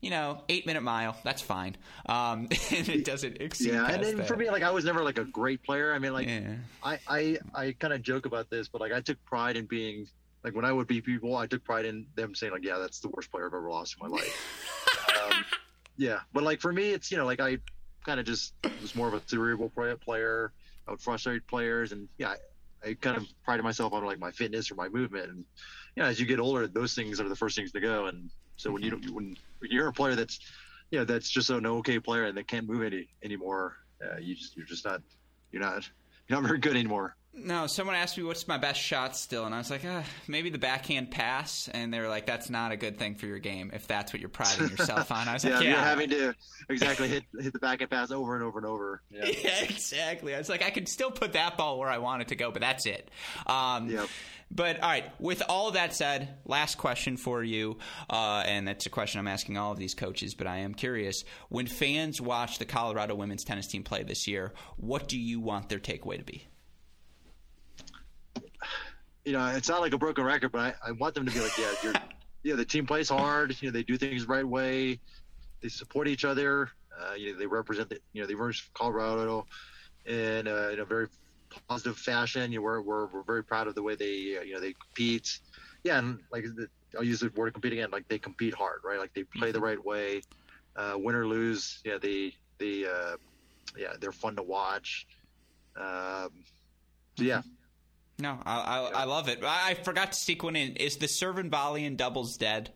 you 0.04 0.10
know, 0.10 0.42
eight 0.50 0.66
minute 0.66 0.82
mile. 0.82 1.16
That's 1.24 1.40
fine. 1.40 1.76
Um, 2.04 2.48
and 2.70 2.88
it 2.90 3.06
doesn't 3.06 3.40
exceed. 3.40 3.72
Yeah, 3.72 3.86
and 3.86 4.04
then 4.04 4.18
that. 4.18 4.28
for 4.28 4.36
me, 4.36 4.50
like 4.50 4.62
I 4.62 4.70
was 4.70 4.84
never 4.84 5.02
like 5.02 5.18
a 5.18 5.24
great 5.24 5.62
player. 5.62 5.94
I 5.94 5.98
mean, 5.98 6.12
like 6.12 6.28
yeah. 6.28 6.56
I 6.82 6.98
I 7.08 7.38
I 7.54 7.72
kind 7.72 7.94
of 7.94 8.02
joke 8.02 8.26
about 8.26 8.50
this, 8.50 8.68
but 8.68 8.82
like 8.82 8.92
I 8.92 9.00
took 9.00 9.16
pride 9.24 9.56
in 9.56 9.64
being 9.64 10.06
like 10.44 10.54
when 10.54 10.66
I 10.66 10.72
would 10.72 10.86
beat 10.86 11.06
people, 11.06 11.34
I 11.36 11.46
took 11.46 11.64
pride 11.64 11.86
in 11.86 12.06
them 12.16 12.34
saying 12.34 12.52
like, 12.52 12.62
yeah, 12.64 12.76
that's 12.76 13.00
the 13.00 13.08
worst 13.08 13.30
player 13.30 13.46
I've 13.46 13.54
ever 13.54 13.70
lost 13.70 13.96
in 13.98 14.06
my 14.06 14.14
life. 14.14 15.22
um, 15.32 15.44
yeah, 15.96 16.18
but 16.34 16.42
like 16.42 16.60
for 16.60 16.70
me, 16.70 16.90
it's 16.90 17.10
you 17.10 17.16
know 17.16 17.24
like 17.24 17.40
I 17.40 17.56
kind 18.04 18.20
of 18.20 18.26
just 18.26 18.52
was 18.82 18.94
more 18.94 19.08
of 19.08 19.14
a 19.14 19.22
cerebral 19.24 19.72
player. 20.04 20.52
I 20.86 20.90
would 20.90 21.00
frustrate 21.00 21.46
players, 21.46 21.92
and 21.92 22.10
yeah, 22.18 22.34
I, 22.84 22.90
I 22.90 22.94
kind 22.94 23.16
of 23.16 23.26
prided 23.42 23.64
myself 23.64 23.94
on 23.94 24.04
like 24.04 24.18
my 24.18 24.32
fitness 24.32 24.70
or 24.70 24.74
my 24.74 24.90
movement. 24.90 25.30
And 25.30 25.44
you 25.96 26.02
know, 26.02 26.10
as 26.10 26.20
you 26.20 26.26
get 26.26 26.40
older, 26.40 26.66
those 26.66 26.94
things 26.94 27.22
are 27.22 27.28
the 27.30 27.36
first 27.36 27.56
things 27.56 27.72
to 27.72 27.80
go. 27.80 28.04
And 28.04 28.28
so 28.56 28.70
when 28.70 28.82
you 28.82 28.90
mm-hmm. 28.92 29.00
don't, 29.06 29.14
when, 29.14 29.36
when 29.58 29.70
you're 29.70 29.88
a 29.88 29.92
player 29.92 30.14
that's 30.14 30.38
you 30.90 30.98
know 30.98 31.04
that's 31.04 31.28
just 31.28 31.50
an 31.50 31.66
okay 31.66 31.98
player 31.98 32.24
and 32.24 32.36
they 32.36 32.42
can't 32.42 32.68
move 32.68 32.82
any 32.82 33.08
anymore, 33.22 33.76
uh, 34.02 34.18
you 34.18 34.34
just 34.34 34.56
you're 34.56 34.66
just 34.66 34.84
not 34.84 35.02
you're 35.52 35.62
not 35.62 35.88
you're 36.28 36.40
not 36.40 36.46
very 36.46 36.58
good 36.58 36.76
anymore. 36.76 37.16
No, 37.36 37.66
someone 37.66 37.96
asked 37.96 38.16
me 38.16 38.22
what's 38.22 38.46
my 38.46 38.58
best 38.58 38.80
shot 38.80 39.16
still, 39.16 39.44
and 39.44 39.54
I 39.54 39.58
was 39.58 39.70
like, 39.70 39.84
uh, 39.84 40.02
maybe 40.28 40.50
the 40.50 40.58
backhand 40.58 41.10
pass. 41.10 41.68
And 41.68 41.92
they 41.92 41.98
were 41.98 42.08
like, 42.08 42.26
that's 42.26 42.48
not 42.48 42.70
a 42.70 42.76
good 42.76 42.98
thing 42.98 43.16
for 43.16 43.26
your 43.26 43.40
game 43.40 43.70
if 43.74 43.86
that's 43.88 44.12
what 44.12 44.20
you're 44.20 44.28
priding 44.28 44.68
yourself 44.68 45.10
on. 45.10 45.28
I 45.28 45.34
was 45.34 45.44
yeah, 45.44 45.50
like, 45.56 45.64
yeah, 45.64 45.70
you're 45.70 45.78
having 45.78 46.10
to 46.10 46.34
exactly 46.68 47.08
hit 47.08 47.24
hit 47.40 47.52
the 47.52 47.58
backhand 47.58 47.90
pass 47.90 48.10
over 48.10 48.34
and 48.34 48.44
over 48.44 48.58
and 48.58 48.66
over. 48.66 49.02
Yeah. 49.10 49.26
yeah, 49.26 49.64
exactly. 49.64 50.34
I 50.34 50.38
was 50.38 50.48
like, 50.48 50.64
I 50.64 50.70
could 50.70 50.88
still 50.88 51.10
put 51.10 51.32
that 51.32 51.56
ball 51.56 51.78
where 51.78 51.88
I 51.88 51.98
want 51.98 52.22
it 52.22 52.28
to 52.28 52.36
go, 52.36 52.50
but 52.50 52.62
that's 52.62 52.86
it. 52.86 53.10
Um, 53.46 53.90
yep. 53.90 54.08
But 54.50 54.80
all 54.80 54.88
right, 54.88 55.10
with 55.20 55.42
all 55.48 55.72
that 55.72 55.94
said, 55.94 56.36
last 56.44 56.78
question 56.78 57.16
for 57.16 57.42
you, 57.42 57.78
uh, 58.08 58.44
and 58.46 58.68
that's 58.68 58.86
a 58.86 58.90
question 58.90 59.18
I'm 59.18 59.26
asking 59.26 59.58
all 59.58 59.72
of 59.72 59.78
these 59.78 59.94
coaches, 59.94 60.34
but 60.34 60.46
I 60.46 60.58
am 60.58 60.74
curious. 60.74 61.24
When 61.48 61.66
fans 61.66 62.20
watch 62.20 62.58
the 62.58 62.64
Colorado 62.64 63.16
women's 63.16 63.42
tennis 63.42 63.66
team 63.66 63.82
play 63.82 64.04
this 64.04 64.28
year, 64.28 64.52
what 64.76 65.08
do 65.08 65.18
you 65.18 65.40
want 65.40 65.68
their 65.68 65.80
takeaway 65.80 66.18
to 66.18 66.24
be? 66.24 66.46
You 69.24 69.32
know, 69.32 69.46
it's 69.48 69.68
not 69.68 69.80
like 69.80 69.92
a 69.92 69.98
broken 69.98 70.24
record, 70.24 70.52
but 70.52 70.60
I, 70.60 70.88
I 70.88 70.92
want 70.92 71.14
them 71.14 71.26
to 71.26 71.32
be 71.32 71.40
like, 71.40 71.56
yeah, 71.58 71.72
you're, 71.82 71.94
yeah, 72.42 72.54
the 72.54 72.64
team 72.64 72.86
plays 72.86 73.08
hard. 73.08 73.56
You 73.60 73.68
know, 73.68 73.72
they 73.72 73.82
do 73.82 73.96
things 73.96 74.26
the 74.26 74.32
right 74.32 74.46
way. 74.46 75.00
They 75.62 75.68
support 75.68 76.08
each 76.08 76.24
other. 76.24 76.70
Uh, 76.98 77.14
you 77.14 77.32
know, 77.32 77.38
they 77.38 77.46
represent 77.46 77.88
the, 77.88 77.98
you 78.12 78.20
know, 78.20 78.26
they 78.26 78.34
represent 78.34 78.72
Colorado 78.74 79.46
in, 80.04 80.46
uh, 80.46 80.70
in 80.72 80.80
a 80.80 80.84
very 80.84 81.08
positive 81.68 81.96
fashion. 81.96 82.52
You 82.52 82.58
know, 82.58 82.62
we're, 82.62 82.80
we're, 82.82 83.06
we're 83.06 83.22
very 83.22 83.42
proud 83.42 83.66
of 83.66 83.74
the 83.74 83.82
way 83.82 83.94
they, 83.94 84.36
uh, 84.38 84.42
you 84.42 84.54
know, 84.54 84.60
they 84.60 84.74
compete. 84.74 85.40
Yeah. 85.84 85.98
And 85.98 86.18
like, 86.30 86.44
the, 86.44 86.68
I'll 86.96 87.04
use 87.04 87.20
the 87.20 87.30
word 87.34 87.54
compete 87.54 87.72
again. 87.72 87.90
Like 87.90 88.06
they 88.08 88.18
compete 88.18 88.54
hard, 88.54 88.80
right? 88.84 88.98
Like 88.98 89.14
they 89.14 89.24
play 89.24 89.50
the 89.50 89.58
mm-hmm. 89.58 89.66
right 89.66 89.84
way, 89.84 90.22
uh, 90.76 90.94
win 90.96 91.16
or 91.16 91.26
lose. 91.26 91.80
Yeah. 91.84 91.98
They, 92.00 92.34
they, 92.58 92.84
uh, 92.84 93.16
yeah, 93.76 93.94
they're 93.98 94.12
fun 94.12 94.36
to 94.36 94.42
watch. 94.42 95.06
Um, 95.76 96.30
so 97.16 97.24
yeah, 97.24 97.42
no, 98.18 98.38
I, 98.44 98.60
I, 98.60 98.90
I 99.02 99.04
love 99.04 99.28
it. 99.28 99.42
I, 99.42 99.70
I, 99.70 99.74
forgot 99.74 100.12
to 100.12 100.18
sneak 100.18 100.42
one 100.42 100.56
in. 100.56 100.76
Is 100.76 100.96
the 100.96 101.08
serve 101.08 101.38
and 101.38 101.50
volley 101.50 101.84
in 101.84 101.96
doubles 101.96 102.36
dead? 102.36 102.70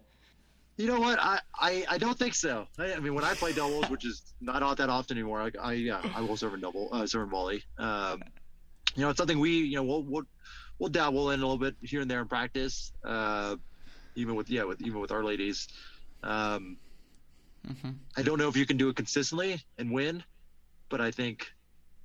You 0.76 0.86
know 0.86 1.00
what? 1.00 1.18
I, 1.20 1.40
I, 1.54 1.84
I 1.88 1.98
don't 1.98 2.18
think 2.18 2.34
so. 2.34 2.66
I, 2.78 2.94
I 2.94 2.98
mean, 3.00 3.14
when 3.14 3.24
I 3.24 3.34
play 3.34 3.52
doubles, 3.52 3.88
which 3.90 4.04
is 4.04 4.22
not 4.40 4.62
all 4.62 4.74
that 4.74 4.88
often 4.88 5.16
anymore, 5.16 5.40
I, 5.40 5.50
I 5.60 5.72
yeah, 5.74 6.00
I 6.14 6.20
will 6.20 6.36
serve 6.36 6.54
and 6.54 6.62
double, 6.62 6.88
uh, 6.92 7.06
serve 7.06 7.22
and 7.22 7.30
volley. 7.30 7.62
Um, 7.78 8.22
you 8.94 9.02
know, 9.02 9.10
it's 9.10 9.18
something 9.18 9.38
we, 9.38 9.58
you 9.58 9.76
know, 9.76 9.84
we'll, 9.84 10.02
we'll, 10.02 10.24
we'll 10.78 10.88
dabble 10.88 11.30
in 11.30 11.40
a 11.40 11.42
little 11.42 11.58
bit 11.58 11.76
here 11.82 12.00
and 12.00 12.10
there 12.10 12.20
in 12.20 12.28
practice. 12.28 12.92
Uh, 13.04 13.56
even 14.18 14.34
with 14.34 14.50
yeah, 14.50 14.64
with 14.64 14.80
even 14.82 15.00
with 15.00 15.12
our 15.12 15.24
ladies. 15.24 15.68
Um, 16.22 16.76
mm-hmm. 17.66 17.90
I 18.16 18.22
don't 18.22 18.38
know 18.38 18.48
if 18.48 18.56
you 18.56 18.66
can 18.66 18.76
do 18.76 18.88
it 18.88 18.96
consistently 18.96 19.62
and 19.78 19.92
win, 19.92 20.24
but 20.88 21.00
I 21.00 21.10
think 21.10 21.52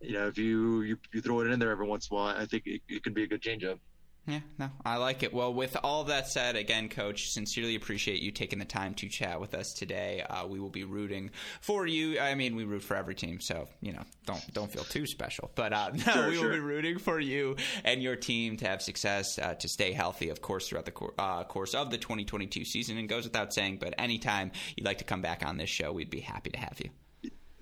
you 0.04 0.14
know, 0.14 0.28
if 0.28 0.38
you, 0.38 0.82
you, 0.82 0.98
you 1.12 1.22
throw 1.22 1.40
it 1.42 1.48
in 1.48 1.60
there 1.60 1.72
every 1.72 1.88
once 1.88 2.10
in 2.10 2.16
a 2.16 2.20
while, 2.20 2.38
I 2.38 2.46
think 2.46 2.64
it, 2.66 2.82
it 2.88 3.04
can 3.04 3.14
be 3.14 3.24
a 3.24 3.28
good 3.28 3.42
changeup. 3.42 3.80
Yeah, 4.26 4.40
no, 4.58 4.70
I 4.86 4.96
like 4.98 5.22
it. 5.22 5.34
Well, 5.34 5.54
with 5.54 5.76
all 5.84 6.06
that 6.06 6.30
said, 6.30 6.56
again, 6.56 6.88
Coach, 6.88 7.32
sincerely 7.32 7.76
appreciate 7.76 8.22
you 8.22 8.32
taking 8.32 8.58
the 8.58 8.64
time 8.64 8.94
to 8.96 9.10
chat 9.10 9.42
with 9.42 9.54
us 9.54 9.74
today. 9.74 10.22
Uh, 10.22 10.48
we 10.48 10.62
will 10.62 10.70
be 10.70 10.86
rooting 10.86 11.30
for 11.60 11.86
you. 11.86 12.18
I 12.18 12.34
mean, 12.34 12.56
we 12.56 12.64
root 12.64 12.84
for 12.84 12.96
every 12.96 13.16
team, 13.16 13.42
so 13.42 13.68
you 13.82 13.92
know, 13.92 14.04
don't 14.26 14.54
don't 14.54 14.72
feel 14.72 14.86
too 14.86 15.06
special. 15.08 15.52
But 15.56 15.74
uh, 15.74 15.92
no, 15.94 15.98
sure, 16.14 16.30
we 16.30 16.36
sure. 16.36 16.46
will 16.46 16.56
be 16.56 16.60
rooting 16.62 17.00
for 17.00 17.20
you 17.20 17.58
and 17.84 18.02
your 18.02 18.16
team 18.16 18.56
to 18.58 18.66
have 18.66 18.82
success, 18.82 19.38
uh, 19.38 19.56
to 19.56 19.68
stay 19.68 19.92
healthy, 19.92 20.30
of 20.30 20.42
course, 20.42 20.70
throughout 20.70 20.86
the 20.86 20.92
cor- 20.92 21.14
uh, 21.20 21.44
course 21.44 21.74
of 21.74 21.92
the 21.92 21.98
2022 21.98 22.64
season. 22.64 22.98
And 22.98 23.10
goes 23.10 23.26
without 23.26 23.54
saying, 23.54 23.80
but 23.82 23.94
anytime 23.98 24.54
you'd 24.78 24.86
like 24.86 25.00
to 25.00 25.04
come 25.04 25.22
back 25.22 25.46
on 25.46 25.58
this 25.58 25.70
show, 25.70 25.92
we'd 25.92 26.10
be 26.10 26.22
happy 26.22 26.50
to 26.52 26.60
have 26.60 26.80
you. 26.82 26.92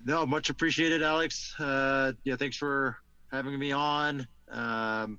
No, 0.04 0.26
much 0.26 0.50
appreciated, 0.50 1.02
Alex. 1.02 1.54
Uh, 1.58 2.12
yeah, 2.24 2.36
thanks 2.36 2.56
for 2.56 2.96
having 3.30 3.58
me 3.58 3.72
on. 3.72 4.26
Um, 4.50 5.18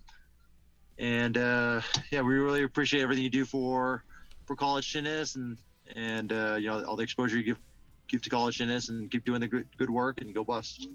and 1.00 1.38
uh, 1.38 1.82
yeah, 2.12 2.22
we 2.22 2.36
really 2.36 2.64
appreciate 2.64 3.02
everything 3.02 3.24
you 3.24 3.30
do 3.30 3.46
for 3.46 4.04
for 4.46 4.56
college 4.56 4.92
tennis 4.92 5.36
and 5.36 5.58
and 5.96 6.32
uh, 6.32 6.56
you 6.60 6.68
know 6.68 6.84
all 6.84 6.96
the 6.96 7.04
exposure 7.04 7.38
you 7.38 7.44
give 7.44 7.60
give 8.08 8.22
to 8.22 8.30
college 8.30 8.58
tennis 8.58 8.90
and 8.90 9.10
keep 9.10 9.26
doing 9.26 9.42
the 9.42 9.48
good 9.48 9.68
good 9.78 9.90
work 9.90 10.22
and 10.22 10.34
go 10.36 10.44
Buffs. 10.44 10.88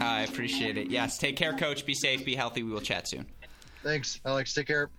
I 0.00 0.22
appreciate 0.22 0.76
it. 0.76 0.90
Yes, 0.90 1.18
take 1.18 1.36
care, 1.36 1.56
coach. 1.56 1.84
Be 1.84 1.94
safe. 1.94 2.24
Be 2.24 2.34
healthy. 2.34 2.62
We 2.62 2.70
will 2.70 2.80
chat 2.80 3.08
soon. 3.08 3.26
Thanks, 3.82 4.20
Alex. 4.24 4.54
Take 4.54 4.66
care. 4.66 4.90